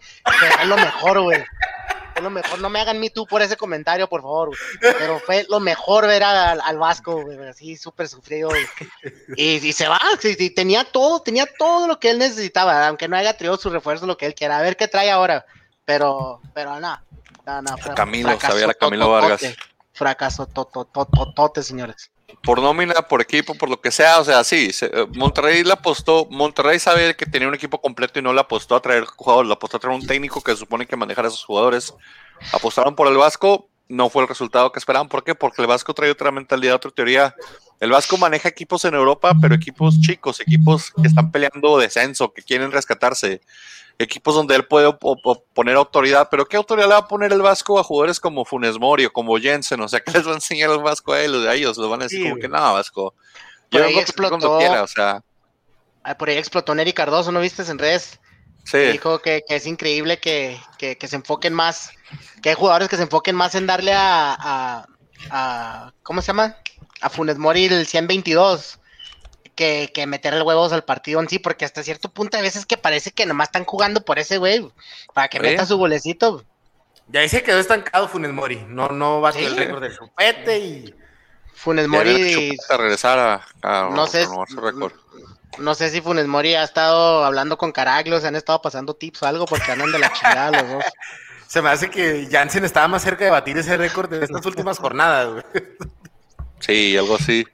Es 0.61 0.67
lo 0.67 0.77
mejor, 0.77 1.21
güey. 1.23 1.45
Es 2.15 2.23
lo 2.23 2.31
mejor. 2.31 2.61
No 2.61 2.69
me 2.71 2.81
hagan 2.81 3.01
me 3.01 3.11
tú 3.11 3.27
por 3.27 3.43
ese 3.43 3.57
comentario, 3.57 4.09
por 4.09 4.23
favor. 4.23 4.49
güey. 4.49 4.95
Pero 4.99 5.19
fue 5.21 5.47
lo 5.49 5.59
mejor 5.61 6.07
ver 6.07 6.23
al, 6.23 6.61
al 6.61 6.79
Vasco, 6.79 7.23
güey, 7.23 7.39
así 7.49 7.77
súper 7.77 8.09
sufrido. 8.09 8.51
Y, 9.37 9.55
y 9.67 9.73
se 9.73 9.89
va, 9.89 9.99
sí, 10.21 10.51
tenía 10.51 10.85
todo, 10.85 11.21
tenía 11.23 11.47
todo 11.59 11.87
lo 11.89 11.99
que 11.99 12.11
él 12.11 12.19
necesitaba, 12.19 12.87
aunque 12.87 13.09
no 13.09 13.17
haya 13.17 13.37
traído 13.37 13.57
su 13.57 13.69
refuerzo, 13.71 14.07
lo 14.07 14.17
que 14.17 14.27
él 14.27 14.35
quiera. 14.35 14.59
A 14.59 14.63
ver 14.63 14.77
qué 14.77 14.87
trae 14.89 15.11
ahora. 15.11 15.45
Pero, 15.85 16.41
pero 16.55 16.79
no, 16.81 16.99
no. 17.63 17.77
fra- 17.79 17.95
Camilo, 17.95 18.29
fracaso 18.31 18.53
sabía 18.53 18.67
la 18.69 18.75
Camilo 18.75 19.05
tototote, 19.07 19.29
Vargas. 19.47 19.57
Fracaso 19.93 20.47
totototote, 20.47 21.63
señores. 21.63 22.11
Por 22.43 22.61
nómina, 22.61 22.95
por 23.09 23.21
equipo, 23.21 23.55
por 23.55 23.69
lo 23.69 23.81
que 23.81 23.91
sea, 23.91 24.21
o 24.21 24.25
sea, 24.25 24.45
sí, 24.45 24.71
eh, 24.83 25.07
Monterrey 25.15 25.65
le 25.65 25.73
apostó, 25.73 26.27
Monterrey 26.31 26.79
sabe 26.79 27.17
que 27.17 27.27
tenía 27.27 27.49
un 27.49 27.55
equipo 27.55 27.81
completo 27.81 28.19
y 28.19 28.23
no 28.23 28.33
le 28.33 28.41
apostó 28.41 28.77
a 28.77 28.83
traer 28.83 29.05
jugadores, 29.05 29.49
le 29.49 29.55
apostó 29.55 29.77
a 29.77 29.81
traer 29.81 29.97
un 29.97 30.07
técnico 30.07 30.43
que 30.43 30.55
supone 30.57 30.87
que 30.87 30.97
manejara 30.97 31.29
a 31.29 31.31
esos 31.31 31.45
jugadores. 31.45 31.95
Apostaron 32.53 32.95
por 32.95 33.09
el 33.09 33.17
Vasco, 33.17 33.69
no 33.89 34.09
fue 34.09 34.23
el 34.23 34.29
resultado 34.29 34.73
que 34.73 34.79
esperaban, 34.79 35.09
¿por 35.09 35.25
qué? 35.25 35.35
Porque 35.35 35.63
el 35.63 35.69
Vasco 35.69 35.93
trae 35.95 36.11
otra 36.11 36.31
mentalidad, 36.31 36.77
otra 36.77 36.91
teoría. 36.91 37.35
El 37.81 37.91
Vasco 37.91 38.17
maneja 38.17 38.49
equipos 38.49 38.85
en 38.85 38.95
Europa, 38.95 39.35
pero 39.41 39.55
equipos 39.55 40.01
chicos, 40.01 40.41
equipos 40.41 40.91
que 40.93 41.07
están 41.09 41.31
peleando 41.31 41.77
descenso, 41.79 42.33
que 42.33 42.43
quieren 42.43 42.73
rescatarse, 42.73 43.43
equipos 43.99 44.35
donde 44.35 44.57
él 44.57 44.65
puede 44.67 44.91
poner 45.53 45.77
autoridad, 45.77 46.29
pero 46.31 46.47
¿qué 46.47 46.57
autoridad 46.57 46.89
le 46.89 46.95
va 46.95 47.01
a 47.01 47.09
poner 47.09 47.33
el 47.33 47.43
Vasco 47.43 47.79
a 47.79 47.85
jugadores 47.85 48.21
como 48.21 48.45
Funes 48.45 48.79
Mori 48.79 49.05
o 49.05 49.13
como 49.13 49.37
Jensen? 49.39 49.81
O 49.81 49.89
sea, 49.89 50.01
¿qué 50.01 50.13
les 50.19 50.27
va 50.27 50.33
a 50.33 50.37
enseñar 50.37 50.71
el 50.71 50.79
Vasco 50.79 51.13
a 51.13 51.21
él? 51.21 51.47
A 51.47 51.55
ellos 51.55 51.77
les 51.77 51.89
van 51.89 52.01
a 52.01 52.05
decir 52.05 52.23
Sí, 52.23 52.29
como 52.29 52.41
que 52.41 52.49
no, 52.49 52.73
Vasco. 52.73 53.15
Por 53.71 53.81
Yo 53.81 53.87
ahí 53.87 53.95
vengo 53.95 54.07
cuando 54.17 54.37
explotó- 54.39 54.59
quiera, 54.59 54.83
o 54.83 54.87
sea, 54.87 55.23
por 56.19 56.29
ahí 56.29 56.37
explotó 56.37 56.75
Neri 56.75 56.93
Cardoso, 56.93 57.33
¿no 57.33 57.41
viste 57.41 57.63
en 57.63 57.79
redes? 57.79 58.19
Sí. 58.65 58.79
Dijo 58.79 59.21
que, 59.21 59.43
que 59.49 59.57
es 59.57 59.67
increíble 59.67 60.19
que, 60.19 60.59
que- 60.79 60.97
que 60.99 61.09
se 61.09 61.17
enfoquen 61.17 61.53
más, 61.55 61.91
que 62.43 62.51
hay 62.51 62.55
jugadores 62.55 62.89
que 62.89 62.97
se 62.97 63.03
enfoquen 63.05 63.37
más 63.37 63.55
en 63.55 63.67
darle 63.67 63.93
a, 63.95 64.35
a, 64.39 64.87
a- 65.31 65.93
¿cómo 66.03 66.21
se 66.23 66.29
llama? 66.29 66.57
A 67.01 67.11
Funes 67.11 67.39
Mori 67.39 67.67
el 67.67 67.87
122 67.87 68.79
que, 69.55 69.91
que 69.95 70.07
meterle 70.07 70.43
huevos 70.43 70.73
al 70.73 70.85
partido 70.85 71.21
en 71.21 71.29
sí, 71.29 71.39
porque 71.39 71.65
hasta 71.65 71.83
cierto 71.83 72.09
punto 72.11 72.37
hay 72.37 72.43
veces 72.43 72.67
que 72.67 72.77
parece 72.77 73.13
que 73.13 73.25
nomás 73.27 73.49
están 73.49 73.65
jugando 73.65 74.05
por 74.05 74.19
ese 74.19 74.39
güey, 74.39 74.69
para 75.13 75.29
que 75.29 75.39
Sí. 75.39 75.43
meta 75.45 75.65
su 75.67 75.77
golecito. 75.79 76.45
Y 77.13 77.17
ahí 77.19 77.29
se 77.29 77.43
quedó 77.43 77.59
estancado 77.61 78.09
Funes 78.09 78.33
Mori. 78.33 78.65
No, 78.67 78.89
no 78.89 79.21
batió 79.21 79.41
Sí. 79.43 79.47
el 79.47 79.57
récord 79.57 79.83
del 79.83 79.97
chupete 79.97 80.59
y. 80.59 80.95
Funes 81.57 81.87
Mori, 81.87 82.57
para 82.67 82.83
regresar 82.83 83.19
a, 83.19 83.47
a 83.63 83.89
no 83.91 84.07
sé, 84.09 84.23
renovar 84.23 84.49
su 84.49 84.61
récord. 84.61 84.93
No 85.59 85.75
sé 85.75 85.91
si 85.91 86.01
Funes 86.01 86.27
Mori 86.27 86.55
ha 86.55 86.63
estado 86.65 87.25
hablando 87.25 87.57
con 87.59 87.73
Caraglio, 87.73 88.21
se 88.21 88.27
han 88.29 88.37
estado 88.37 88.61
pasando 88.63 88.95
tips 88.95 89.23
o 89.23 89.27
algo, 89.27 89.47
porque 89.47 89.71
andan 89.73 89.93
de 89.93 89.99
la 89.99 90.13
chingada 90.13 90.51
los 90.63 90.69
dos. 90.73 90.85
Se 91.47 91.63
me 91.63 91.69
hace 91.71 91.89
que 91.91 92.27
Jansen 92.31 92.65
estaba 92.65 92.89
más 92.89 93.03
cerca 93.03 93.25
de 93.25 93.31
batir 93.31 93.57
ese 93.57 93.77
récord 93.77 94.09
de 94.11 94.25
estas 94.25 94.45
últimas 94.47 94.79
jornadas, 94.79 95.29
güey. 95.29 95.45
Sí, 96.59 96.97
algo 96.97 97.17
así. 97.17 97.47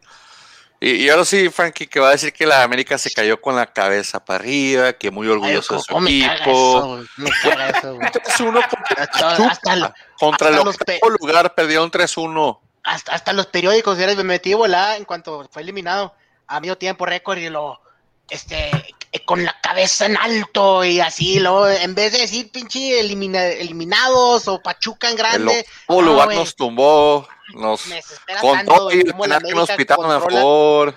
Y, 0.78 0.92
y 1.04 1.10
ahora 1.10 1.26
sí, 1.26 1.50
Frankie, 1.50 1.86
que 1.86 2.00
va 2.00 2.08
a 2.08 2.12
decir 2.12 2.32
que 2.32 2.46
la 2.46 2.62
América 2.62 2.96
se 2.96 3.10
cayó 3.10 3.38
con 3.40 3.56
la 3.56 3.66
cabeza 3.66 4.24
para 4.24 4.38
arriba, 4.38 4.92
que 4.94 5.10
muy 5.10 5.26
Ay, 5.26 5.32
orgulloso 5.32 5.74
de 5.74 5.80
su 5.80 5.86
cómo 5.88 6.00
me 6.02 6.20
caga 6.20 6.34
eso, 6.36 6.98
equipo. 7.00 7.04
me 7.18 7.30
caga 7.42 7.68
eso, 7.70 7.94
güey. 7.96 8.08
3-1 8.08 8.52
contra, 8.70 9.04
Hasta, 9.04 9.46
hasta 9.50 9.74
el- 9.74 9.88
contra 10.18 10.48
hasta 10.48 10.60
octavo 10.70 11.10
lugar, 11.20 11.54
perdieron 11.54 11.90
3-1. 11.90 12.58
hasta, 12.84 13.12
hasta 13.12 13.32
los 13.34 13.46
periódicos, 13.46 13.98
ya 13.98 14.06
me 14.06 14.24
metí 14.24 14.54
volada 14.54 14.96
en 14.96 15.04
cuanto 15.04 15.46
fue 15.52 15.60
eliminado 15.60 16.14
a 16.46 16.60
medio 16.60 16.78
tiempo 16.78 17.04
récord 17.04 17.36
y 17.38 17.50
lo, 17.50 17.82
este, 18.30 18.70
eh, 19.12 19.24
con 19.24 19.44
la 19.44 19.54
cabeza 19.60 20.06
en 20.06 20.16
alto 20.16 20.84
y 20.84 21.00
así, 21.00 21.40
lo, 21.40 21.68
en 21.68 21.94
vez 21.94 22.12
de 22.12 22.18
decir 22.20 22.50
pinche 22.50 23.00
elimina- 23.00 23.44
eliminados 23.44 24.46
o 24.48 24.60
Pachuca 24.62 25.08
en 25.08 25.12
El 25.14 25.18
grande, 25.18 25.66
octavo 25.86 26.02
no, 26.02 26.08
lugar 26.12 26.26
güey, 26.26 26.38
nos 26.38 26.54
tumbó, 26.56 27.28
nos 27.54 27.86
me 27.88 27.96
desespera 27.96 28.40
con 28.40 28.56
tanto, 28.56 28.74
todo 28.74 28.84
güey, 28.84 28.96
y 28.98 29.00
el 29.08 29.14
penal 29.14 29.42
que 29.42 29.54
nos 29.54 29.70
pitaron 29.72 30.10
a 30.10 30.18
controla- 30.20 30.36
favor. 30.40 30.94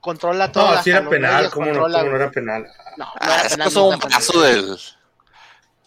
Controla 0.00 0.52
todo. 0.52 0.74
No, 0.74 0.82
si 0.82 0.90
era 0.90 1.08
penal, 1.08 1.50
¿cómo 1.50 1.66
no, 1.66 1.80
cómo 1.80 1.88
no 1.88 2.16
era 2.16 2.30
penal? 2.30 2.66
No, 2.98 3.06
no 3.06 3.12
Ah, 3.20 3.26
era 3.26 3.42
es 3.46 3.52
penal, 3.52 3.68
un 3.68 3.90
nunca, 3.92 4.08
paso 4.08 4.40
del 4.42 4.78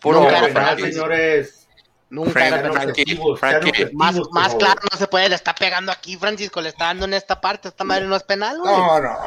puro 0.01 0.21
No 0.21 0.27
era 0.29 0.37
era 0.39 0.47
penal, 0.47 0.79
señores. 0.81 1.67
Nunca 2.09 2.47
era 2.47 2.61
Sean 2.61 2.71
penal. 2.71 2.93
Frankie, 2.95 3.19
Frankie. 3.37 3.89
Más, 3.93 4.15
más 4.31 4.55
claro 4.55 4.81
no 4.91 4.97
se 4.97 5.07
puede, 5.07 5.29
le 5.29 5.35
está 5.35 5.53
pegando 5.53 5.91
aquí 5.91 6.17
Francisco, 6.17 6.61
le 6.61 6.69
está 6.69 6.85
dando 6.85 7.05
en 7.05 7.13
esta 7.13 7.39
parte, 7.39 7.67
esta 7.67 7.83
madre 7.83 8.05
no 8.05 8.15
es 8.15 8.23
penal, 8.23 8.57
güey. 8.57 8.73
No, 8.75 8.99
no, 8.99 9.01
no. 9.01 9.17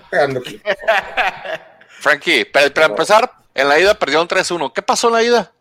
No. 0.00 0.08
Pegando 0.10 0.40
aquí. 0.40 0.60
Frankie, 2.00 2.44
para, 2.44 2.70
para 2.72 2.86
empezar, 2.86 3.30
en 3.54 3.68
la 3.68 3.78
ida 3.78 3.94
perdieron 3.94 4.28
3-1. 4.28 4.72
¿Qué 4.72 4.82
pasó 4.82 5.08
en 5.08 5.14
la 5.14 5.22
ida? 5.22 5.52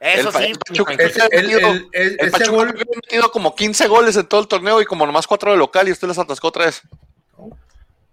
Eso 0.00 0.28
El 0.30 0.34
sí, 0.34 0.50
el 0.52 0.58
Pachuca-. 0.58 0.94
Ese- 0.94 1.28
el, 1.30 1.50
el- 1.50 1.64
el- 1.64 1.88
El 1.92 2.20
ese 2.20 2.30
Pachuca 2.30 2.50
gol, 2.50 2.68
había 2.70 2.84
metido 2.96 3.30
como 3.30 3.54
15 3.54 3.86
goles 3.86 4.16
en 4.16 4.26
todo 4.26 4.40
el 4.40 4.48
torneo 4.48 4.80
y 4.80 4.86
como 4.86 5.06
nomás 5.06 5.26
4 5.26 5.52
de 5.52 5.58
local 5.58 5.88
y 5.88 5.92
usted 5.92 6.08
les 6.08 6.18
atascó 6.18 6.50
3. 6.50 6.82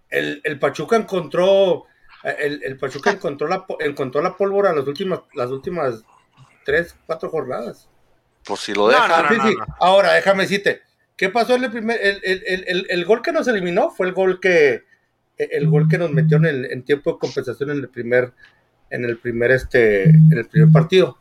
el, 0.09 0.41
el 0.43 0.59
Pachuca 0.59 0.95
encontró, 0.97 1.85
el, 2.23 2.61
el 2.63 2.77
Pachuca 2.77 3.11
encontró 3.11 3.47
la, 3.47 3.65
encontró 3.79 4.21
la 4.21 4.35
pólvora 4.35 4.73
las 4.73 4.85
últimas, 4.87 5.21
las 5.33 5.49
últimas 5.49 6.03
tres, 6.65 6.95
cuatro 7.05 7.29
jornadas. 7.29 7.87
Pues 8.43 8.59
si 8.61 8.73
lo 8.73 8.83
No, 8.83 8.87
dejan. 8.89 9.23
no, 9.23 9.29
Sí, 9.29 9.35
no, 9.37 9.47
sí. 9.49 9.55
Ahora, 9.79 10.13
déjame 10.13 10.43
decirte, 10.43 10.81
¿qué 11.15 11.29
pasó 11.29 11.55
en 11.55 11.63
el 11.65 11.71
primer, 11.71 11.99
el, 12.01 12.19
el- 12.23 12.43
el- 12.47 12.63
el- 12.67 12.87
el 12.89 13.05
gol 13.05 13.21
que 13.21 13.31
nos 13.31 13.47
eliminó 13.47 13.89
fue 13.91 14.07
el 14.07 14.13
gol 14.13 14.39
que, 14.41 14.83
el 15.37 15.69
gol 15.69 15.87
que 15.87 15.97
nos 15.97 16.11
metió 16.11 16.37
en, 16.37 16.45
el, 16.45 16.65
en 16.71 16.83
tiempo 16.83 17.13
de 17.13 17.19
compensación 17.19 17.69
en 17.69 17.77
el 17.77 17.89
primer, 17.89 18.33
en 18.89 19.05
el 19.05 19.17
primer, 19.17 19.51
este, 19.51 20.09
en 20.09 20.37
el 20.37 20.47
primer 20.47 20.71
partido. 20.71 21.17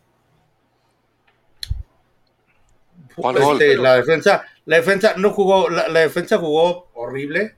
¿Cuál 3.15 3.39
gol? 3.39 3.61
Este, 3.61 3.77
la 3.77 3.97
defensa, 3.97 4.45
la 4.65 4.77
defensa 4.77 5.15
no 5.17 5.31
jugó, 5.31 5.69
la, 5.69 5.89
la 5.89 6.01
defensa 6.01 6.39
jugó 6.39 6.91
horrible. 6.95 7.57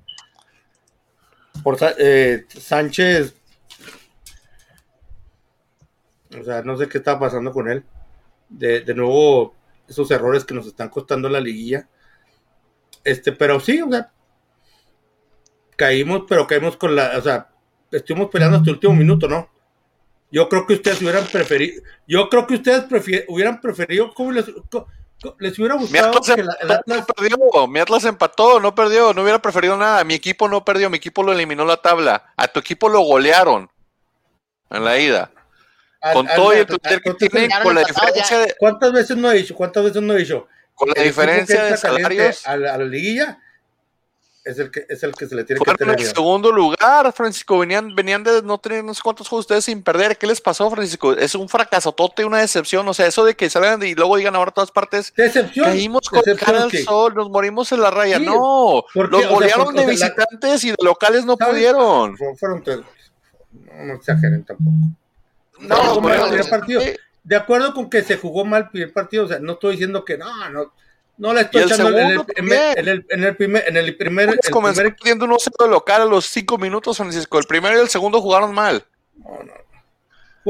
Por 1.62 1.76
eh, 1.98 2.44
Sánchez, 2.48 3.34
o 6.38 6.44
sea, 6.44 6.62
no 6.62 6.76
sé 6.76 6.88
qué 6.88 6.98
está 6.98 7.18
pasando 7.18 7.52
con 7.52 7.68
él. 7.68 7.84
De, 8.48 8.80
de 8.80 8.94
nuevo, 8.94 9.54
esos 9.88 10.10
errores 10.10 10.44
que 10.44 10.54
nos 10.54 10.66
están 10.66 10.88
costando 10.88 11.28
la 11.28 11.40
liguilla. 11.40 11.88
Este, 13.04 13.32
pero 13.32 13.58
sí, 13.60 13.82
o 13.82 13.90
sea, 13.90 14.12
caímos, 15.78 16.24
pero 16.28 16.46
caímos 16.46 16.76
con 16.76 16.94
la, 16.96 17.12
o 17.16 17.22
sea, 17.22 17.48
estuvimos 17.92 18.28
peleando 18.30 18.58
hasta 18.58 18.68
el 18.70 18.74
último 18.76 18.94
minuto, 18.94 19.28
¿no? 19.28 19.48
Yo 20.30 20.48
creo 20.50 20.66
que 20.66 20.74
ustedes 20.74 21.00
hubieran 21.00 21.24
preferido, 21.24 21.82
yo 22.06 22.28
creo 22.28 22.46
que 22.46 22.54
ustedes 22.56 22.84
prefier- 22.86 23.24
hubieran 23.28 23.60
preferido, 23.60 24.12
¿cómo 24.12 24.32
les, 24.32 24.46
hubiera 24.48 25.76
Mi 25.76 25.80
gustado 25.82 26.08
Atlas, 26.18 26.36
que 26.36 26.42
la- 26.42 26.52
el 26.60 26.70
empató, 26.70 26.80
Atlas 26.80 26.98
no 26.98 27.06
perdió. 27.14 27.66
Mi 27.68 27.78
Atlas 27.80 28.04
empató, 28.04 28.60
no 28.60 28.74
perdió. 28.74 29.14
No 29.14 29.22
hubiera 29.22 29.40
preferido 29.40 29.76
nada. 29.76 30.04
Mi 30.04 30.14
equipo 30.14 30.48
no 30.48 30.64
perdió. 30.64 30.90
Mi 30.90 30.98
equipo 30.98 31.22
lo 31.22 31.32
eliminó 31.32 31.64
la 31.64 31.78
tabla. 31.78 32.32
A 32.36 32.46
tu 32.48 32.60
equipo 32.60 32.88
lo 32.88 33.00
golearon 33.00 33.70
en 34.70 34.84
la 34.84 34.98
ida. 34.98 35.30
al- 36.00 36.12
Con 36.14 36.28
al- 36.28 36.36
todo 36.36 36.52
y 36.52 36.56
el 36.56 36.60
al- 36.60 36.66
plantel 36.66 37.00
que 37.02 37.14
tiene, 37.28 37.48
con 37.62 37.74
la 37.74 37.82
diferencia 37.82 38.38
de, 38.38 38.54
¿Cuántas 38.58 38.92
veces 38.92 39.16
no 39.16 39.32
he 39.32 39.34
dicho? 39.38 39.54
¿Cuántas 39.56 39.82
veces 39.84 40.02
no 40.02 40.14
he 40.14 40.18
dicho? 40.18 40.46
con 40.74 40.88
la 40.94 41.02
diferencia 41.02 41.64
de 41.64 41.76
salarios. 41.76 42.46
a 42.46 42.56
la, 42.56 42.74
a 42.74 42.78
la 42.78 42.84
liguilla 42.84 43.38
es 44.50 44.58
el 44.58 44.70
que 44.70 44.86
es 44.88 45.02
el 45.02 45.12
que 45.14 45.26
se 45.26 45.34
le 45.34 45.44
tiene 45.44 45.58
que 45.58 45.64
Fueron 45.64 45.76
tener 45.76 45.94
en 45.94 46.00
miedo. 46.00 46.14
segundo 46.14 46.50
lugar, 46.52 47.12
Francisco. 47.12 47.58
Venían, 47.58 47.94
venían 47.94 48.22
de 48.24 48.42
no 48.42 48.58
tener 48.58 48.82
no 48.84 48.94
sé 48.94 49.00
cuántos 49.02 49.28
juegos 49.28 49.44
ustedes 49.44 49.64
sin 49.64 49.82
perder. 49.82 50.16
¿Qué 50.18 50.26
les 50.26 50.40
pasó, 50.40 50.70
Francisco? 50.70 51.12
Es 51.12 51.34
un 51.34 51.48
fracasotote, 51.48 52.24
una 52.24 52.38
decepción. 52.38 52.86
O 52.88 52.94
sea, 52.94 53.06
eso 53.06 53.24
de 53.24 53.34
que 53.36 53.48
salgan 53.50 53.82
y 53.82 53.94
luego 53.94 54.16
digan 54.16 54.34
ahora 54.36 54.50
todas 54.50 54.70
partes. 54.70 55.12
Decepción. 55.16 55.66
Caímos 55.66 56.08
con 56.08 56.20
decepción, 56.20 56.54
cara 56.54 56.64
al 56.64 56.70
sol, 56.78 57.14
nos 57.14 57.30
morimos 57.30 57.70
en 57.72 57.80
la 57.80 57.90
raya. 57.90 58.18
Sí, 58.18 58.24
no, 58.26 58.84
los 58.94 59.14
o 59.14 59.18
sea, 59.20 59.28
golearon 59.28 59.64
porque, 59.66 59.80
de 59.86 59.92
o 59.94 59.96
sea, 59.96 60.08
la- 60.08 60.14
visitantes 60.14 60.64
y 60.64 60.70
de 60.70 60.76
locales 60.82 61.24
no 61.24 61.36
¿Sabes? 61.36 61.54
pudieron. 61.54 62.16
Fu- 62.16 62.36
Fueron 62.36 62.62
tres. 62.62 62.80
No, 63.52 63.84
no 63.84 63.94
exageren 63.94 64.44
tampoco. 64.44 64.70
No, 65.60 65.76
¿Cómo 65.94 66.08
pero- 66.08 66.14
era 66.14 66.24
el 66.24 66.28
primer 66.30 66.50
partido? 66.50 66.82
De 67.24 67.36
acuerdo 67.36 67.74
con 67.74 67.90
que 67.90 68.02
se 68.02 68.16
jugó 68.16 68.44
mal 68.44 68.62
el 68.62 68.70
primer 68.70 68.92
partido, 68.92 69.24
o 69.24 69.28
sea, 69.28 69.38
no 69.38 69.52
estoy 69.54 69.72
diciendo 69.72 70.04
que 70.04 70.16
no, 70.16 70.48
no, 70.50 70.72
no 71.18 71.34
le 71.34 71.42
estoy 71.42 71.62
echando 71.62 71.88
en 71.90 71.96
el, 71.96 72.08
segundo 72.12 72.32
en, 72.36 72.52
en 72.78 72.88
el- 72.88 73.06
en 73.10 73.24
el 73.24 73.36
primer, 73.36 73.64
en 73.68 73.76
el 73.76 73.96
primer, 73.96 74.28
el 74.30 74.38
comenzó 74.50 74.80
primer- 74.80 74.96
perdiendo 74.96 75.26
1-0 75.26 75.64
de 75.64 75.70
local 75.70 76.02
a 76.02 76.04
los 76.06 76.26
5 76.26 76.56
minutos, 76.58 76.96
Francisco. 76.96 77.38
El 77.38 77.44
primero 77.44 77.76
y 77.76 77.80
el 77.80 77.88
segundo 77.88 78.20
jugaron 78.20 78.54
mal. 78.54 78.84
no, 79.16 79.42
no. 79.44 79.58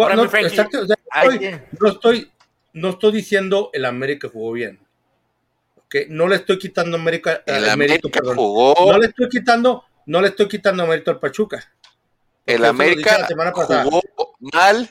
Ahora, 0.02 0.14
No, 0.14 0.24
exacto, 0.24 0.82
o 0.82 0.86
sea, 0.86 0.96
estoy- 1.22 1.38
que- 1.40 1.62
no 1.80 1.88
estoy, 1.88 2.30
no 2.74 2.90
estoy 2.90 3.12
diciendo 3.12 3.70
el 3.72 3.84
América 3.84 4.28
jugó 4.32 4.52
bien. 4.52 4.78
¿ok? 5.78 5.94
No 6.10 6.28
le 6.28 6.36
estoy 6.36 6.58
quitando 6.58 6.96
América, 6.96 7.42
El 7.46 7.64
el 7.64 7.76
mérito, 7.76 8.06
América 8.06 8.08
perdón. 8.20 8.36
jugó. 8.36 8.92
No 8.92 8.98
le 8.98 9.06
estoy 9.06 9.28
quitando, 9.28 9.84
no 10.06 10.20
le 10.20 10.28
estoy 10.28 10.46
quitando 10.48 10.86
mérito 10.86 11.10
al 11.10 11.18
Pachuca. 11.18 11.72
El 12.46 12.64
América 12.64 13.26
la 13.36 13.52
jugó 13.82 14.02
mal. 14.52 14.88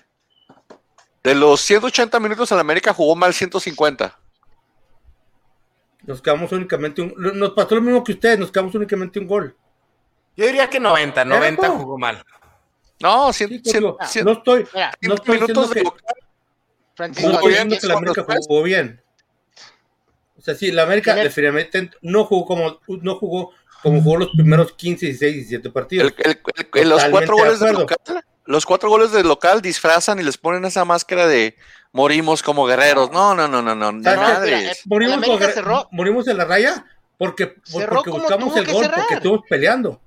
De 1.24 1.36
los 1.36 1.62
180 1.62 2.20
minutos, 2.20 2.52
el 2.52 2.60
América 2.60 2.94
jugó 2.94 3.16
mal 3.16 3.34
150. 3.34 4.18
Nos 6.08 6.22
quedamos 6.22 6.52
únicamente 6.52 7.02
un, 7.02 7.14
nos 7.18 7.52
pasó 7.52 7.76
lo 7.76 7.82
mismo 7.82 8.04
que 8.04 8.14
ustedes, 8.14 8.40
nos 8.40 8.50
quedamos 8.52 8.74
únicamente 8.74 9.20
un 9.20 9.28
gol. 9.28 9.56
Yo 10.36 10.46
diría 10.46 10.70
que 10.70 10.80
90, 10.80 11.24
90 11.26 11.62
Pero- 11.62 11.74
jugó 11.78 11.98
mal. 11.98 12.24
No, 13.00 13.32
Sí, 13.32 13.46
100, 13.46 13.62
digo, 13.62 13.98
100, 14.02 14.26
no 14.26 14.32
estoy, 14.32 14.66
Mira, 14.74 14.92
no 15.02 15.14
estoy 15.14 15.38
diciendo 15.38 15.62
minutos 15.62 15.70
de 15.70 15.76
que, 15.76 15.84
local. 15.84 16.04
Francisco, 16.96 17.30
no 17.30 17.36
estoy 17.36 17.52
bien, 17.52 17.70
diciendo 17.70 17.82
que 17.82 17.88
la 17.88 17.94
América 18.24 18.26
jugó 18.48 18.64
bien. 18.64 19.02
O 20.38 20.42
sea, 20.42 20.56
sí, 20.56 20.72
la 20.72 20.84
América 20.84 21.14
definitivamente 21.14 21.92
no 22.02 22.24
jugó 22.26 22.46
como 22.46 22.80
no 22.88 23.16
jugó 23.18 23.52
como 23.84 24.02
jugó 24.02 24.18
los 24.18 24.30
primeros 24.30 24.74
15, 24.74 25.06
16, 25.08 25.34
17 25.36 25.70
partidos. 25.70 26.12
El- 26.18 26.32
el- 26.32 26.40
el- 26.56 26.82
el- 26.82 26.90
los 26.90 27.04
cuatro 27.06 27.36
goles 27.38 27.60
de 27.60 27.74
local, 27.74 27.98
los 28.46 28.66
cuatro 28.66 28.90
goles 28.90 29.12
de 29.12 29.24
local 29.24 29.62
disfrazan 29.62 30.20
y 30.20 30.24
les 30.24 30.38
ponen 30.38 30.66
esa 30.66 30.84
máscara 30.86 31.28
de 31.28 31.56
morimos 31.98 32.44
como 32.44 32.66
guerreros. 32.66 33.12
No, 33.12 33.34
no, 33.36 33.48
no, 33.48 33.62
no, 33.62 33.74
no, 33.76 33.92
ni 33.92 34.04
¿Sabes 34.04 34.20
qué? 34.20 34.34
madres. 34.34 34.62
Mira, 34.86 35.18
morimos, 35.18 35.54
cerró. 35.54 35.88
morimos 35.92 36.28
en 36.28 36.38
la 36.38 36.46
raya 36.46 36.86
porque, 37.18 37.56
buscamos 37.72 38.56
el 38.56 38.72
gol, 38.72 38.84
cerrar. 38.84 39.00
porque 39.00 39.14
estuvimos 39.16 39.42
peleando. 39.50 40.00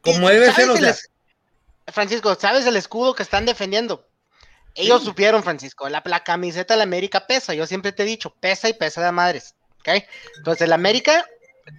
Como 0.00 0.30
Y- 0.30 0.32
debe 0.34 0.46
¿sabes 0.46 0.56
ser, 0.56 0.70
o 0.70 0.74
el 0.74 0.80
sea, 0.80 0.90
es- 0.90 1.10
Francisco, 1.88 2.34
¿sabes 2.36 2.64
el 2.66 2.76
escudo 2.76 3.14
que 3.14 3.22
están 3.24 3.44
defendiendo? 3.46 4.06
Ellos 4.76 5.00
Sí. 5.00 5.06
supieron, 5.06 5.42
Francisco, 5.42 5.88
la, 5.88 6.02
la 6.04 6.24
camiseta 6.24 6.74
de 6.74 6.78
la 6.78 6.84
América 6.84 7.26
pesa, 7.26 7.52
yo 7.54 7.66
siempre 7.66 7.92
te 7.92 8.02
he 8.04 8.06
dicho, 8.06 8.30
pesa 8.40 8.68
y 8.68 8.72
pesa 8.72 9.04
de 9.04 9.12
madres, 9.12 9.54
¿ok? 9.80 9.88
Entonces 10.38 10.62
el 10.62 10.72
América, 10.72 11.24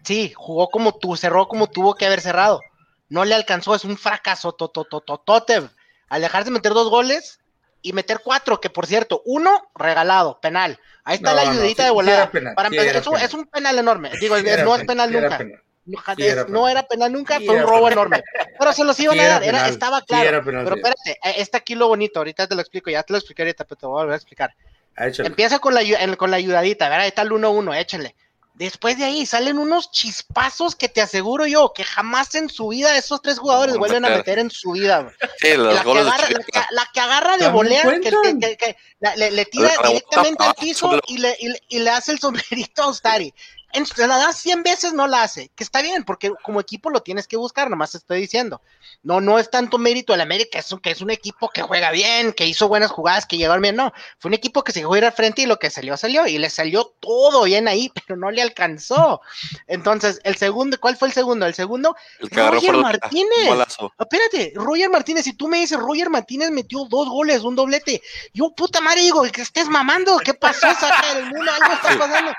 sí, 0.03 0.33
jugó 0.35 0.69
como 0.69 0.97
tú, 0.97 1.15
cerró 1.17 1.47
como 1.47 1.67
tuvo 1.67 1.95
que 1.95 2.05
haber 2.05 2.21
cerrado, 2.21 2.61
no 3.09 3.23
le 3.25 3.35
alcanzó, 3.35 3.73
es 3.75 3.83
un 3.85 3.97
fracaso, 3.97 4.51
totototote, 4.53 5.69
al 6.09 6.21
dejarse 6.21 6.51
meter 6.51 6.73
dos 6.73 6.89
goles 6.89 7.39
y 7.87 7.93
meter 7.93 8.19
cuatro, 8.23 8.59
que 8.59 8.69
por 8.69 8.87
cierto, 8.87 9.21
uno 9.25 9.69
regalado, 9.75 10.39
penal, 10.41 10.79
ahí 11.03 11.15
está 11.17 11.29
No, 11.31 11.35
la 11.35 11.51
ayudita 11.51 11.83
de 11.83 11.91
volada, 11.91 12.31
penal, 12.31 12.55
para 12.55 12.69
empezar, 12.69 12.95
es 12.95 13.05
un, 13.07 13.13
penal. 13.13 13.25
es 13.27 13.33
un 13.35 13.45
penal 13.45 13.77
enorme, 13.79 14.11
digo, 14.19 14.35
era 14.37 14.63
no 14.63 14.75
es 14.75 14.85
penal, 14.85 15.11
nunca. 15.11 15.37
penal. 15.37 15.61
No, 15.85 15.99
es- 15.99 16.19
era 16.19 16.41
no 16.41 16.47
penal. 16.47 16.71
era 16.71 16.83
penal 16.87 17.11
nunca, 17.11 17.39
fue 17.45 17.55
un 17.55 17.61
robo 17.61 17.87
enorme. 17.89 18.23
Pero 18.57 18.73
se 18.73 18.83
los 18.83 18.99
iban 18.99 19.19
a 19.19 19.27
dar, 19.27 19.43
era, 19.43 19.67
estaba 19.67 20.01
claro. 20.01 20.41
pero 20.43 20.75
espérate, 20.75 21.11
eh, 21.11 21.35
está 21.37 21.59
aquí 21.59 21.75
lo 21.75 21.87
bonito, 21.87 22.19
ahorita 22.19 22.47
te 22.47 22.55
lo 22.55 22.61
explico, 22.61 22.89
ya 22.89 23.03
te 23.03 23.13
lo 23.13 23.19
expliqué 23.19 23.43
ahorita, 23.43 23.65
pero 23.65 23.77
te 23.79 23.85
voy 23.85 23.99
a 23.99 24.03
volver 24.03 24.13
a 24.13 24.17
explicar. 24.17 24.55
Ah, 24.97 25.07
échale. 25.07 25.27
Empieza 25.27 25.59
con 25.59 25.75
la, 25.75 25.81
con 26.17 26.31
la 26.31 26.37
ayudadita, 26.37 26.85
¿verdad? 26.89 27.01
Ahí 27.03 27.09
está 27.09 27.21
el 27.21 27.29
1-1, 27.31 27.75
échenle. 27.79 28.15
Después 28.57 28.97
de 28.97 29.03
ahí 29.03 29.25
salen 29.25 29.59
unos 29.59 29.91
chispazos 29.91 30.75
que 30.77 30.87
te 30.87 31.01
aseguro 31.01 31.45
yo 31.45 31.73
que 31.75 31.83
jamás 31.83 32.35
en 32.35 32.49
su 32.49 32.69
vida 32.69 32.95
esos 32.97 33.21
tres 33.21 33.37
jugadores 33.37 33.73
No, 33.73 33.79
vuelven 33.79 34.05
a 34.05 34.09
meter. 34.09 34.39
en 34.39 34.49
su 34.49 34.71
vida. 34.71 35.11
Sí, 35.41 35.55
los 35.57 35.73
La 35.73 35.81
que, 35.81 35.85
goles 35.87 36.05
de 36.05 36.09
agarra, 36.11 36.29
la, 36.29 36.39
que, 36.39 36.59
la 36.71 36.89
que 36.93 36.99
agarra 37.01 37.37
de 37.37 37.49
volea, 37.49 37.81
que, 37.81 38.11
cuentan. 38.11 38.39
que- 38.39 38.47
que- 38.47 38.57
que 38.57 38.77
la- 39.01 39.15
le, 39.17 39.31
le 39.31 39.45
tira 39.45 39.71
directamente 39.85 40.43
al 40.45 40.55
piso 40.55 40.99
y 41.07 41.17
le, 41.17 41.35
y, 41.39 41.49
le- 41.49 41.61
y 41.67 41.79
le 41.79 41.89
hace 41.89 42.13
el 42.13 42.19
sombrerito 42.21 42.83
a 42.83 42.87
Ustari. 42.87 43.33
En, 43.75 43.85
se 43.85 44.07
la 44.07 44.17
da 44.17 44.33
100 44.33 44.63
veces, 44.63 44.93
no 44.93 45.07
la 45.07 45.23
hace. 45.23 45.51
Que 45.55 45.63
está 45.63 45.81
bien, 45.81 46.03
porque 46.03 46.31
como 46.43 46.59
equipo 46.59 46.89
lo 46.89 47.01
tienes 47.01 47.27
que 47.27 47.37
buscar, 47.37 47.69
nomás 47.69 47.95
estoy 47.95 48.21
diciendo. 48.21 48.61
No, 49.03 49.21
no 49.21 49.39
es 49.39 49.49
tanto 49.49 49.77
mérito 49.77 50.13
del 50.13 50.21
América, 50.21 50.59
es 50.59 50.71
un, 50.71 50.79
que 50.79 50.91
es 50.91 51.01
un 51.01 51.11
equipo 51.11 51.49
que 51.49 51.61
juega 51.61 51.91
bien, 51.91 52.33
que 52.33 52.45
hizo 52.45 52.67
buenas 52.67 52.91
jugadas, 52.91 53.25
que 53.25 53.37
llegaron 53.37 53.61
bien. 53.61 53.75
No, 53.75 53.93
fue 54.19 54.29
un 54.29 54.33
equipo 54.33 54.63
que 54.63 54.71
se 54.71 54.79
dejó 54.79 54.97
ir 54.97 55.05
al 55.05 55.11
frente 55.11 55.41
y 55.41 55.45
lo 55.45 55.59
que 55.59 55.69
salió, 55.69 55.97
salió. 55.97 56.25
Y 56.27 56.37
le 56.37 56.49
salió 56.49 56.93
todo 56.99 57.43
bien 57.43 57.67
ahí, 57.67 57.91
pero 58.07 58.17
no 58.17 58.31
le 58.31 58.41
alcanzó. 58.41 59.21
Entonces, 59.67 60.19
el 60.23 60.35
segundo, 60.35 60.79
¿cuál 60.79 60.97
fue 60.97 61.09
el 61.09 61.13
segundo? 61.13 61.45
El 61.45 61.53
segundo, 61.53 61.95
El 62.19 62.29
Roger 62.29 62.77
Martínez. 62.77 63.77
Espérate, 63.99 64.53
Roger 64.55 64.89
Martínez, 64.89 65.25
si 65.25 65.33
tú 65.33 65.47
me 65.47 65.59
dices, 65.59 65.77
Roger 65.77 66.09
Martínez 66.09 66.51
metió 66.51 66.85
dos 66.85 67.09
goles, 67.09 67.41
un 67.41 67.55
doblete, 67.55 68.01
yo 68.33 68.53
puta 68.55 68.81
madre 68.81 69.01
digo, 69.01 69.23
que 69.23 69.41
estés 69.41 69.67
mamando, 69.67 70.17
¿qué 70.19 70.33
pasó? 70.33 70.67
Saca 70.73 71.13
del 71.13 71.25
mundo, 71.25 71.51
algo 71.51 71.73
está 71.73 71.97
pasando. 71.97 72.31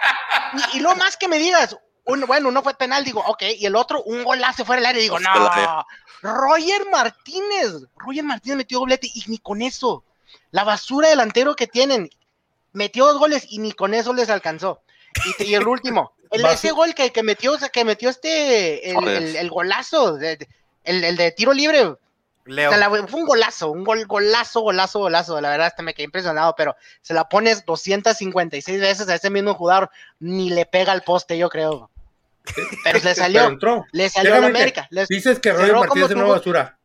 Y, 0.73 0.79
y 0.79 0.81
lo 0.81 0.95
más 0.97 1.17
que 1.17 1.26
me 1.29 1.39
digas, 1.39 1.77
un, 2.05 2.21
bueno, 2.23 2.49
uno 2.49 2.63
fue 2.63 2.75
penal, 2.75 3.05
digo, 3.05 3.23
ok, 3.27 3.43
y 3.59 3.67
el 3.67 3.77
otro, 3.77 4.03
un 4.05 4.23
golazo 4.25 4.65
fuera 4.65 4.81
del 4.81 4.87
área, 4.87 5.03
digo, 5.03 5.19
no. 5.19 5.85
Roger 6.23 6.87
Martínez, 6.91 7.73
Roger 7.97 8.25
Martínez 8.25 8.57
metió 8.59 8.79
doblete 8.79 9.09
y 9.13 9.25
ni 9.29 9.39
con 9.39 9.63
eso, 9.63 10.03
la 10.51 10.65
basura 10.65 11.09
delantero 11.09 11.55
que 11.55 11.67
tienen, 11.67 12.11
metió 12.73 13.07
dos 13.07 13.19
goles 13.19 13.47
y 13.51 13.59
ni 13.59 13.73
con 13.73 13.95
eso 13.95 14.13
les 14.13 14.31
alcanzó. 14.31 14.81
Y, 15.39 15.55
el 15.55 15.67
último, 15.67 16.13
el, 16.31 16.45
ese 16.47 16.71
gol 16.73 16.95
que, 16.95 17.13
que 17.13 17.23
metió, 17.23 17.53
o 17.53 17.59
sea, 17.59 17.69
que 17.69 17.85
metió 17.85 18.09
este, 18.11 18.91
el, 18.91 18.97
Joder. 18.97 19.23
el- 19.23 19.37
el 19.37 19.51
golazo, 19.51 20.15
de- 20.17 20.49
el, 20.85 21.05
el 21.05 21.17
de 21.17 21.33
tiro 21.33 21.53
libre, 21.53 21.95
Leo. 22.47 22.71
se 22.71 22.79
la- 22.79 22.89
fue 22.89 23.21
un 23.21 23.27
golazo, 23.27 23.71
un 23.71 23.85
gol, 23.85 24.07
golazo, 24.07 24.61
golazo, 24.61 25.01
golazo. 25.01 25.41
La 25.41 25.51
verdad, 25.51 25.67
hasta 25.67 25.83
me 25.83 25.93
quedé 25.95 26.05
impresionado, 26.05 26.55
pero 26.57 26.77
se 27.03 27.13
la 27.13 27.29
pones 27.29 27.65
256 27.67 28.81
veces 28.81 29.09
a 29.09 29.15
ese 29.17 29.31
mismo 29.31 29.53
jugador, 29.55 29.91
ni 30.21 30.51
le 30.51 30.65
pega 30.67 30.93
al 30.93 31.03
poste, 31.03 31.37
yo 31.37 31.49
creo. 31.49 31.91
Pero 32.85 33.01
le 33.03 33.15
salió, 33.15 33.41
Pero 33.41 33.53
entró. 33.53 33.87
le 33.93 34.09
salió 34.09 34.35
a 34.37 34.41
la 34.41 34.47
América. 34.47 34.89
Dices 35.09 35.41
que 35.41 35.53
Roger 35.53 35.75
Martínez 35.75 36.11
es 36.11 36.17
una 36.17 36.25
basura. 36.25 36.79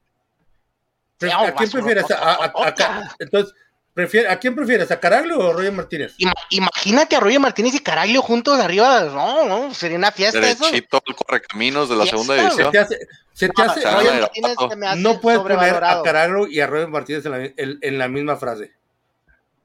Pero, 1.19 1.31
Sí, 1.31 1.37
¿A 1.37 1.39
quién 1.53 1.55
basura, 1.55 1.83
prefieres? 1.83 2.11
A- 2.11 2.15
a- 2.31 2.45
a- 2.45 2.51
otra. 2.55 3.11
entonces, 3.19 3.53
prefiere, 3.93 4.29
¿a 4.29 4.39
quién 4.39 4.55
prefieres? 4.55 4.89
¿A 4.91 4.99
Caraglio 4.99 5.39
o 5.39 5.49
a 5.49 5.53
Roger 5.53 5.71
Martínez? 5.71 6.13
Ima- 6.17 6.33
imagínate 6.49 7.15
a 7.15 7.19
Roger 7.19 7.39
Martínez 7.39 7.73
y 7.75 7.79
Caraglio 7.79 8.21
juntos 8.21 8.59
arriba. 8.59 9.01
No, 9.05 9.45
no, 9.45 9.73
sería 9.73 9.97
una 9.97 10.11
fiesta 10.11 10.39
eso. 10.39 10.65
Derechito 10.65 11.01
el 11.05 11.15
correcaminos 11.15 11.89
de 11.89 11.95
la 11.95 12.03
Fiesta, 12.03 12.17
segunda 12.17 12.35
güey. 12.35 12.45
Se 12.47 12.51
división. 12.63 12.71
te 12.71 12.79
hace, 12.79 13.07
se 13.33 13.49
te 13.49 13.63
No, 13.63 13.71
hace- 13.71 13.81
Roger 13.81 13.93
Roger 13.97 14.21
Martínez 14.21 14.55
Martínez 14.57 14.69
se 14.71 14.75
me 14.77 14.87
hace 14.87 14.99
no 15.01 15.21
puedes 15.21 15.39
poner 15.41 15.83
a. 15.83 16.01
Caraglio 16.03 16.47
y 16.47 16.59
a 16.59 16.67
Roger 16.67 16.87
Martínez 16.87 17.25
en 17.25 17.31
la, 17.31 17.37
en- 17.45 17.79
en 17.81 17.97
la 17.97 18.07
misma 18.07 18.35
frase. 18.37 18.71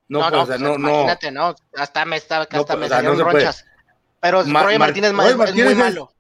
No, 0.09 0.21
No, 0.21 0.25
puedes, 0.27 0.37
no, 0.37 0.43
o 0.43 0.47
sea, 0.47 0.57
pues, 0.57 0.61
no, 0.61 0.79
no. 0.79 0.89
imagínate, 0.91 1.31
no. 1.33 1.55
Hasta 1.77 2.05
me, 2.05 2.17
estaba, 2.17 2.43
hasta 2.45 2.57
No, 2.57 2.65
me 2.81 2.87
o 2.87 2.89
sea, 2.89 2.97
salieron 2.99 3.19
no 3.19 3.25
ronchas. 3.25 3.65
Pero 4.21 4.45
Ma- 4.47 4.63
Roger 4.63 4.79
Mar- 4.79 4.89
Martínez, 4.89 5.13
Roger 5.13 5.27
es- 5.27 5.33
es, 5.33 5.39
Martínez 5.39 5.65
muy 5.65 5.73
es- 5.73 5.79
malo. 5.79 6.13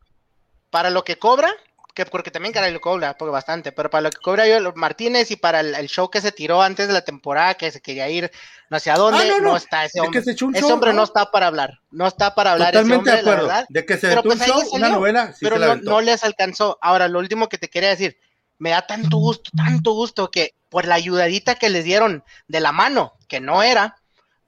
Para 0.71 0.91
lo 0.91 1.05
que 1.05 1.19
cobra, 1.19 1.53
que 1.97 2.07
porque 2.07 2.30
también 2.30 2.53
Caraglio 2.53 2.80
cobra, 2.80 3.16
porque 3.16 3.32
bastante, 3.32 3.72
pero 3.72 3.90
para 3.90 4.03
lo 4.03 4.11
que 4.11 4.18
cobra 4.18 4.47
yo, 4.47 4.72
Martínez 4.74 5.30
y 5.32 5.36
para 5.36 5.61
el, 5.61 5.74
el 5.74 5.88
show 5.88 6.11
que 6.11 6.20
se 6.20 6.30
tiró 6.30 6.62
antes 6.62 6.86
de 6.86 6.92
la 6.94 7.01
temporada, 7.03 7.55
que 7.55 7.72
se 7.72 7.80
quería 7.80 8.09
ir 8.09 8.30
no 8.70 8.78
sé 8.78 8.90
a 8.90 8.97
dónde, 8.97 9.22
Ah, 9.22 9.26
no, 9.28 9.40
no, 9.40 9.51
no. 9.53 9.57
está 9.57 9.84
ese 9.84 9.99
¿De 10.01 10.07
hombre. 10.07 10.20
un 10.20 10.55
ese 10.55 10.61
show? 10.61 10.72
hombre 10.72 10.92
no 10.92 11.03
está 11.05 11.30
para 11.32 11.47
hablar, 11.47 11.80
no 11.90 12.07
está 12.07 12.34
para 12.34 12.53
hablar 12.53 12.72
Totalmente 12.72 13.11
ese 13.11 13.22
de 13.22 13.22
hombre, 13.22 13.22
la 13.24 13.32
acuerdo. 13.32 13.49
verdad. 13.49 13.66
De 13.70 13.86
que 13.86 13.97
se 13.97 14.09
Pero 14.09 14.22
un 14.22 14.26
pues 14.28 14.40
ahí 14.42 14.49
show, 14.49 14.59
una 14.72 14.86
salió. 14.86 14.97
novela, 14.99 15.32
sí 15.32 15.38
pero 15.40 15.59
no, 15.59 15.76
no 15.76 16.01
les 16.03 16.22
alcanzó. 16.22 16.78
Ahora, 16.82 17.09
lo 17.09 17.18
último 17.18 17.49
que 17.49 17.59
te 17.59 17.68
quería 17.70 17.88
decir, 17.88 18.18
me 18.59 18.70
da 18.70 18.86
tanto 18.86 19.16
gusto, 19.16 19.51
tanto 19.57 19.92
gusto 19.92 20.30
que 20.30 20.55
por 20.68 20.86
la 20.86 20.97
ayudadita 20.97 21.55
que 21.55 21.70
les 21.70 21.84
dieron 21.84 22.24
de 22.49 22.61
la 22.61 22.72
mano, 22.72 23.14
que 23.28 23.40
no 23.40 23.62
era, 23.62 23.97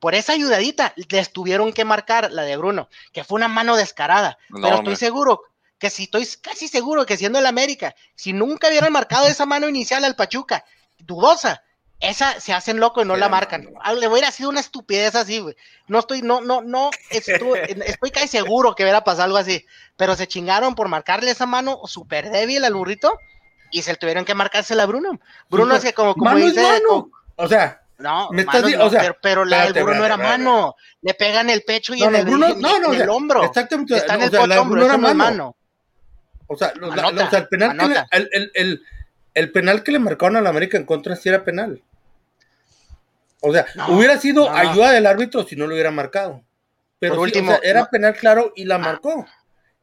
por 0.01 0.15
esa 0.15 0.33
ayudadita 0.35 0.93
les 1.09 1.33
tuvieron 1.33 1.73
que 1.73 1.85
marcar 1.85 2.31
la 2.31 2.43
de 2.43 2.57
Bruno, 2.57 2.89
que 3.13 3.25
fue 3.25 3.37
una 3.37 3.49
mano 3.49 3.77
descarada. 3.77 4.39
No, 4.49 4.61
pero 4.63 4.79
hombre. 4.79 4.93
estoy 4.95 5.07
seguro 5.09 5.43
que 5.79 5.91
si 5.91 6.05
estoy 6.05 6.27
casi 6.43 6.69
seguro 6.69 7.07
que 7.07 7.17
siendo 7.17 7.39
el 7.39 7.47
América, 7.47 7.95
si 8.15 8.33
nunca 8.33 8.69
hubieran 8.69 8.93
marcado 8.93 9.27
esa 9.29 9.47
mano 9.47 9.69
inicial 9.69 10.05
al 10.05 10.17
Pachuca, 10.17 10.65
dudosa, 10.99 11.63
esa 12.01 12.39
se 12.41 12.53
hacen 12.53 12.79
loco 12.79 13.03
y 13.03 13.05
no 13.05 13.17
la 13.17 13.29
marcan. 13.29 13.69
Ah, 13.83 13.93
Le 13.93 14.07
hubiera 14.07 14.31
sido 14.31 14.51
una 14.51 14.61
estupidez 14.61 15.15
así, 15.17 15.41
güey. 15.41 15.57
No 15.89 15.99
estoy, 15.99 16.23
no, 16.23 16.41
no, 16.41 16.61
no, 16.63 16.91
estoy, 17.11 17.59
estoy 17.87 18.11
casi 18.11 18.29
seguro 18.29 18.75
que 18.75 18.85
hubiera 18.85 19.03
pasado 19.03 19.25
algo 19.25 19.37
así. 19.37 19.65
Pero 19.97 20.15
se 20.15 20.29
chingaron 20.29 20.75
por 20.75 20.89
marcarle 20.89 21.31
esa 21.33 21.47
mano 21.47 21.81
súper 21.87 22.31
débil 22.31 22.65
al 22.65 22.75
burrito 22.75 23.13
y 23.71 23.83
se 23.83 23.95
tuvieron 23.97 24.25
que 24.25 24.35
marcársela 24.35 24.85
a 24.85 24.87
Bruno. 24.87 25.19
Bruno 25.49 25.75
es 25.75 25.83
que 25.83 25.93
como, 25.93 26.15
como 26.15 26.25
Mano 26.31 26.45
dice, 26.47 26.63
mano. 26.63 26.89
como- 26.89 27.11
O 27.37 27.49
sea, 27.49 27.83
no, 27.99 28.29
Me 28.31 28.43
estás 28.43 28.63
no, 28.63 28.85
o 28.87 28.91
sea, 28.91 29.01
pero, 29.01 29.17
pero 29.21 29.45
la 29.45 29.65
del 29.65 29.83
Bruno 29.83 30.05
era 30.05 30.17
mano. 30.17 30.77
Le 31.03 31.15
pega 31.15 31.41
en 31.41 31.51
el 31.51 31.63
pecho 31.63 31.95
y 31.95 32.01
no, 32.01 32.07
en 32.09 32.15
el, 32.15 32.25
Bruno, 32.27 32.47
en- 32.47 32.61
no, 32.61 32.69
no, 32.71 32.77
en 32.77 32.85
o 32.87 32.95
sea, 32.95 33.03
el 33.05 33.11
hombro. 33.11 33.43
Exactamente. 33.43 33.97
Está 33.97 34.15
en 34.15 34.21
o 34.21 34.25
el 34.25 34.31
sea, 34.31 34.47
la 34.47 34.55
de 34.55 34.61
hombro, 34.61 34.81
Bruno 34.81 34.87
era 34.95 34.99
mano. 34.99 35.15
mano. 35.25 35.57
O 36.49 36.57
sea, 36.57 36.73
los- 36.77 36.95
la- 36.97 37.03
Manota, 37.03 37.27
o 37.27 37.31
sea, 37.31 37.39
el 37.41 37.49
penal 37.49 37.77
que 37.79 37.87
le, 37.87 37.95
el, 38.11 38.29
el, 38.33 38.51
el, 38.55 38.83
el 39.35 39.53
penal 39.53 39.83
que 39.85 39.93
le 39.93 39.99
marcaron 40.01 40.37
a 40.37 40.41
la 40.41 40.51
América 40.51 40.77
en 40.77 40.85
contra 40.85 41.15
sí 41.15 41.29
era 41.29 41.45
penal. 41.45 41.81
O 43.41 43.53
sea, 43.53 43.67
No, 43.77 43.89
hubiera 43.91 44.19
sido 44.19 44.51
no. 44.51 44.57
ayuda 44.57 44.91
del 44.91 45.07
árbitro 45.07 45.45
si 45.47 45.55
no 45.55 45.67
lo 45.67 45.75
hubiera 45.75 45.91
marcado. 45.93 46.43
Pero 46.99 47.15
Por 47.15 47.29
sí, 47.31 47.39
último, 47.39 47.53
o 47.53 47.61
sea, 47.61 47.71
era 47.71 47.81
no. 47.83 47.89
penal 47.91 48.15
claro 48.17 48.53
y 48.57 48.65
la 48.65 48.79
marcó. 48.79 49.25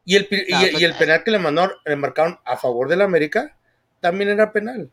Y 0.04 0.18
el, 0.18 0.28
y, 0.30 0.52
No, 0.52 0.60
pues, 0.60 0.82
y 0.82 0.84
el 0.84 0.94
penal 0.96 1.24
que 1.24 1.32
le, 1.32 1.40
mandó, 1.40 1.72
le 1.86 1.96
marcaron 1.96 2.40
a 2.44 2.58
favor 2.58 2.90
del 2.90 3.02
América 3.02 3.56
también 4.02 4.30
era 4.30 4.52
penal. 4.52 4.90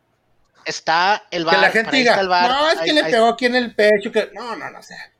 Está 0.65 1.23
el 1.29 1.43
que 1.43 1.51
bar. 1.51 1.59
la 1.59 1.71
gente 1.71 1.97
diga, 1.97 2.19
el 2.21 2.27
no, 2.29 2.69
es 2.71 2.79
que 2.79 2.93
le 2.93 3.03
pegó 3.03 3.27
aquí 3.27 3.45
en 3.47 3.55
el 3.55 3.75
pecho. 3.75 4.11
Que... 4.11 4.31
No, 4.33 4.55
no, 4.55 4.71
no, 4.71 4.79
o 4.79 4.83
sea, 4.83 5.11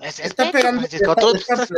Es, 0.00 0.18
es 0.18 0.26
está 0.26 0.44
pecho, 0.44 0.52
pegando. 0.52 0.80
Francisco. 0.80 1.10
está- 1.12 1.20
Tú- 1.20 1.34
está 1.36 1.66
tú- 1.66 1.74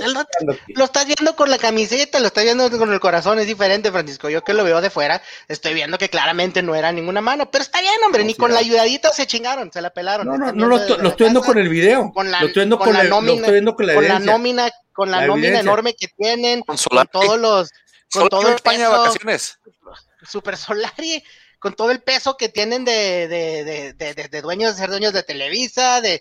tú- 0.47 0.57
lo, 0.77 0.85
estás 0.85 1.07
viendo 1.07 1.35
con 1.35 1.51
la 1.51 1.59
camiseta, 1.59 2.21
lo 2.21 2.29
estás 2.29 2.45
viendo 2.45 2.71
con 2.79 2.93
el 2.93 3.01
corazón, 3.01 3.39
es 3.41 3.47
diferente, 3.47 3.91
Francisco. 3.91 4.29
Yo 4.31 4.45
que 4.45 4.55
lo 4.55 4.63
veo 4.65 4.81
de 4.81 4.91
fuera, 4.91 5.21
estoy 5.49 5.75
viendo 5.75 5.99
que 5.99 6.09
claramente 6.09 6.63
no 6.63 6.75
era 6.75 6.93
ninguna 6.93 7.21
mano, 7.21 7.51
pero 7.51 7.63
está 7.63 7.81
bien, 7.81 7.95
hombre, 8.05 8.21
No, 8.23 8.27
ni 8.27 8.33
sí 8.35 8.39
con 8.39 8.53
la 8.53 8.61
ayudadita 8.61 9.11
se 9.13 9.27
chingaron, 9.27 9.73
se 9.73 9.81
la 9.81 9.91
pelaron. 9.91 10.27
No, 10.27 10.39
no, 10.39 10.53
no 10.53 10.67
lo, 10.69 10.77
estoy- 10.77 10.99
viendo 11.19 11.41
casa, 11.41 11.53
con 11.53 11.59
el 11.63 11.69
video. 11.69 12.13
con 12.13 12.31
la, 12.31 12.41
lo 12.41 12.47
estoy 12.47 12.61
viendo 12.61 12.79
con 12.79 12.87
con, 12.89 12.97
la 12.97 13.05
nómina, 13.05 13.47
con 13.47 13.55
la 13.65 13.75
con 13.75 13.87
la 13.87 13.93
evidencia. 13.95 14.33
nómina, 14.33 14.71
con 14.93 15.11
la, 15.11 15.21
La 15.23 15.27
nómina 15.27 15.59
enorme 15.61 15.95
que 15.95 16.09
tienen, 16.17 16.61
Con 16.63 16.77
todos 17.11 17.39
los, 17.41 17.71
con 18.13 18.29
todo 18.29 18.49
España 18.55 18.89
vacaciones. 18.89 19.59
Super 20.25 20.57
Solari, 20.57 21.25
con 21.63 21.75
todo 21.75 21.93
el 21.93 22.03
peso 22.03 22.37
que 22.37 22.49
tienen 22.49 22.85
de, 22.85 23.29
de, 23.29 23.95
de, 23.95 24.15
de, 24.15 24.43
dueños, 24.43 24.73
de 24.73 24.81
ser 24.81 24.91
dueños 24.91 25.13
de 25.13 25.23
Televisa, 25.23 26.01
de 26.01 26.21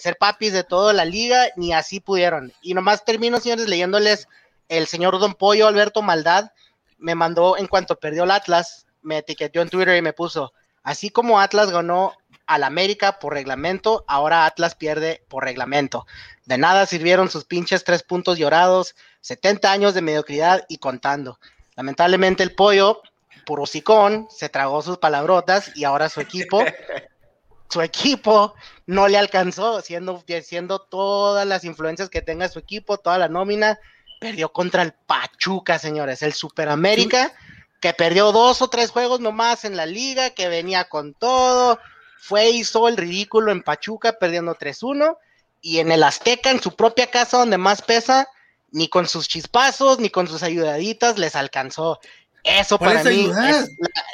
ser 0.00 0.16
papis 0.16 0.52
de 0.52 0.64
toda 0.64 0.92
la 0.92 1.04
liga, 1.04 1.46
ni 1.54 1.72
así 1.72 2.00
pudieron. 2.00 2.52
Y 2.62 2.74
nomás 2.74 3.04
termino, 3.04 3.38
señores, 3.38 3.68
leyéndoles 3.68 4.26
el 4.68 4.88
señor 4.88 5.20
Don 5.20 5.34
Pollo 5.34 5.68
Alberto 5.68 6.02
Maldad, 6.02 6.50
me 6.98 7.14
mandó 7.14 7.56
en 7.56 7.68
cuanto 7.68 8.00
perdió 8.00 8.24
el 8.24 8.32
Atlas, 8.32 8.86
me 9.02 9.18
etiquetó 9.18 9.60
en 9.60 9.68
Twitter 9.68 9.96
y 9.96 10.02
me 10.02 10.12
puso, 10.12 10.52
así 10.82 11.10
como 11.10 11.38
Atlas 11.38 11.70
ganó 11.70 12.14
al 12.46 12.64
América 12.64 13.20
por 13.20 13.34
reglamento, 13.34 14.04
ahora 14.08 14.46
Atlas 14.46 14.74
pierde 14.74 15.24
por 15.28 15.44
reglamento. 15.44 16.08
De 16.44 16.58
nada 16.58 16.86
sirvieron 16.86 17.30
sus 17.30 17.44
pinches 17.44 17.84
tres 17.84 18.02
puntos 18.02 18.36
llorados, 18.36 18.96
70 19.20 19.70
años 19.70 19.94
de 19.94 20.02
mediocridad 20.02 20.64
y 20.68 20.78
contando. 20.78 21.38
Lamentablemente 21.76 22.42
el 22.42 22.56
pollo, 22.56 23.00
puro 23.44 23.64
hocicón, 23.64 24.28
se 24.30 24.48
tragó 24.48 24.82
sus 24.82 24.98
palabrotas 24.98 25.72
y 25.74 25.84
ahora 25.84 26.08
su 26.08 26.20
equipo, 26.20 26.62
su 27.70 27.82
equipo 27.82 28.54
no 28.86 29.08
le 29.08 29.18
alcanzó, 29.18 29.80
siendo, 29.80 30.24
siendo 30.42 30.80
todas 30.80 31.46
las 31.46 31.64
influencias 31.64 32.08
que 32.08 32.22
tenga 32.22 32.48
su 32.48 32.58
equipo, 32.58 32.98
toda 32.98 33.18
la 33.18 33.28
nómina, 33.28 33.78
perdió 34.20 34.52
contra 34.52 34.82
el 34.82 34.92
Pachuca, 34.92 35.78
señores, 35.78 36.22
el 36.22 36.32
Superamérica, 36.32 37.32
que 37.80 37.92
perdió 37.92 38.30
dos 38.30 38.62
o 38.62 38.68
tres 38.68 38.90
juegos 38.90 39.20
nomás 39.20 39.64
en 39.64 39.76
la 39.76 39.86
liga, 39.86 40.30
que 40.30 40.48
venía 40.48 40.88
con 40.88 41.14
todo, 41.14 41.80
fue 42.22 42.50
hizo 42.50 42.86
el 42.86 42.96
ridículo 42.96 43.50
en 43.50 43.64
Pachuca 43.64 44.12
perdiendo 44.12 44.54
3-1 44.54 45.18
y 45.60 45.80
en 45.80 45.90
el 45.90 46.04
Azteca, 46.04 46.52
en 46.52 46.62
su 46.62 46.76
propia 46.76 47.08
casa 47.08 47.38
donde 47.38 47.58
más 47.58 47.82
pesa, 47.82 48.28
ni 48.70 48.86
con 48.86 49.08
sus 49.08 49.26
chispazos, 49.26 49.98
ni 49.98 50.08
con 50.08 50.28
sus 50.28 50.44
ayudaditas 50.44 51.18
les 51.18 51.34
alcanzó. 51.34 51.98
Eso 52.42 52.78
para 52.78 53.02
¿Cuáles 53.02 53.14
mí 53.16 53.20
ayudas? 53.24 53.56
es, 53.56 53.68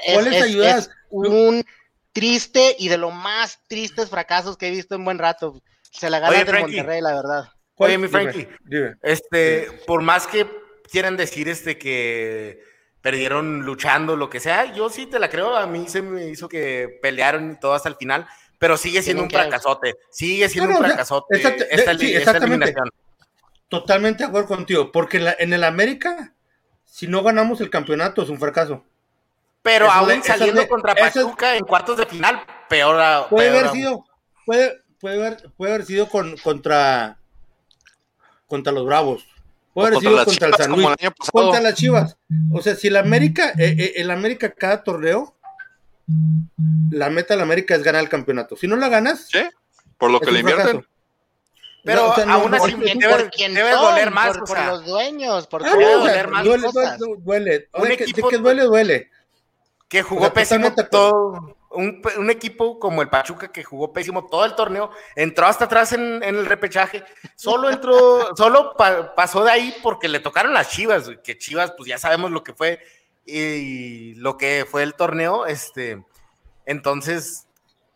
es- 0.07 0.15
¿Cuáles 0.15 0.35
es- 0.35 0.43
ayudas? 0.43 0.79
es 0.87 0.91
un 1.11 1.65
triste 2.13 2.77
y 2.79 2.89
de 2.89 2.99
lo 2.99 3.11
más 3.11 3.61
tristes 3.69 4.11
fracasos 4.11 4.57
que 4.57 4.69
he 4.69 4.71
visto 4.71 4.95
en 4.95 5.05
buen 5.05 5.19
rato. 5.19 5.61
Se 5.91 6.11
la 6.11 6.19
ganan 6.19 6.35
Oye, 6.43 6.45
de. 6.53 6.61
Monterrey, 6.61 7.01
la 7.01 7.15
verdad. 7.15 7.45
¿Cuál- 7.75 7.91
Oye, 7.91 7.99
mi 7.99 8.09
Frankie. 8.09 8.49
dime. 8.65 8.95
Este, 9.03 9.69
por 9.87 10.03
más 10.03 10.27
que 10.27 10.47
quieran 10.91 11.17
decir 11.17 11.49
este 11.49 11.79
que 11.79 12.61
perdieron 13.01 13.61
luchando, 13.61 14.17
lo 14.17 14.29
que 14.29 14.41
sea, 14.41 14.75
yo 14.75 14.91
sí 14.91 15.07
te 15.07 15.19
la 15.19 15.31
creo. 15.31 15.57
A 15.57 15.67
mí 15.67 15.87
se 15.89 16.03
me 16.03 16.27
hizo 16.29 16.49
que 16.49 16.99
pelearon 17.01 17.53
y 17.53 17.61
todo 17.61 17.75
hasta 17.75 17.89
el 17.89 17.97
final, 17.97 18.27
pero 18.59 18.77
sigue 18.77 19.01
siendo 19.03 19.23
un 19.23 19.31
fracasote. 19.31 19.95
Sigue 20.11 20.49
siendo 20.49 20.71
No, 20.73 20.75
no, 20.75 20.79
un 20.81 20.85
o 20.85 20.89
sea, 20.89 20.95
fracasote. 20.97 21.37
exacto, 21.37 21.65
esta, 21.71 21.93
de- 21.93 21.99
sí, 21.99 22.05
li- 22.07 22.11
esta 22.17 22.31
exactamente. 22.33 22.65
eliminación. 22.67 22.91
Totalmente 23.69 24.25
de 24.25 24.29
acuerdo 24.29 24.49
contigo, 24.49 24.91
porque 24.93 25.19
en, 25.19 25.25
la- 25.27 25.37
en 25.39 25.53
el 25.53 25.63
América, 25.63 26.35
si 26.99 27.07
no 27.07 27.23
ganamos 27.23 27.61
el 27.61 27.71
campeonato, 27.71 28.23
es 28.23 28.29
un 28.29 28.41
fracaso. 28.41 28.83
Pero 29.63 29.87
Eso 29.87 29.95
aún 29.95 30.09
le- 30.09 30.23
saliendo 30.25 30.63
le- 30.63 30.69
contra 30.69 30.95
es- 30.95 31.01
Pachuca 31.15 31.55
en 31.55 31.65
cuartos 31.65 31.97
de 31.97 32.07
final, 32.07 32.41
peor. 32.69 33.01
a- 33.01 33.29
Puede 33.29 33.47
peor 33.51 33.57
haber 33.59 33.69
aún. 33.69 33.77
sido, 33.79 34.05
puede, 34.45 34.83
puede 35.01 35.15
haber, 35.25 35.51
puede 35.57 35.73
haber 35.75 35.87
sido 35.87 36.09
con, 36.09 36.37
contra, 36.39 37.19
contra 38.49 38.73
los 38.73 38.85
Bravos. 38.85 39.25
Puede 39.75 39.89
haber 39.89 40.01
sido 40.01 40.25
contra 40.25 40.49
el 40.49 40.55
San 40.55 40.73
Luis. 40.73 40.89
Contra 41.31 41.61
las 41.61 41.75
Chivas. 41.75 42.17
O 42.53 42.61
sea, 42.63 42.75
si 42.75 42.89
el 42.89 42.97
América, 42.97 43.51
eh, 43.59 43.77
eh, 43.79 43.93
el 43.97 44.11
América 44.11 44.51
cada 44.53 44.83
torneo, 44.83 45.37
la 46.91 47.11
meta 47.11 47.35
del 47.35 47.43
América 47.43 47.77
es 47.77 47.85
ganar 47.85 48.03
el 48.03 48.09
campeonato. 48.09 48.57
Si 48.57 48.67
no 48.67 48.75
la 48.75 48.89
ganas, 48.89 49.29
¿Sí? 49.31 49.39
Por 49.99 50.11
lo 50.11 50.19
que 50.19 50.33
le 50.33 50.43
fracaso. 50.43 50.83
Pero 51.89 52.03
No, 52.07 52.13
o 52.13 52.15
sea, 52.15 52.25
no, 52.27 52.33
aún 52.35 52.51
no, 52.51 52.57
así 52.63 52.75
no, 52.75 52.83
¿Quién- 52.83 52.99
debe, 52.99 53.13
por 53.15 53.31
quién 53.31 53.55
debe 53.55 53.73
son? 53.73 53.83
doler 53.83 54.11
más. 54.11 54.29
por, 54.29 54.37
o 54.37 54.45
por 54.47 54.57
sea, 54.57 54.67
los 54.69 54.85
dueños, 54.87 55.47
por 55.47 55.67
Ah, 55.67 55.73
o 55.75 55.99
doler 56.01 56.29
más 56.29 56.45
duele, 56.45 56.63
cosas. 56.67 56.99
duele, 56.99 57.19
duele. 57.25 57.69
Un 57.73 57.91
equipo- 57.91 58.29
que 58.29 58.37
duele, 58.39 58.63
duele. 58.65 59.11
que 59.89 60.03
jugó 60.03 60.21
O 60.21 60.25
sea, 60.25 60.35
pésimo 60.35 60.75
todo. 60.91 61.57
Un, 61.71 62.03
un 62.19 62.31
equipo 62.31 62.79
como 62.79 63.01
el 63.03 63.09
Pachuca 63.09 63.51
que 63.53 63.63
jugó 63.65 63.93
pésimo 63.93 64.27
todo 64.27 64.45
el 64.45 64.55
torneo, 64.55 64.91
entró 65.17 65.47
hasta 65.47 65.65
atrás 65.67 65.93
en, 65.93 66.23
en 66.23 66.37
el 66.37 66.45
repechaje, 66.47 67.05
solo 67.37 67.71
entró, 67.71 67.95
solo 68.37 68.75
pa- 68.77 69.15
pasó 69.15 69.45
de 69.45 69.51
ahí 69.51 69.75
porque 69.83 70.09
le 70.09 70.21
tocaron 70.21 70.53
las 70.55 70.71
Chivas, 70.71 71.11
que 71.25 71.37
Chivas, 71.39 71.73
pues 71.77 71.89
ya 71.89 71.99
sabemos 71.99 72.31
lo 72.31 72.43
que 72.45 72.53
fue 72.55 72.81
y 73.25 74.15
lo 74.17 74.37
que 74.39 74.67
fue 74.71 74.83
el 74.83 74.95
torneo, 74.95 75.45
este, 75.47 76.03
entonces, 76.67 77.47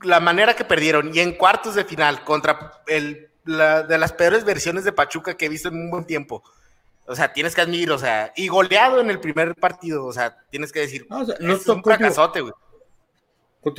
la 0.02 0.20
manera 0.20 0.54
que 0.54 0.64
perdieron 0.64 1.10
y 1.14 1.20
en 1.20 1.32
cuartos 1.32 1.74
de 1.74 1.84
final 1.84 2.24
contra 2.24 2.82
el, 2.86 3.30
la, 3.44 3.82
de 3.82 3.98
las 3.98 4.12
peores 4.12 4.44
versiones 4.44 4.84
de 4.84 4.92
Pachuca 4.92 5.34
que 5.36 5.46
he 5.46 5.48
visto 5.48 5.68
en 5.68 5.76
un 5.76 5.90
buen 5.90 6.04
tiempo. 6.04 6.42
O 7.06 7.16
sea, 7.16 7.32
tienes 7.32 7.54
que 7.54 7.62
admitir, 7.62 7.90
o 7.90 7.98
sea, 7.98 8.32
y 8.36 8.48
goleado 8.48 9.00
en 9.00 9.10
el 9.10 9.18
primer 9.20 9.54
partido, 9.56 10.06
o 10.06 10.12
sea, 10.12 10.38
tienes 10.50 10.70
que 10.72 10.80
decir, 10.80 11.06
No, 11.10 11.20
o 11.20 11.24
sea, 11.26 11.34
no 11.40 11.54
es 11.54 11.66
un 11.66 11.82
fracasote, 11.82 12.40
güey. 12.40 12.54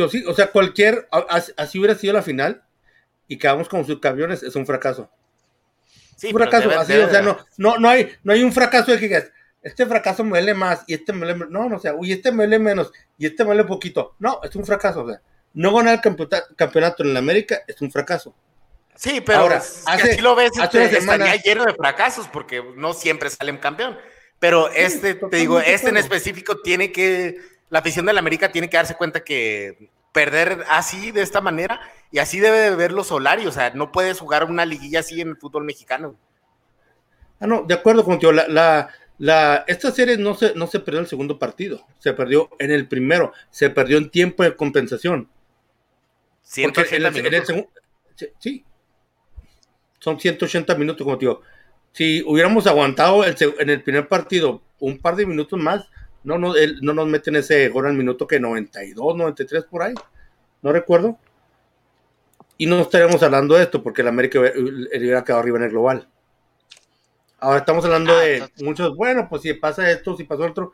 Sí, 0.09 0.23
o 0.27 0.33
sea, 0.33 0.51
cualquier, 0.51 1.07
así 1.57 1.77
hubiera 1.79 1.95
sido 1.95 2.13
la 2.13 2.21
final 2.21 2.63
y 3.27 3.37
quedamos 3.37 3.67
como 3.67 3.83
subcampeones, 3.83 4.43
es 4.43 4.55
un 4.55 4.65
fracaso. 4.65 5.09
Sí, 6.15 6.27
un 6.27 6.33
fracaso, 6.33 6.69
debe- 6.69 6.79
así, 6.79 6.93
debe 6.93 7.05
o 7.05 7.09
sea, 7.09 7.21
no, 7.21 7.37
no, 7.57 7.77
no 7.77 7.89
hay, 7.89 8.09
no 8.23 8.33
hay 8.33 8.43
un 8.43 8.51
fracaso 8.53 8.91
de 8.91 8.97
que 8.99 9.07
digas, 9.07 9.31
este 9.61 9.85
fracaso 9.85 10.23
me 10.23 10.31
duele 10.39 10.53
más 10.53 10.83
y 10.87 10.93
este 10.93 11.11
me 11.11 11.25
duele, 11.25 11.45
no, 11.49 11.67
no, 11.69 11.77
o 11.77 11.79
sea, 11.79 11.95
uy, 11.95 12.11
este 12.13 12.31
me 12.31 12.39
duele 12.45 12.59
menos 12.59 12.91
y 13.17 13.25
este 13.25 13.43
me 13.43 13.49
duele 13.49 13.63
poquito. 13.65 14.15
No, 14.19 14.39
es 14.43 14.55
un 14.55 14.65
fracaso, 14.65 15.03
o 15.03 15.09
sea, 15.09 15.21
no 15.53 15.73
ganar 15.75 16.01
el 16.03 16.37
campeonato 16.55 17.03
en 17.03 17.13
la 17.13 17.19
América 17.19 17.59
es 17.67 17.81
un 17.81 17.91
fracaso. 17.91 18.33
Sí, 18.95 19.21
pero 19.21 19.39
Ahora, 19.39 19.61
si 19.61 20.21
lo 20.21 20.35
ves, 20.35 20.51
este, 20.61 20.97
estaría 20.97 21.35
lleno 21.37 21.65
de 21.65 21.73
fracasos 21.73 22.27
porque 22.27 22.63
no 22.75 22.93
siempre 22.93 23.29
salen 23.29 23.57
campeón. 23.57 23.97
Pero 24.39 24.69
este, 24.69 25.15
te 25.15 25.37
digo, 25.37 25.59
este 25.59 25.89
en 25.89 25.97
específico 25.97 26.61
tiene 26.61 26.91
que, 26.91 27.39
la 27.69 27.79
afición 27.79 28.05
de 28.05 28.13
la 28.13 28.19
América 28.19 28.51
tiene 28.51 28.69
que 28.69 28.77
darse 28.77 28.95
cuenta 28.95 29.23
que 29.23 29.89
perder 30.11 30.63
así, 30.69 31.11
de 31.11 31.21
esta 31.21 31.41
manera, 31.41 31.81
y 32.11 32.19
así 32.19 32.39
debe 32.39 32.59
de 32.59 32.75
ver 32.75 32.91
los 32.91 33.07
Solari, 33.07 33.47
o 33.47 33.51
sea, 33.51 33.71
no 33.71 33.91
puedes 33.91 34.19
jugar 34.19 34.43
una 34.43 34.65
liguilla 34.65 34.99
así 34.99 35.21
en 35.21 35.29
el 35.29 35.37
fútbol 35.37 35.63
mexicano. 35.63 36.15
Ah, 37.39 37.47
no, 37.47 37.63
de 37.63 37.73
acuerdo 37.73 38.05
contigo, 38.05 38.31
la, 38.31 38.47
la, 38.47 38.89
la, 39.17 39.63
esta 39.67 39.91
serie 39.91 40.17
no 40.17 40.35
se, 40.35 40.53
no 40.55 40.67
se 40.67 40.79
perdió 40.79 40.99
en 40.99 41.05
el 41.05 41.09
segundo 41.09 41.39
partido, 41.39 41.85
se 41.99 42.13
perdió 42.13 42.49
en 42.59 42.71
el 42.71 42.87
primero, 42.87 43.33
se 43.49 43.69
perdió 43.69 43.97
en 43.97 44.09
tiempo 44.09 44.43
de 44.43 44.55
compensación. 44.55 45.27
180 46.43 47.11
minutos. 47.11 47.65
sí, 48.37 48.63
son 50.03 50.19
180 50.19 50.75
minutos, 50.75 51.05
como 51.05 51.17
te 51.17 51.25
digo. 51.25 51.41
Si 51.93 52.21
hubiéramos 52.23 52.67
aguantado 52.67 53.23
en 53.25 53.69
el 53.69 53.81
primer 53.83 54.09
partido 54.09 54.61
un 54.79 54.99
par 54.99 55.15
de 55.15 55.25
minutos 55.25 55.57
más, 55.57 55.87
no, 56.25 56.37
no, 56.37 56.53
no 56.81 56.93
nos 56.93 57.07
meten 57.07 57.37
ese 57.37 57.69
gol 57.69 57.85
al 57.85 57.93
minuto 57.93 58.27
que 58.27 58.37
92, 58.37 59.15
93 59.15 59.63
por 59.63 59.83
ahí. 59.83 59.93
No 60.61 60.73
recuerdo. 60.73 61.17
Y 62.57 62.65
no 62.65 62.81
estaríamos 62.81 63.23
hablando 63.23 63.55
de 63.55 63.63
esto 63.63 63.81
porque 63.81 64.01
el 64.01 64.09
América 64.09 64.39
hubiera 64.39 65.23
quedado 65.23 65.39
arriba 65.39 65.57
en 65.59 65.63
el 65.63 65.69
global. 65.69 66.09
Ahora 67.39 67.59
estamos 67.59 67.85
hablando 67.85 68.17
de 68.17 68.41
ah, 68.41 68.49
muchos, 68.61 68.97
bueno, 68.97 69.27
pues 69.29 69.41
si 69.41 69.53
pasa 69.53 69.89
esto, 69.89 70.17
si 70.17 70.25
pasó 70.25 70.43
otro. 70.43 70.73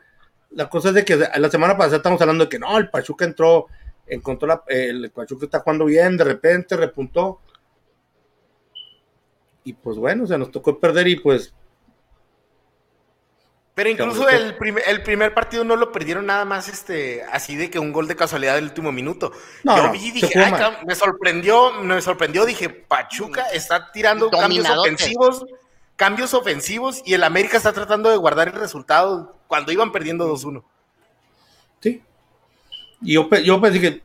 La 0.50 0.68
cosa 0.68 0.88
es 0.88 0.94
de 0.96 1.04
que 1.04 1.16
la 1.16 1.50
semana 1.50 1.76
pasada 1.76 1.98
estamos 1.98 2.20
hablando 2.20 2.44
de 2.44 2.50
que 2.50 2.58
no, 2.58 2.76
el 2.76 2.90
Pachuca 2.90 3.24
entró, 3.24 3.66
encontró 4.08 4.48
la, 4.48 4.64
el 4.66 5.08
Pachuca 5.10 5.44
está 5.44 5.60
jugando 5.60 5.84
bien, 5.84 6.16
de 6.16 6.24
repente 6.24 6.76
repuntó. 6.76 7.40
Y 9.64 9.72
pues 9.74 9.96
bueno, 9.96 10.24
o 10.24 10.26
sea, 10.26 10.38
nos 10.38 10.50
tocó 10.50 10.78
perder 10.78 11.08
y 11.08 11.16
pues 11.16 11.52
pero 13.80 13.88
incluso 13.88 14.28
el, 14.28 14.56
el, 14.86 15.02
primer 15.02 15.32
partido 15.32 15.64
no 15.64 15.74
lo 15.74 15.90
perdieron 15.90 16.26
nada 16.26 16.44
más 16.44 16.68
este 16.68 17.22
así 17.32 17.56
de 17.56 17.70
que 17.70 17.78
un 17.78 17.92
gol 17.92 18.08
de 18.08 18.14
casualidad 18.14 18.56
del 18.56 18.64
último 18.64 18.92
minuto. 18.92 19.32
Yo 19.64 19.90
vi 19.90 20.10
dije, 20.10 20.28
me 20.86 20.94
sorprendió, 20.94 21.72
me 21.82 22.02
sorprendió, 22.02 22.44
dije, 22.44 22.68
Pachuca 22.68 23.46
está 23.54 23.90
tirando 23.90 24.28
cambios 24.28 24.68
ofensivos, 24.68 25.46
cambios 25.96 26.34
ofensivos 26.34 27.02
y 27.06 27.14
el 27.14 27.24
América 27.24 27.56
está 27.56 27.72
tratando 27.72 28.10
de 28.10 28.18
guardar 28.18 28.48
el 28.48 28.54
resultado 28.54 29.38
cuando 29.46 29.72
iban 29.72 29.92
perdiendo 29.92 30.30
2-1. 30.30 30.62
Sí. 31.80 32.02
Y 33.00 33.14
yo, 33.14 33.30
yo 33.30 33.60
pensé 33.62 33.80
que 33.80 34.02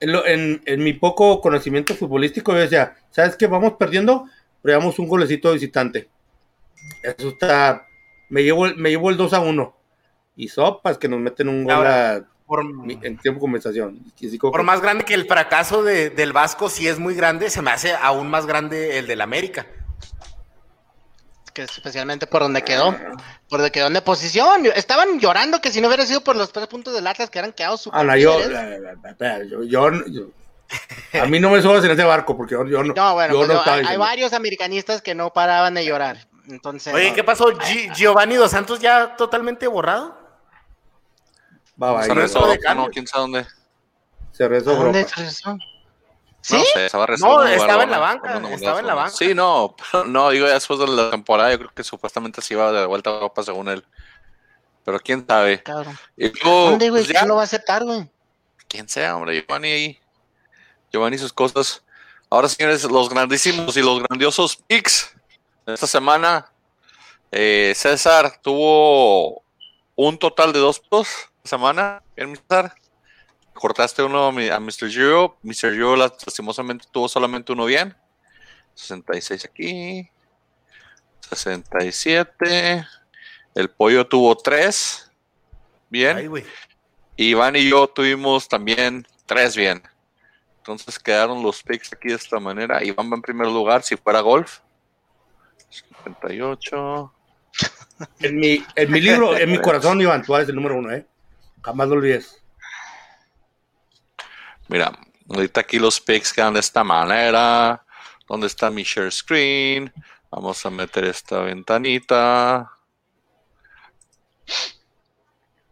en, 0.00 0.60
en, 0.66 0.84
mi 0.84 0.92
poco 0.92 1.40
conocimiento 1.40 1.94
futbolístico 1.94 2.52
yo 2.52 2.58
decía, 2.58 2.96
¿sabes 3.10 3.34
qué? 3.36 3.46
Vamos 3.46 3.74
perdiendo, 3.78 4.26
pero 4.64 4.78
damos 4.78 4.98
un 4.98 5.06
golecito 5.06 5.52
visitante. 5.52 6.08
Eso 7.02 7.28
está 7.28 7.86
me 8.30 8.42
llevo, 8.42 8.66
me 8.76 8.88
llevo 8.88 9.10
el 9.10 9.18
2 9.18 9.32
a 9.34 9.40
1. 9.40 9.76
Y 10.36 10.48
sopas 10.48 10.96
que 10.96 11.06
nos 11.06 11.20
meten 11.20 11.48
un 11.48 11.64
gol 11.64 11.86
en 11.86 13.18
tiempo 13.18 13.38
de 13.38 13.40
conversación. 13.40 14.02
Por 14.40 14.62
más 14.62 14.80
grande 14.80 15.04
que 15.04 15.12
el 15.12 15.26
fracaso 15.26 15.84
del 15.84 16.32
Vasco, 16.32 16.70
si 16.70 16.88
es 16.88 16.98
muy 16.98 17.14
grande, 17.14 17.50
se 17.50 17.60
me 17.60 17.70
hace 17.70 17.92
aún 17.92 18.30
más 18.30 18.46
grande 18.46 18.98
el 18.98 19.06
del 19.06 19.20
América. 19.20 19.66
Que 21.52 21.62
especialmente 21.62 22.26
por 22.26 22.42
donde 22.42 22.62
quedó, 22.62 22.96
por 23.48 23.60
donde 23.60 23.70
quedó 23.70 23.86
en 23.86 24.02
posición. 24.02 24.66
Estaban 24.74 25.20
llorando 25.20 25.60
que 25.60 25.70
si 25.70 25.82
no 25.82 25.88
hubiera 25.88 26.06
sido 26.06 26.22
por 26.22 26.36
los 26.36 26.50
tres 26.50 26.66
puntos 26.68 26.94
del 26.94 27.06
Atlas 27.06 27.28
que 27.28 27.38
eran 27.38 27.52
quedados 27.52 27.82
super 27.82 28.00
ah, 28.00 28.16
yo, 28.16 28.40
yo, 29.62 29.90
a 31.22 31.26
mí 31.26 31.40
no 31.40 31.50
me 31.50 31.62
subas 31.62 31.84
en 31.84 31.90
ese 31.90 32.04
barco 32.04 32.36
porque 32.36 32.54
yo, 32.54 32.64
no. 32.64 32.94
No, 32.94 33.14
bueno, 33.14 33.34
pues 33.34 33.66
hay 33.66 33.96
varios 33.96 34.32
americanistas 34.32 35.02
que 35.02 35.14
no 35.14 35.32
paraban 35.32 35.74
de 35.74 35.84
llorar. 35.84 36.26
Entonces, 36.48 36.92
Oye, 36.92 37.14
¿qué 37.14 37.24
pasó? 37.24 37.46
Giovanni 37.94 38.34
Dos 38.34 38.50
Santos 38.50 38.80
ya 38.80 39.16
totalmente 39.16 39.66
borrado. 39.66 40.18
Va, 41.82 42.02
se 42.04 42.14
rezó, 42.14 42.46
no, 42.74 42.88
quién 42.88 43.06
sabe 43.06 43.22
dónde. 43.22 43.46
Se 44.32 44.48
rezó, 44.48 44.74
¿Dónde 44.74 45.04
se 45.04 45.16
rezó? 45.16 45.56
¿Sí? 46.40 46.56
No, 46.56 46.64
sé, 46.74 46.86
estaba, 46.86 47.06
no, 47.06 47.42
estaba 47.44 47.84
en 47.84 47.90
la 47.90 47.98
banca, 47.98 48.36
estaba 48.50 48.80
en 48.80 48.86
la 48.86 48.94
banca. 48.94 49.10
Sí, 49.10 49.34
no, 49.34 49.74
no, 50.06 50.28
digo 50.30 50.46
ya 50.46 50.54
después 50.54 50.78
de 50.78 50.88
la 50.88 51.10
temporada, 51.10 51.50
yo 51.50 51.58
creo 51.58 51.70
que 51.74 51.82
supuestamente 51.82 52.42
se 52.42 52.52
iba 52.52 52.70
de 52.70 52.84
vuelta 52.84 53.10
a 53.10 53.14
Europa 53.14 53.42
según 53.42 53.68
él. 53.68 53.84
Pero 54.84 55.00
quién 55.00 55.26
sabe. 55.26 55.62
Cabrón. 55.62 55.98
¿Dónde, 56.44 56.90
güey? 56.90 57.04
Pues 57.04 57.16
¿Quién 57.16 57.28
lo 57.28 57.36
va 57.36 57.40
a 57.40 57.44
aceptar, 57.44 57.84
güey? 57.84 58.10
Quién 58.68 58.88
sea, 58.88 59.16
hombre, 59.16 59.40
Giovanni 59.40 59.68
ahí. 59.68 60.00
Giovanni 60.94 61.16
y 61.16 61.18
sus 61.18 61.32
cosas. 61.32 61.82
Ahora, 62.30 62.48
señores, 62.48 62.84
los 62.84 63.08
grandísimos 63.08 63.76
y 63.76 63.82
los 63.82 64.00
grandiosos 64.04 64.56
picks 64.56 65.12
esta 65.66 65.88
semana, 65.88 66.52
eh, 67.32 67.72
César 67.74 68.40
tuvo 68.40 69.42
un 69.96 70.16
total 70.18 70.52
de 70.52 70.60
dos 70.60 70.80
esta 70.80 71.08
semana. 71.42 72.00
Bien, 72.14 72.36
César. 72.36 72.76
Cortaste 73.54 74.04
uno 74.04 74.28
a 74.28 74.30
Mr. 74.60 74.88
Giro. 74.88 75.36
Mr. 75.42 75.72
Giro 75.72 75.96
lastimosamente 75.96 76.86
tuvo 76.92 77.08
solamente 77.08 77.50
uno 77.52 77.64
bien. 77.64 77.96
66 78.74 79.46
aquí. 79.46 80.08
67. 81.28 82.86
El 83.56 83.70
pollo 83.70 84.06
tuvo 84.06 84.36
tres. 84.36 85.10
Bien. 85.88 86.30
Iván 87.16 87.56
y 87.56 87.68
yo 87.68 87.88
tuvimos 87.88 88.46
también 88.46 89.06
tres 89.26 89.56
bien. 89.56 89.82
Entonces 90.64 90.98
quedaron 90.98 91.42
los 91.42 91.62
picks 91.62 91.92
aquí 91.92 92.08
de 92.08 92.14
esta 92.14 92.40
manera. 92.40 92.82
Iván 92.82 93.10
va 93.10 93.16
en 93.16 93.20
primer 93.20 93.48
lugar 93.48 93.82
si 93.82 93.98
fuera 93.98 94.20
golf. 94.20 94.60
58. 95.68 97.12
En 98.18 98.36
mi, 98.36 98.64
en 98.74 98.90
mi 98.90 99.00
libro, 99.00 99.36
en 99.36 99.52
mi 99.52 99.58
corazón, 99.62 100.00
Iván, 100.00 100.24
tú 100.24 100.34
eres 100.34 100.48
el 100.48 100.56
número 100.56 100.76
uno, 100.76 100.90
¿eh? 100.90 101.06
Jamás 101.62 101.86
lo 101.86 101.94
olvides. 101.94 102.42
Mira, 104.66 104.90
ahorita 105.28 105.60
aquí 105.60 105.78
los 105.78 106.00
pics 106.00 106.32
quedan 106.32 106.54
de 106.54 106.60
esta 106.60 106.82
manera. 106.82 107.84
¿Dónde 108.26 108.48
está 108.48 108.68
mi 108.68 108.82
share 108.82 109.12
screen? 109.12 109.92
Vamos 110.30 110.66
a 110.66 110.70
meter 110.70 111.04
esta 111.04 111.40
ventanita. 111.40 112.72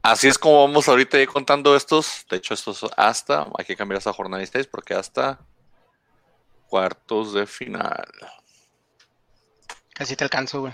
Así 0.03 0.26
es 0.26 0.36
como 0.36 0.66
vamos 0.66 0.88
ahorita 0.88 1.18
ir 1.20 1.28
contando 1.28 1.76
estos. 1.76 2.26
De 2.28 2.36
hecho, 2.38 2.55
estos 2.55 2.84
hasta, 2.96 3.46
hay 3.57 3.64
que 3.64 3.76
cambiar 3.76 3.98
esa 3.98 4.12
jornada 4.12 4.44
6 4.44 4.66
porque 4.66 4.94
hasta 4.94 5.38
cuartos 6.66 7.32
de 7.34 7.46
final. 7.46 8.05
Casi 9.94 10.16
te 10.16 10.24
alcanzo, 10.24 10.62
güey. 10.62 10.72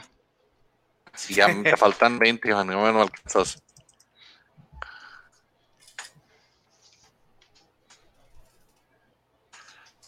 Si 1.14 1.34
ya 1.34 1.46
te 1.62 1.76
faltan 1.76 2.18
20, 2.18 2.48
no 2.48 2.64
me 2.64 3.02
alcanzas. 3.02 3.62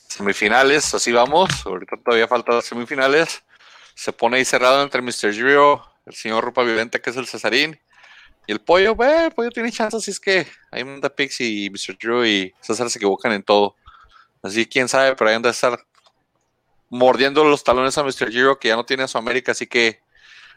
Semifinales, 0.07 0.95
así 0.95 1.13
vamos. 1.13 1.67
Ahorita 1.67 1.97
todavía 2.03 2.27
faltan 2.27 2.63
semifinales. 2.63 3.43
Se 3.95 4.13
pone 4.13 4.39
ahí 4.39 4.45
cerrado 4.47 4.83
entre 4.83 5.03
Mr. 5.03 5.33
Giro, 5.33 5.85
el 6.07 6.15
señor 6.15 6.43
Rupa 6.43 6.63
Violenta, 6.63 7.01
que 7.01 7.11
es 7.11 7.17
el 7.17 7.27
Cesarín, 7.27 7.79
y 8.47 8.53
el 8.53 8.61
pollo. 8.61 8.97
el 9.01 9.33
pollo 9.33 9.51
tiene 9.51 9.71
chance, 9.73 9.97
así 9.97 10.11
es 10.11 10.21
que 10.21 10.47
ahí 10.71 10.85
manda 10.85 11.09
Pix 11.09 11.41
y 11.41 11.71
Mr. 11.71 11.97
Giro 11.99 12.27
y 12.27 12.53
César 12.61 12.91
se 12.91 12.99
equivocan 12.99 13.33
en 13.33 13.43
todo. 13.43 13.77
Así 14.43 14.67
quién 14.67 14.89
sabe, 14.89 15.15
pero 15.15 15.31
ahí 15.31 15.37
han 15.37 15.43
de 15.43 15.51
estar 15.51 15.79
mordiendo 16.89 17.45
los 17.45 17.63
talones 17.63 17.97
a 17.99 18.03
Mr. 18.03 18.31
Giro, 18.31 18.59
que 18.59 18.69
ya 18.69 18.77
no 18.77 18.85
tiene 18.85 19.05
a 19.05 19.09
su 19.09 19.19
América, 19.19 19.53
así 19.53 19.67
que 19.67 20.01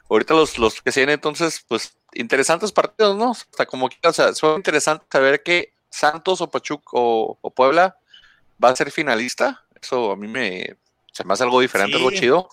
ahorita 0.10 0.34
los, 0.34 0.58
los 0.58 0.82
que 0.82 0.92
se 0.92 1.02
vienen 1.02 1.16
entonces, 1.16 1.64
pues 1.68 1.98
interesantes 2.14 2.72
partidos, 2.72 3.18
¿no? 3.18 3.32
Hasta 3.32 3.66
como 3.66 3.90
que, 3.90 3.98
o 4.08 4.14
sea, 4.14 4.34
suena 4.34 4.56
interesante 4.56 5.06
saber 5.12 5.44
que 5.44 5.74
Santos 5.90 6.42
o 6.42 6.50
Pachuca 6.50 6.84
o, 6.94 7.38
Puebla 7.56 7.98
va 8.64 8.70
a 8.70 8.76
ser 8.76 8.92
finalista. 8.92 9.66
Eso 9.80 10.12
a 10.12 10.16
mí 10.16 10.28
me, 10.28 10.78
se 11.12 11.24
me 11.24 11.34
hace 11.34 11.44
algo 11.44 11.60
diferente, 11.60 11.98
algo 11.98 12.12
chido. 12.12 12.50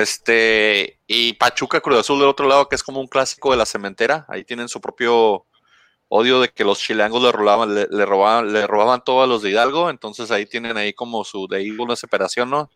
Este, 0.00 1.00
y 1.06 1.34
Pachuca 1.34 1.80
Cruz 1.80 1.98
Azul 1.98 2.18
del 2.18 2.28
otro 2.28 2.46
lado, 2.46 2.68
que 2.68 2.76
es 2.76 2.82
como 2.82 3.00
un 3.00 3.08
clásico 3.08 3.50
de 3.50 3.56
la 3.56 3.66
cementera. 3.66 4.26
Ahí 4.28 4.44
tienen 4.44 4.68
su 4.68 4.80
propio 4.80 5.46
odio 6.08 6.40
de 6.40 6.48
que 6.48 6.64
los 6.64 6.80
chilangos 6.80 7.22
le 7.22 7.32
robaban, 7.32 7.74
le, 7.74 8.06
robaban, 8.06 8.52
le 8.52 8.66
todo 9.04 9.22
a 9.22 9.26
los 9.26 9.42
de 9.42 9.50
Hidalgo. 9.50 9.90
Entonces 9.90 10.30
ahí 10.30 10.46
tienen 10.46 10.76
ahí 10.76 10.92
como 10.92 11.24
su 11.24 11.46
de 11.48 11.58
ahí 11.58 11.70
una 11.70 11.96
separación, 11.96 12.50
¿no? 12.50 12.70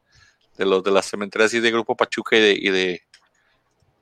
de 0.57 0.67
los 0.67 0.83
de 0.83 0.91
las 0.91 1.07
cementeras 1.07 1.55
y 1.55 1.61
de 1.61 1.71
Grupo 1.71 1.97
Pachuca 1.97 2.37
y 2.37 2.41
de, 2.41 2.53
y 2.53 2.71
de, 2.71 3.03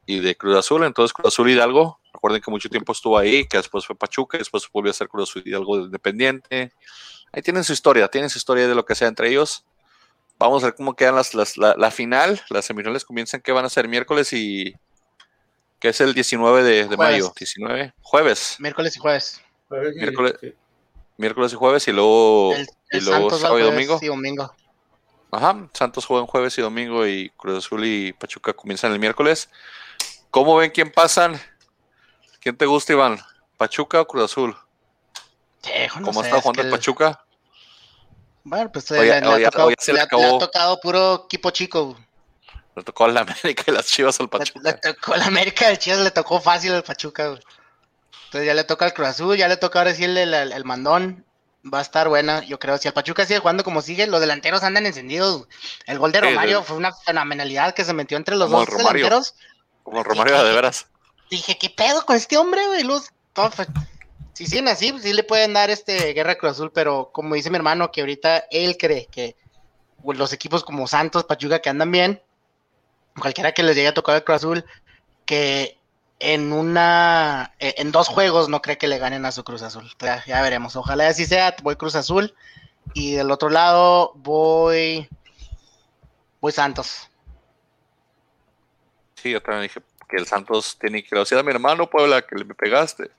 y 0.06 0.20
de 0.20 0.36
Cruz 0.36 0.56
Azul. 0.56 0.84
Entonces, 0.84 1.12
Cruz 1.12 1.28
Azul 1.28 1.50
Hidalgo, 1.50 2.00
recuerden 2.12 2.40
que 2.40 2.50
mucho 2.50 2.68
tiempo 2.68 2.92
estuvo 2.92 3.18
ahí, 3.18 3.46
que 3.46 3.56
después 3.56 3.86
fue 3.86 3.96
Pachuca, 3.96 4.38
después 4.38 4.68
volvió 4.72 4.90
a 4.90 4.94
ser 4.94 5.08
Cruz 5.08 5.30
Azul 5.30 5.42
Hidalgo 5.44 5.78
independiente. 5.78 6.72
Ahí 7.32 7.42
tienen 7.42 7.64
su 7.64 7.72
historia, 7.72 8.08
tienen 8.08 8.30
su 8.30 8.38
historia 8.38 8.66
de 8.66 8.74
lo 8.74 8.84
que 8.84 8.94
sea 8.94 9.08
entre 9.08 9.28
ellos. 9.28 9.64
Vamos 10.41 10.62
a 10.62 10.68
ver 10.68 10.74
cómo 10.74 10.95
quedan 10.97 11.16
las, 11.16 11.34
la, 11.59 11.91
final. 11.91 12.41
Las 12.49 12.64
semifinales 12.64 13.05
comienzan 13.05 13.43
que 13.43 13.53
van 13.53 13.66
a 13.66 13.68
ser 13.68 13.86
miércoles 13.88 14.32
y 14.32 14.74
que 15.78 15.91
es 15.91 16.01
el 16.01 16.14
19 16.14 16.62
de, 16.62 16.97
mayo. 16.97 17.30
19, 17.38 17.93
jueves. 18.01 18.57
Miércoles 18.59 18.97
y 18.97 19.01
jueves. 19.01 19.43
miércoles, 19.95 20.34
miércoles 21.18 21.53
y 21.53 21.57
jueves 21.57 21.86
y 21.88 21.93
luego, 21.93 22.55
El, 22.55 22.66
y 22.91 23.01
luego 23.03 23.30
sábado 23.30 23.59
y 23.59 23.62
jueves 23.62 23.74
domingo. 23.74 23.99
y 24.01 24.07
domingo. 24.07 24.55
Ajá, 25.30 25.68
Santos 25.74 26.07
juegan 26.07 26.26
jueves 26.26 26.57
y 26.57 26.62
domingo 26.62 27.07
y 27.07 27.28
Cruz 27.36 27.59
Azul 27.66 27.84
y 27.84 28.14
Pachuca 28.14 28.55
comienzan 28.55 28.93
el 28.93 28.99
miércoles. 28.99 29.51
¿Cómo 30.30 30.57
ven 30.57 30.70
quién 30.70 30.91
pasan? 30.91 31.38
¿Quién 32.41 32.57
te 32.57 32.64
gusta, 32.64 32.95
Iván? 32.95 33.20
¿Pachuca 33.59 34.01
o 34.01 34.07
Cruz 34.07 34.24
Azul? 34.24 34.57
Sí, 35.62 35.70
no 35.99 36.07
¿Cómo 36.07 36.22
sé, 36.22 36.28
está 36.28 36.38
es 36.38 36.43
jugando 36.43 36.62
que 36.62 36.68
el- 36.68 36.72
Pachuca? 36.72 37.24
Bueno, 38.51 38.72
pues 38.72 38.90
Oye, 38.90 39.03
le, 39.05 39.20
le 39.20 39.26
oye, 39.28 39.46
ha 39.46 39.51
tocado, 39.51 39.70
se 39.78 39.92
le 39.92 39.98
le 39.98 40.03
ha- 40.03 40.38
tocado 40.38 40.80
puro 40.80 41.22
equipo 41.26 41.51
chico. 41.51 41.96
Le 42.74 42.82
tocó 42.82 43.07
la 43.07 43.20
América 43.20 43.62
y 43.68 43.70
las 43.70 43.86
Chivas 43.86 44.18
al 44.18 44.26
Le, 44.26 44.38
le 44.38 44.38
Pachuca. 44.38 44.80
tocó 44.80 45.16
la 45.16 45.26
América 45.26 45.68
de 45.68 45.78
Chivas, 45.78 46.01
le 46.01 46.11
tocó 46.11 46.40
fácil 46.40 46.72
al 46.72 46.82
Pachuca. 46.82 47.28
güey. 47.28 47.40
Entonces 48.24 48.46
ya 48.46 48.55
le 48.55 48.64
toca 48.64 48.84
al 48.86 48.92
Cruz 48.92 49.09
Azul, 49.09 49.36
ya 49.36 49.46
le 49.46 49.57
toca 49.57 49.78
ahora 49.78 49.94
sí 49.94 50.03
el, 50.05 50.16
el- 50.18 50.34
el 50.53 50.64
mandón. 50.64 51.24
Va 51.62 51.78
a 51.78 51.82
estar 51.82 52.09
buena, 52.09 52.42
yo 52.44 52.59
creo. 52.59 52.76
Si 52.78 52.88
el 52.88 52.94
Pachuca 52.94 53.24
sigue 53.24 53.38
jugando 53.38 53.62
como 53.62 53.82
sigue, 53.82 54.07
los 54.09 54.20
delanteros 54.20 54.62
andan 54.64 54.84
encendidos. 54.86 55.46
El 55.86 55.98
gol 56.01 56.11
de 56.11 56.20
Romario 56.22 56.62
fue 56.64 56.76
una 56.76 56.92
fenomenalidad 56.92 57.72
que 57.74 57.84
se 57.84 57.92
metió 57.92 58.16
entre 58.16 58.34
los 58.34 58.46
Como 58.48 58.61
dos 58.61 58.68
Romario. 58.68 59.05
delanteros. 59.05 59.34
Como 59.84 59.98
el 59.98 60.05
Romario 60.05 60.42
de 60.42 60.53
veras. 60.55 60.86
Dije, 61.30 61.57
¿qué 61.59 61.70
pedo 61.70 62.05
con 62.07 62.16
este 62.16 62.36
hombre, 62.38 62.66
güey? 62.66 62.82
Luz, 62.82 63.11
todo 63.32 63.51
fue- 63.51 63.66
Si 64.33 64.47
siguen 64.47 64.68
así, 64.68 64.93
pues 64.93 65.03
sí 65.03 65.12
le 65.12 65.24
pueden 65.24 65.53
dar 65.53 65.70
este 65.70 66.12
Guerra 66.12 66.37
Cruz 66.37 66.53
Azul, 66.53 66.72
pero 66.72 67.11
como 67.12 67.35
dice 67.35 67.51
mi 67.51 67.57
hermano, 67.57 67.91
que 67.91 68.01
ahorita 68.01 68.45
él 68.51 68.76
cree 68.78 69.07
que 69.07 69.37
los 70.05 70.33
equipos 70.33 70.64
como 70.64 70.87
Santos, 70.87 71.24
Pachuca, 71.24 71.61
que 71.61 71.68
andan 71.68 71.91
bien, 71.91 72.22
cualquiera 73.18 73.53
que 73.53 73.62
les 73.62 73.76
llegue 73.76 73.89
a 73.89 73.95
tocar 73.95 74.16
el 74.16 74.24
Cruz 74.24 74.37
Azul, 74.37 74.64
que 75.26 75.78
en 76.20 76.53
una, 76.53 77.55
eh, 77.59 77.74
en 77.78 77.93
dos 77.93 78.09
juegos 78.09 78.49
no 78.49 78.61
cree 78.61 78.78
que 78.78 78.89
le 78.89 78.99
ganen 78.99 79.24
a 79.24 79.33
su 79.33 79.43
Cruz 79.43 79.62
Azul. 79.62 79.91
Ya, 80.26 80.43
veremos. 80.43 80.76
Ojalá 80.76 81.09
así 81.09 81.24
sea, 81.24 81.57
voy 81.62 81.76
Cruz 81.76 81.97
Azul. 81.97 82.35
Y 82.95 83.14
del 83.14 83.31
otro 83.31 83.49
lado 83.49 84.12
voy, 84.16 85.09
voy 86.41 86.53
Santos. 86.53 87.09
Sí, 89.14 89.31
yo 89.31 89.43
también 89.43 89.62
dije 89.64 89.81
que 90.09 90.16
el 90.16 90.26
Santos 90.26 90.76
tiene 90.78 91.03
que 91.03 91.16
decir 91.16 91.39
a 91.39 91.43
mi 91.43 91.51
hermano 91.51 91.89
Puebla 91.89 92.22
que 92.22 92.37
le 92.37 92.45
pegaste. 92.45 93.11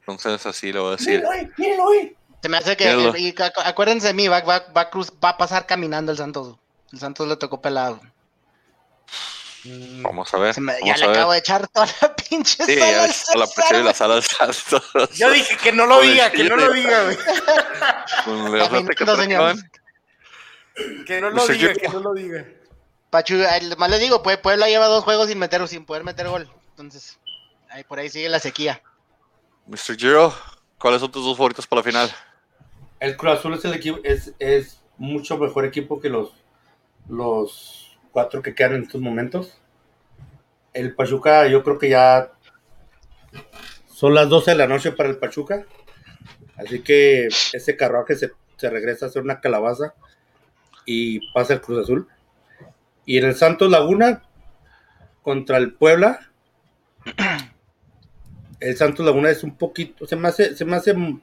Entonces 0.00 0.46
así 0.46 0.72
lo 0.72 0.82
voy 0.84 0.92
a 0.94 0.96
decir. 0.96 1.20
Mírenlo 1.22 1.30
ahí, 1.30 1.50
mírenlo 1.56 1.90
ahí. 1.90 2.16
Se 2.42 2.48
me 2.48 2.56
hace 2.56 2.76
que, 2.76 3.14
y 3.18 3.34
acuérdense 3.64 4.06
de 4.08 4.14
mí, 4.14 4.28
va, 4.28 4.40
va, 4.42 4.64
va, 4.74 4.82
a 4.82 4.90
cruz, 4.90 5.12
va 5.22 5.30
a 5.30 5.36
pasar 5.36 5.66
caminando 5.66 6.12
el 6.12 6.18
Santos. 6.18 6.56
El 6.92 7.00
Santos 7.00 7.26
le 7.28 7.36
tocó 7.36 7.60
pelado. 7.60 8.00
Mm, 9.64 10.02
Vamos 10.04 10.32
a 10.32 10.38
ver. 10.38 10.54
Ya 10.84 10.96
le 10.96 11.06
ver. 11.08 11.16
acabo 11.16 11.32
de 11.32 11.38
echar 11.38 11.66
toda 11.68 11.86
la 12.00 12.14
pinche 12.30 12.64
Sí, 12.64 12.78
sala 12.78 12.90
ya 12.92 13.02
al 13.04 13.10
le 13.10 13.40
la 13.40 13.46
presión 13.48 13.80
y 13.80 13.84
la 13.84 13.94
sala 13.94 14.14
del 14.14 14.22
Santos. 14.22 15.10
Yo 15.16 15.30
dije 15.32 15.56
que 15.56 15.72
no 15.72 15.86
lo 15.86 16.00
diga, 16.00 16.30
que 16.30 16.44
no 16.44 16.56
lo 16.56 16.72
diga, 16.72 17.04
güey. 17.04 17.16
Que 21.06 21.20
no 21.20 21.30
lo 21.30 21.46
diga, 21.46 21.74
que 21.74 21.88
no 21.88 22.00
lo 22.00 22.14
diga. 22.14 22.46
Pachuca, 23.10 23.56
eh, 23.56 23.76
más 23.76 23.90
les 23.90 24.00
digo, 24.00 24.22
Pue- 24.22 24.40
Puebla 24.40 24.68
lleva 24.68 24.86
dos 24.86 25.02
juegos 25.02 25.28
sin 25.28 25.38
meter 25.38 25.66
sin 25.66 25.84
poder 25.84 26.04
meter 26.04 26.28
gol. 26.28 26.48
Entonces, 26.70 27.18
ahí 27.70 27.82
por 27.84 27.98
ahí 27.98 28.08
sigue 28.10 28.28
la 28.28 28.38
sequía. 28.38 28.80
Mr. 29.68 29.96
Giro, 29.98 30.32
¿cuáles 30.78 31.00
son 31.00 31.12
tus 31.12 31.22
dos 31.22 31.36
favoritos 31.36 31.66
para 31.66 31.80
la 31.80 31.84
final? 31.84 32.10
El 33.00 33.16
Cruz 33.18 33.34
Azul 33.34 33.52
es 33.52 33.64
el 33.66 33.74
equipo, 33.74 33.98
es, 34.02 34.32
es 34.38 34.80
mucho 34.96 35.36
mejor 35.36 35.66
equipo 35.66 36.00
que 36.00 36.08
los, 36.08 36.32
los 37.06 37.98
cuatro 38.10 38.40
que 38.40 38.54
quedan 38.54 38.76
en 38.76 38.82
estos 38.84 39.00
momentos. 39.00 39.58
El 40.72 40.94
Pachuca, 40.94 41.46
yo 41.48 41.62
creo 41.62 41.78
que 41.78 41.90
ya 41.90 42.32
son 43.92 44.14
las 44.14 44.30
12 44.30 44.52
de 44.52 44.56
la 44.56 44.66
noche 44.66 44.92
para 44.92 45.10
el 45.10 45.18
Pachuca. 45.18 45.66
Así 46.56 46.80
que 46.80 47.26
ese 47.26 47.76
carruaje 47.76 48.16
se, 48.16 48.32
se 48.56 48.70
regresa 48.70 49.04
a 49.04 49.08
hacer 49.10 49.22
una 49.22 49.40
calabaza 49.40 49.92
y 50.86 51.30
pasa 51.32 51.52
el 51.52 51.60
Cruz 51.60 51.84
Azul. 51.84 52.08
Y 53.04 53.18
en 53.18 53.26
el 53.26 53.34
Santos 53.34 53.70
Laguna 53.70 54.22
contra 55.22 55.58
el 55.58 55.74
Puebla. 55.74 56.30
El 58.60 58.76
Santos 58.76 59.04
Laguna 59.06 59.30
es 59.30 59.42
un 59.44 59.56
poquito, 59.56 60.06
se 60.06 60.16
me 60.16 60.28
hace, 60.28 60.56
se 60.56 60.64
me 60.64 60.76
hace 60.76 60.92
un 60.92 61.22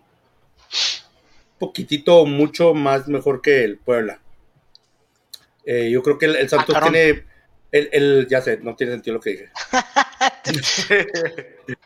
poquitito, 1.59 2.25
mucho 2.25 2.73
más 2.73 3.07
mejor 3.07 3.41
que 3.41 3.63
el 3.63 3.77
Puebla. 3.77 4.19
Eh, 5.65 5.89
yo 5.89 6.01
creo 6.03 6.17
que 6.17 6.25
el, 6.27 6.35
el 6.35 6.49
Santos 6.49 6.75
Ah, 6.77 6.81
tiene, 6.81 7.25
el, 7.71 7.89
el- 7.91 8.27
ya 8.29 8.41
sé, 8.41 8.57
no 8.61 8.75
tiene 8.75 8.93
sentido 8.93 9.15
lo 9.15 9.19
que 9.21 9.31
dije. 9.31 9.49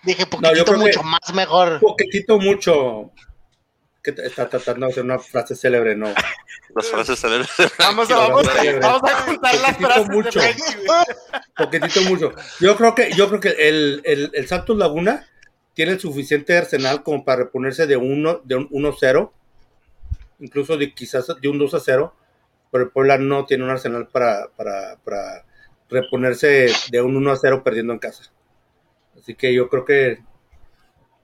Dije, 0.03 0.25
No, 0.41 0.53
yo 0.53 0.65
poquitito 0.65 0.71
que- 0.73 0.77
mucho 0.77 1.03
más 1.03 1.33
mejor. 1.33 1.79
Poquitito, 1.79 2.39
mucho. 2.39 3.11
Que 4.03 4.11
está 4.23 4.47
tratando 4.47 4.85
de 4.85 4.91
hacer 4.93 5.03
una 5.03 5.19
frase 5.19 5.55
célebre, 5.55 5.93
no. 5.95 6.13
Las 6.75 6.87
frases 6.87 7.19
célebres. 7.19 7.49
Vamos 7.77 8.09
a, 8.11 8.17
vamos, 8.17 8.47
vamos 8.81 9.11
a 9.11 9.15
juntar 9.23 9.55
las 9.55 9.77
frases 9.77 10.09
mucho. 10.09 10.39
de. 10.39 10.55
Poquitito 11.57 12.01
mucho. 12.03 12.31
Yo 12.61 12.77
creo 12.77 12.95
que, 12.95 13.11
yo 13.13 13.27
creo 13.27 13.39
que 13.41 13.49
el, 13.67 14.01
el, 14.05 14.31
el 14.33 14.47
Santos 14.47 14.77
Laguna 14.77 15.27
tiene 15.79 15.93
el 15.93 15.99
suficiente 16.01 16.57
arsenal 16.57 17.03
como 17.03 17.23
para 17.23 17.43
reponerse 17.43 17.87
de 17.87 17.95
uno, 17.95 18.41
de 18.43 18.55
un 18.55 18.67
1-0, 18.67 19.31
incluso 20.39 20.75
de 20.75 20.93
quizás 20.93 21.27
de 21.39 21.47
un 21.47 21.57
2-0, 21.57 22.11
pero 22.69 22.83
el 22.83 22.89
Puebla 22.89 23.17
no 23.17 23.45
tiene 23.45 23.63
un 23.63 23.69
arsenal 23.69 24.09
para, 24.09 24.49
para, 24.57 24.97
para 24.97 25.45
reponerse 25.89 26.67
de 26.91 27.01
un 27.01 27.15
1-0 27.23 27.63
perdiendo 27.63 27.93
en 27.93 27.99
casa. 27.99 28.29
Así 29.17 29.35
que 29.35 29.53
yo 29.53 29.69
creo 29.69 29.85
que 29.85 30.21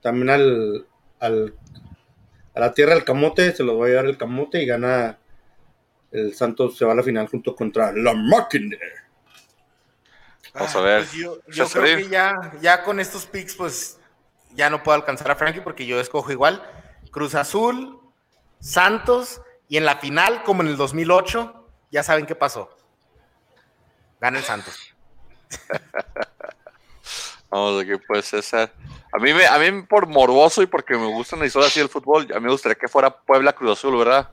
también 0.00 0.30
al, 0.30 0.86
al 1.20 1.54
a 2.54 2.60
la 2.60 2.72
tierra 2.72 2.94
del 2.94 3.04
camote 3.04 3.54
se 3.54 3.62
lo 3.62 3.76
va 3.76 3.84
a 3.84 3.88
llevar 3.90 4.06
el 4.06 4.16
camote 4.16 4.62
y 4.62 4.64
gana 4.64 5.18
el 6.12 6.34
Santos 6.34 6.78
se 6.78 6.86
va 6.86 6.92
a 6.92 6.96
la 6.96 7.02
final 7.02 7.28
junto 7.28 7.54
contra 7.54 7.92
la 7.92 8.14
máquina. 8.14 8.78
Vamos 10.54 10.74
a 10.76 10.80
ver. 10.80 11.00
Pues 11.00 11.12
yo 11.12 11.42
yo 11.46 11.68
creo 11.68 11.98
que 11.98 12.08
ya, 12.08 12.54
ya 12.62 12.82
con 12.84 13.00
estos 13.00 13.26
picks, 13.26 13.54
pues 13.54 13.98
ya 14.56 14.70
no 14.70 14.82
puedo 14.82 14.96
alcanzar 14.96 15.30
a 15.30 15.36
Frankie 15.36 15.60
porque 15.60 15.86
yo 15.86 16.00
escojo 16.00 16.32
igual. 16.32 16.62
Cruz 17.10 17.34
Azul, 17.34 18.00
Santos 18.58 19.40
y 19.68 19.76
en 19.76 19.84
la 19.84 19.98
final, 19.98 20.42
como 20.42 20.62
en 20.62 20.68
el 20.68 20.76
2008, 20.76 21.68
ya 21.90 22.02
saben 22.02 22.26
qué 22.26 22.34
pasó. 22.34 22.70
Gana 24.20 24.38
el 24.38 24.44
Santos. 24.44 24.94
Vamos, 27.50 27.82
aquí 27.82 27.92
pues 28.06 28.26
César. 28.26 28.72
A 29.12 29.18
mí, 29.18 29.32
me, 29.32 29.46
a 29.46 29.58
mí 29.58 29.82
por 29.82 30.06
morboso 30.06 30.62
y 30.62 30.66
porque 30.66 30.96
me 30.96 31.06
gustan 31.06 31.38
las 31.38 31.48
historias 31.48 31.70
así 31.70 31.80
del 31.80 31.88
fútbol, 31.88 32.26
a 32.32 32.40
mí 32.40 32.46
me 32.46 32.52
gustaría 32.52 32.74
que 32.74 32.88
fuera 32.88 33.10
Puebla 33.10 33.52
Cruz 33.52 33.78
Azul, 33.78 33.96
¿verdad? 33.96 34.30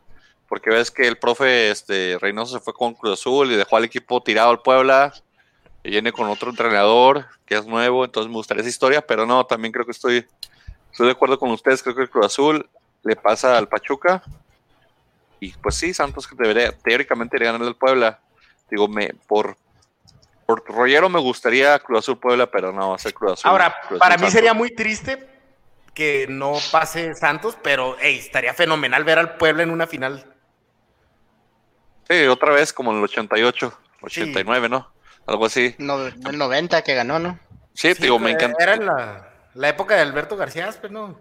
Porque 0.50 0.70
ves 0.70 0.90
que 0.92 1.08
el 1.08 1.18
profe 1.18 1.70
este, 1.72 2.18
Reynoso 2.20 2.58
se 2.58 2.64
fue 2.64 2.74
con 2.74 2.94
Cruz 2.94 3.20
Azul 3.20 3.52
y 3.52 3.56
dejó 3.56 3.78
al 3.78 3.86
equipo 3.86 4.22
tirado 4.24 4.50
al 4.50 4.62
Puebla 4.62 5.14
viene 5.84 6.12
con 6.12 6.30
otro 6.30 6.50
entrenador 6.50 7.26
que 7.46 7.56
es 7.56 7.66
nuevo, 7.66 8.06
entonces 8.06 8.30
me 8.30 8.38
gustaría 8.38 8.62
esa 8.62 8.70
historia, 8.70 9.06
pero 9.06 9.26
no, 9.26 9.46
también 9.46 9.72
creo 9.72 9.86
que 9.86 9.92
estoy, 9.92 10.26
estoy 10.92 11.08
de 11.08 11.12
acuerdo 11.12 11.38
con 11.38 11.52
ustedes, 11.52 11.84
creo 11.84 11.96
que 11.96 12.04
el 12.04 12.10
Cruz 12.10 12.26
Azul 12.26 12.70
le 13.04 13.16
pasa 13.16 13.58
al 13.58 13.68
Pachuca 13.68 14.24
y 15.40 15.52
pues 15.52 15.76
sí, 15.76 15.94
Santos 15.94 16.26
que 16.26 16.36
debería, 16.38 16.72
teóricamente 16.72 17.36
debería 17.36 17.52
ganarle 17.52 17.68
al 17.68 17.76
Puebla. 17.76 18.22
Digo, 18.72 18.88
me, 18.88 19.10
por, 19.28 19.58
por 20.46 20.64
rollero 20.66 21.10
me 21.10 21.20
gustaría 21.20 21.78
Cruz 21.80 22.00
Azul 22.00 22.18
Puebla, 22.18 22.50
pero 22.50 22.72
no, 22.72 22.92
va 22.92 22.96
a 22.96 23.00
ser 23.00 23.14
Cruz 23.14 23.34
Azul. 23.34 23.52
Ahora, 23.52 23.76
Cruz 23.86 24.00
para 24.00 24.16
Azul 24.16 24.28
mí 24.28 24.32
sería 24.32 24.54
muy 24.54 24.74
triste 24.74 25.28
que 25.94 26.28
no 26.30 26.54
pase 26.72 27.14
Santos, 27.14 27.58
pero 27.62 27.98
hey, 28.00 28.18
estaría 28.20 28.54
fenomenal 28.54 29.04
ver 29.04 29.20
al 29.20 29.36
Puebla 29.36 29.64
en 29.64 29.70
una 29.70 29.86
final. 29.86 30.26
Sí, 32.10 32.26
otra 32.28 32.54
vez 32.54 32.72
como 32.72 32.92
en 32.92 33.00
el 33.00 33.04
88, 33.04 33.80
89, 34.02 34.70
¿no? 34.70 34.94
Algo 35.26 35.46
así. 35.46 35.76
No, 35.78 36.06
el 36.08 36.38
90 36.38 36.82
que 36.84 36.96
ganó, 36.96 37.20
¿no? 37.20 37.40
Sí, 37.74 37.94
Sí, 37.94 38.04
digo, 38.04 38.20
me 38.20 38.32
encanta. 38.32 38.62
Era 38.64 38.74
en 38.76 38.86
la, 38.86 39.30
la 39.54 39.70
época 39.70 39.96
de 39.96 40.02
Alberto 40.02 40.36
García, 40.38 40.70
pero 40.82 40.94
no. 40.94 41.20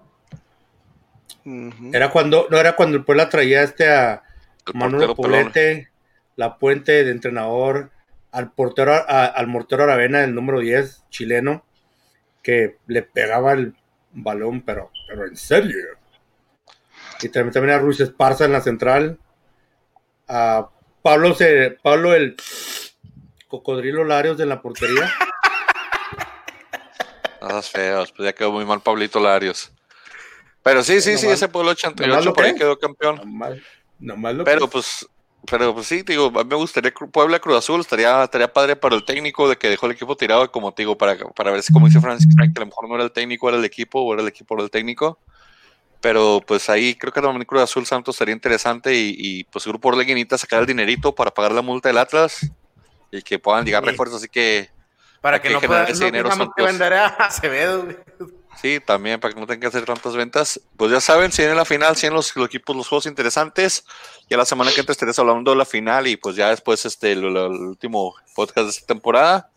Era 1.92 2.10
cuando, 2.10 2.46
no 2.50 2.58
era 2.58 2.76
cuando 2.76 2.96
el 2.96 3.04
Puebla 3.04 3.28
traía 3.28 3.62
este 3.62 3.90
a 3.92 4.22
El 4.66 4.74
Manuel. 4.74 5.14
Poblete, 5.14 5.90
la 6.36 6.56
puente 6.58 7.04
de 7.04 7.10
entrenador, 7.10 7.90
al 8.30 8.52
portero, 8.52 8.92
a- 8.94 9.26
al 9.26 9.46
mortero 9.48 9.82
Aravena, 9.84 10.22
el 10.24 10.34
número 10.34 10.60
10, 10.60 11.04
chileno, 11.10 11.64
que 12.42 12.76
le 12.86 13.02
pegaba 13.02 13.52
el 13.52 13.74
balón, 14.12 14.62
pero, 14.62 14.90
pero 15.08 15.26
en 15.26 15.36
serio. 15.36 15.76
Y 17.22 17.28
también, 17.28 17.52
también 17.52 17.76
a 17.76 17.78
Ruiz 17.80 18.00
Esparza 18.00 18.44
en 18.44 18.52
la 18.52 18.60
central, 18.60 19.18
a 20.28 20.68
Pablo, 21.02 21.34
se, 21.34 21.76
Pablo 21.82 22.14
el 22.14 22.36
cocodrilo 23.52 24.02
Larios 24.04 24.38
de 24.38 24.46
la 24.46 24.62
portería. 24.62 25.12
Nada 27.42 27.60
feos, 27.62 28.10
pues 28.12 28.24
ya 28.26 28.32
quedó 28.32 28.50
muy 28.52 28.64
mal 28.64 28.80
Pablito 28.80 29.20
Larios. 29.20 29.70
Pero 30.62 30.82
sí, 30.82 31.00
sí, 31.02 31.18
sí, 31.18 31.26
ese 31.28 31.48
pueblo 31.48 31.70
nomás 31.72 31.84
88 31.84 32.24
lo 32.24 32.32
por 32.32 32.44
ahí 32.44 32.54
quedó 32.54 32.78
campeón. 32.78 33.16
Nomás, 33.16 33.58
nomás 33.98 34.34
lo 34.34 34.44
Pero 34.44 34.60
que- 34.60 34.68
pues, 34.68 35.06
pero 35.50 35.74
pues 35.74 35.86
sí, 35.88 36.02
digo, 36.02 36.26
a 36.28 36.44
mí 36.44 36.48
me 36.48 36.54
gustaría 36.56 36.92
Puebla 37.12 37.40
Cruz 37.40 37.58
Azul, 37.58 37.80
estaría, 37.80 38.22
estaría 38.24 38.50
padre 38.50 38.76
para 38.76 38.94
el 38.94 39.04
técnico 39.04 39.48
de 39.48 39.56
que 39.56 39.68
dejó 39.68 39.86
el 39.86 39.92
equipo 39.92 40.16
tirado, 40.16 40.50
como 40.50 40.72
te 40.72 40.82
digo, 40.82 40.96
para, 40.96 41.16
para 41.18 41.50
ver 41.50 41.62
si, 41.62 41.72
como 41.74 41.88
dice 41.88 42.00
Francis 42.00 42.32
Frank, 42.34 42.54
que 42.54 42.60
a 42.60 42.64
lo 42.64 42.66
mejor 42.66 42.88
no 42.88 42.94
era 42.94 43.04
el 43.04 43.12
técnico, 43.12 43.48
era 43.48 43.58
el 43.58 43.64
equipo, 43.64 44.00
o 44.00 44.12
era 44.14 44.22
el 44.22 44.28
equipo, 44.28 44.54
era 44.54 44.62
el 44.64 44.70
técnico. 44.70 45.18
Pero 46.00 46.40
pues 46.46 46.70
ahí 46.70 46.94
creo 46.94 47.12
que 47.12 47.20
también 47.20 47.44
Cruz 47.44 47.62
Azul 47.62 47.86
Santos 47.86 48.16
sería 48.16 48.34
interesante 48.34 48.94
y, 48.94 49.14
y 49.18 49.44
pues 49.44 49.66
Grupo 49.66 49.88
Orleguinita 49.88 50.38
sacar 50.38 50.60
el 50.60 50.66
dinerito 50.66 51.14
para 51.14 51.32
pagar 51.32 51.52
la 51.52 51.62
multa 51.62 51.88
del 51.88 51.98
Atlas 51.98 52.50
y 53.12 53.22
que 53.22 53.38
puedan 53.38 53.64
llegar 53.64 53.84
Sí. 53.84 53.90
refuerzos. 53.90 54.16
Así 54.18 54.28
que 54.28 54.70
Para 55.20 55.40
que 55.40 55.48
que 55.48 55.54
no 55.54 55.60
generar 55.60 55.84
pueda 55.84 55.92
ese 55.92 56.00
no 56.00 56.06
dinero, 56.06 56.28
tengamos 56.30 56.54
que 56.56 56.62
Santos. 56.64 56.78
vender 56.80 56.92
a 56.98 57.06
Acevedo. 57.06 57.84
güey. 57.84 57.96
Sí, 58.60 58.80
también 58.84 59.18
para 59.18 59.32
que 59.32 59.40
no 59.40 59.46
tengan 59.46 59.60
que 59.60 59.66
hacer 59.68 59.84
tantas 59.86 60.14
ventas. 60.14 60.60
Pues 60.76 60.90
ya 60.90 61.00
saben, 61.00 61.32
si 61.32 61.42
en 61.42 61.56
la 61.56 61.64
final, 61.64 61.96
si 61.96 62.06
en 62.06 62.12
los, 62.14 62.34
los 62.36 62.46
equipos, 62.46 62.74
los 62.76 62.86
juegos 62.88 63.06
interesantes. 63.06 63.84
Ya 64.28 64.36
la 64.36 64.44
semana 64.44 64.70
que 64.72 64.80
entra 64.80 64.92
estaremos 64.92 65.18
hablando 65.18 65.50
de 65.52 65.56
la 65.56 65.64
final 65.64 66.06
y 66.06 66.16
pues 66.16 66.36
ya 66.36 66.48
después 66.50 66.84
este 66.84 67.12
el, 67.12 67.24
el 67.24 67.36
último 67.36 68.14
podcast 68.34 68.64
de 68.64 68.70
esta 68.70 68.86
temporada. 68.86 69.50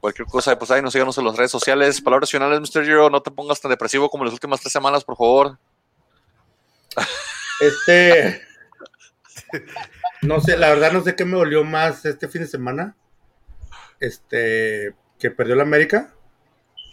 Cualquier 0.00 0.28
cosa, 0.28 0.58
pues 0.58 0.70
ahí 0.70 0.82
nos 0.82 0.92
síganos 0.92 1.16
en 1.18 1.24
las 1.24 1.36
redes 1.36 1.50
sociales. 1.50 2.00
Palabras 2.02 2.30
finales, 2.30 2.60
Mr. 2.60 2.84
Giro, 2.84 3.08
no 3.10 3.22
te 3.22 3.30
pongas 3.30 3.60
tan 3.60 3.70
depresivo 3.70 4.10
como 4.10 4.24
las 4.24 4.34
últimas 4.34 4.60
tres 4.60 4.72
semanas, 4.72 5.02
por 5.04 5.16
favor. 5.16 5.58
Este. 7.60 8.42
No 10.22 10.40
sé, 10.40 10.56
la 10.56 10.68
verdad 10.68 10.92
no 10.92 11.02
sé 11.02 11.14
qué 11.14 11.24
me 11.24 11.36
dolió 11.36 11.64
más 11.64 12.04
este 12.04 12.28
fin 12.28 12.42
de 12.42 12.48
semana. 12.48 12.96
Este. 14.00 14.94
Que 15.18 15.30
perdió 15.30 15.54
la 15.56 15.62
América. 15.62 16.14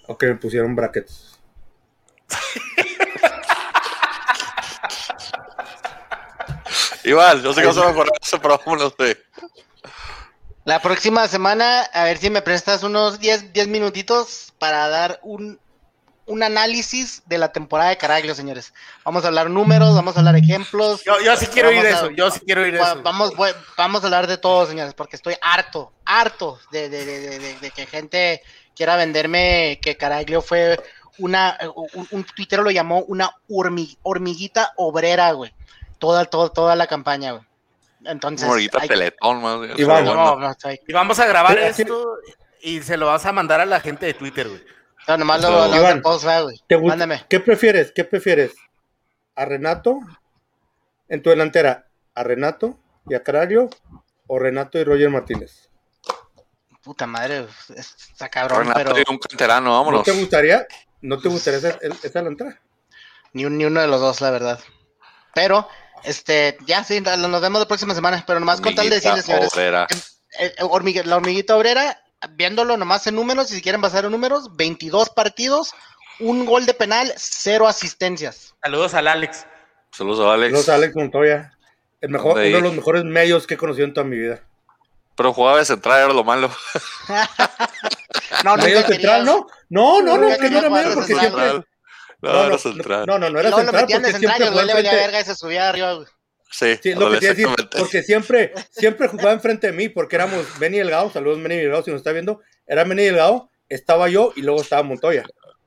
O 0.08 0.18
que 0.18 0.28
me 0.28 0.36
pusieron 0.36 0.76
brackets. 0.76 1.40
Igual, 7.04 7.42
yo 7.44 7.54
sé 7.54 7.62
que 7.62 7.68
vas 7.68 7.78
a 7.78 7.88
mejorar 7.88 8.14
eso, 8.22 8.40
pero 8.42 8.58
vámonos 8.58 8.96
de. 8.98 9.18
La 10.66 10.82
próxima 10.82 11.28
semana, 11.28 11.82
a 11.82 12.06
ver 12.06 12.18
si 12.18 12.30
me 12.30 12.42
prestas 12.42 12.84
unos 12.84 13.20
10, 13.20 13.52
10 13.52 13.68
minutitos 13.68 14.54
para 14.58 14.88
dar 14.88 15.20
un, 15.22 15.60
un 16.26 16.42
análisis 16.44 17.22
de 17.26 17.38
la 17.38 17.52
temporada 17.52 17.90
de 17.90 17.98
Caraglio, 17.98 18.34
señores. 18.36 18.74
Vamos 19.04 19.24
a 19.26 19.28
hablar 19.28 19.50
números, 19.50 19.94
vamos 19.96 20.16
a 20.16 20.20
hablar 20.20 20.36
ejemplos. 20.36 21.04
Yo, 21.04 21.20
yo 21.22 21.36
sí 21.36 21.48
quiero 21.48 21.70
Vamos 21.70 21.84
ir 21.84 21.90
a- 21.90 21.98
eso. 21.98 22.10
Yo 22.12 22.32
sí 22.32 22.40
quiero 22.46 22.66
ir 22.66 22.76
eso. 22.76 23.02
Vamos, 23.04 23.34
vamos 23.78 24.04
a 24.04 24.06
hablar 24.08 24.28
de 24.28 24.38
todo, 24.38 24.66
señores, 24.66 24.94
porque 24.94 25.16
estoy 25.16 25.36
harto, 25.42 25.92
harto 26.06 26.60
de, 26.72 26.90
de- 26.90 27.06
de- 27.06 27.20
de- 27.20 27.40
de- 27.40 27.56
de 27.60 27.72
que 27.72 27.86
gente 27.86 28.42
quiera 28.76 28.96
venderme 28.96 29.80
que 29.82 29.98
Caraglio 29.98 30.42
fue 30.42 30.80
una, 31.20 31.58
un, 31.76 32.08
un 32.12 32.24
tuitero 32.24 32.64
lo 32.64 32.72
llamó 32.72 33.02
una 33.02 33.32
hormi- 33.50 33.98
hormiguita 34.02 34.74
obrera, 34.78 35.32
güey. 35.34 35.54
Toda, 36.00 36.26
toda, 36.26 36.50
toda 36.50 36.76
la 36.76 36.88
campaña, 36.88 37.34
güey. 37.34 37.44
Entonces, 38.06 38.48
Morguita 38.48 38.80
hay- 38.82 38.88
teletón, 38.88 39.42
más. 39.42 39.60
no, 40.04 40.36
no, 40.40 40.56
hay- 40.64 40.80
Y 40.88 40.92
vamos 40.94 41.20
a 41.20 41.26
grabar 41.26 41.58
esto 41.58 42.18
y 42.62 42.82
se 42.82 42.98
lo 42.98 43.08
vas 43.08 43.26
a 43.26 43.32
mandar 43.32 43.62
a 43.62 43.66
la 43.66 43.80
gente 43.80 44.06
de 44.06 44.14
Twitter, 44.14 44.48
güey. 44.50 44.62
No, 45.08 45.18
nomás 45.18 45.42
lo, 45.42 45.50
güey. 46.44 46.62
¿Te 46.68 46.78
Mándame. 46.78 47.26
¿Qué 47.30 47.40
prefieres? 47.40 47.92
¿Qué 47.92 48.04
prefieres? 48.04 48.54
¿A 49.36 49.46
Renato 49.46 50.00
en 51.10 51.22
tu 51.22 51.30
delantera? 51.30 51.88
¿A 52.16 52.24
Renato 52.24 52.78
y 53.08 53.16
a 53.16 53.24
Caraglio? 53.24 53.70
¿O 54.28 54.40
Renato 54.40 54.78
y 54.80 54.84
Roger 54.84 55.10
Martínez? 55.10 55.70
Puta 56.84 57.08
madre, 57.08 57.48
está 57.78 58.30
cabrón, 58.30 58.60
Renato 58.60 58.80
pero 58.94 58.98
y 59.00 59.04
un 59.10 59.18
canterano, 59.18 59.70
¿No 59.70 59.78
vámonos. 59.78 60.04
te 60.04 60.12
gustaría? 60.12 60.66
¿No 61.02 61.18
te 61.20 61.30
gustaría 61.30 61.60
esa, 61.60 61.78
esa 61.82 62.20
delantera? 62.20 62.60
ni, 63.34 63.46
un- 63.46 63.58
ni 63.58 63.66
uno 63.66 63.82
de 63.82 63.88
los 63.88 64.00
dos, 64.02 64.22
la 64.22 64.30
verdad. 64.32 64.60
Pero, 65.34 65.68
este, 66.04 66.58
ya 66.68 66.84
sí, 66.84 67.02
nos 67.02 67.42
vemos 67.42 67.60
la 67.62 67.68
próxima 67.68 67.96
semana, 67.96 68.24
pero 68.28 68.40
nomás 68.40 68.62
con 68.62 68.76
tal 68.76 68.90
de 68.90 68.96
decirles, 68.96 69.26
señores, 69.26 69.52
obrera. 69.54 69.88
eh, 70.40 70.54
hormiga- 70.62 71.04
la 71.04 71.16
hormiguita 71.16 71.56
obrera, 71.56 72.03
viéndolo 72.32 72.78
nomás 72.78 73.06
en 73.08 73.16
números, 73.16 73.52
y 73.52 73.56
si 73.56 73.62
quieren 73.62 73.82
basar 73.82 74.06
en 74.06 74.12
números, 74.12 74.56
22 74.56 75.10
partidos, 75.10 75.74
un 76.20 76.46
gol 76.46 76.66
de 76.66 76.74
penal, 76.74 77.12
cero 77.18 77.68
asistencias. 77.68 78.56
Saludos 78.62 78.94
al 78.94 79.08
Alex. 79.08 79.46
Saludos 79.92 80.28
a 80.28 80.34
Alex. 80.34 80.54
Los 80.54 80.70
Alex 80.70 80.96
Montoya. 80.96 81.52
El 82.02 82.10
mejor, 82.10 82.34
uno 82.34 82.42
de 82.42 82.62
los 82.62 82.74
mejores 82.74 83.04
medios 83.04 83.48
que 83.48 83.54
he 83.54 83.58
conocido 83.58 83.86
en 83.86 83.94
toda 83.94 84.06
mi 84.06 84.18
vida. 84.18 84.42
Pero 85.16 85.32
jugaba 85.34 85.60
de 85.60 85.66
central, 85.66 86.04
era 86.06 86.14
lo 86.14 86.24
malo. 86.24 86.52
No, 88.44 88.58
¿Medio 88.58 88.76
nunca 88.78 88.88
central, 88.90 89.26
no? 89.26 89.48
No, 89.70 90.02
no, 90.02 90.18
no, 90.18 90.28
que 90.38 90.50
no 90.50 90.60
era 90.60 90.70
medio 90.70 90.94
porque 90.96 91.14
siempre. 91.14 91.30
central. 91.30 91.68
No, 92.22 92.34
No, 92.34 92.40
era 92.40 92.50
no, 92.50 92.58
central. 92.58 93.06
no, 93.08 93.20
no, 93.20 93.30
no 93.30 93.40
era 93.40 93.52
central 93.52 93.82
metían 93.82 94.02
de 94.02 94.12
porque 94.12 94.20
central 94.20 94.34
y 94.42 94.44
siempre 94.44 94.48
el 94.48 94.54
güey 94.54 94.66
le 94.66 94.74
jugaba 94.74 94.74
valía 94.74 94.92
enfrente. 94.92 95.06
verga 95.14 95.22
y 95.22 95.26
se 95.26 95.36
subía 95.36 95.70
arriba, 95.70 95.94
güey. 95.94 96.08
Sí, 96.54 96.94
lo 96.94 97.10
que 97.10 97.18
te 97.18 97.26
iba 97.26 97.34
a 97.34 97.36
decir, 97.36 97.48
porque 97.78 98.04
siempre, 98.04 98.54
siempre 98.70 99.08
jugaba 99.08 99.32
enfrente 99.34 99.68
de 99.68 99.74
mí, 99.74 99.90
porque 99.90 100.16
éramos 100.18 100.46
Benny 100.60 100.78
Delgado, 100.78 101.12
saludos 101.12 101.42
Benny 101.42 101.58
Delgado, 101.58 101.84
si 101.84 101.90
nos 101.90 101.98
está 101.98 102.12
viendo, 102.12 102.42
era 102.68 102.84
Benny 102.84 103.04
Delgado, 103.06 103.50
estaba 103.70 104.08
yo 104.08 104.34
y 104.36 104.42
luego 104.44 104.62
estaba 104.62 104.84
Montoya. 104.84 105.24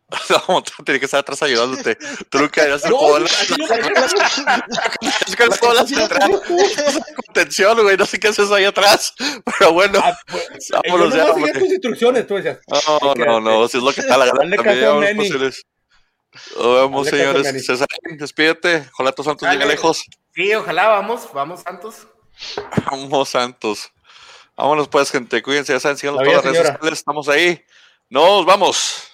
No, 0.48 0.62
tú 0.62 0.84
tienes 0.84 1.00
que 1.00 1.06
estar 1.06 1.18
atrás 1.18 1.42
ayudándote. 1.42 1.96
Tú 2.30 2.38
nunca 2.38 2.62
eras 2.64 2.84
el 2.84 2.92
jugador. 2.92 3.28
Contención, 7.26 7.82
güey. 7.82 7.96
No 7.96 8.06
sé 8.06 8.18
qué 8.18 8.28
haces 8.28 8.50
ahí 8.50 8.64
atrás. 8.64 9.14
Pero 9.58 9.72
bueno, 9.72 9.98
Ah, 10.02 10.16
pues, 10.28 10.46
yo 10.70 10.80
vámonos 10.84 11.14
ya, 11.14 11.34
seguía 11.34 11.52
tus 11.54 11.62
instrucciones, 11.72 12.26
tú 12.26 12.36
decías. 12.36 12.58
No, 12.68 13.14
no, 13.14 13.40
no. 13.40 13.68
Si 13.68 13.78
es 13.78 13.82
lo 13.82 13.92
que 13.92 14.00
está 14.02 14.16
la 14.16 14.26
gana 14.26 14.56
también. 14.56 15.16
Nos 15.16 16.80
vemos, 16.80 17.08
señores. 17.08 17.66
César, 17.66 17.88
despídete. 18.18 18.84
Jolato 18.92 19.24
Santos 19.24 19.48
llega 19.48 19.64
Dale. 19.64 19.74
lejos. 19.74 20.04
Sí, 20.36 20.54
ojalá 20.54 20.88
vamos, 20.88 21.32
vamos, 21.32 21.62
Santos. 21.62 22.06
Vamos, 22.90 23.30
Santos. 23.30 23.90
Vámonos, 24.54 24.86
pues, 24.86 25.10
gente. 25.10 25.42
Cuídense. 25.42 25.72
Ya 25.72 25.80
saben, 25.80 25.96
síganos 25.96 26.22
todas 26.22 26.44
las 26.44 26.44
redes 26.44 26.68
sociales. 26.68 26.98
Estamos 26.98 27.28
ahí. 27.28 27.64
Nos 28.10 28.44
vamos. 28.44 29.05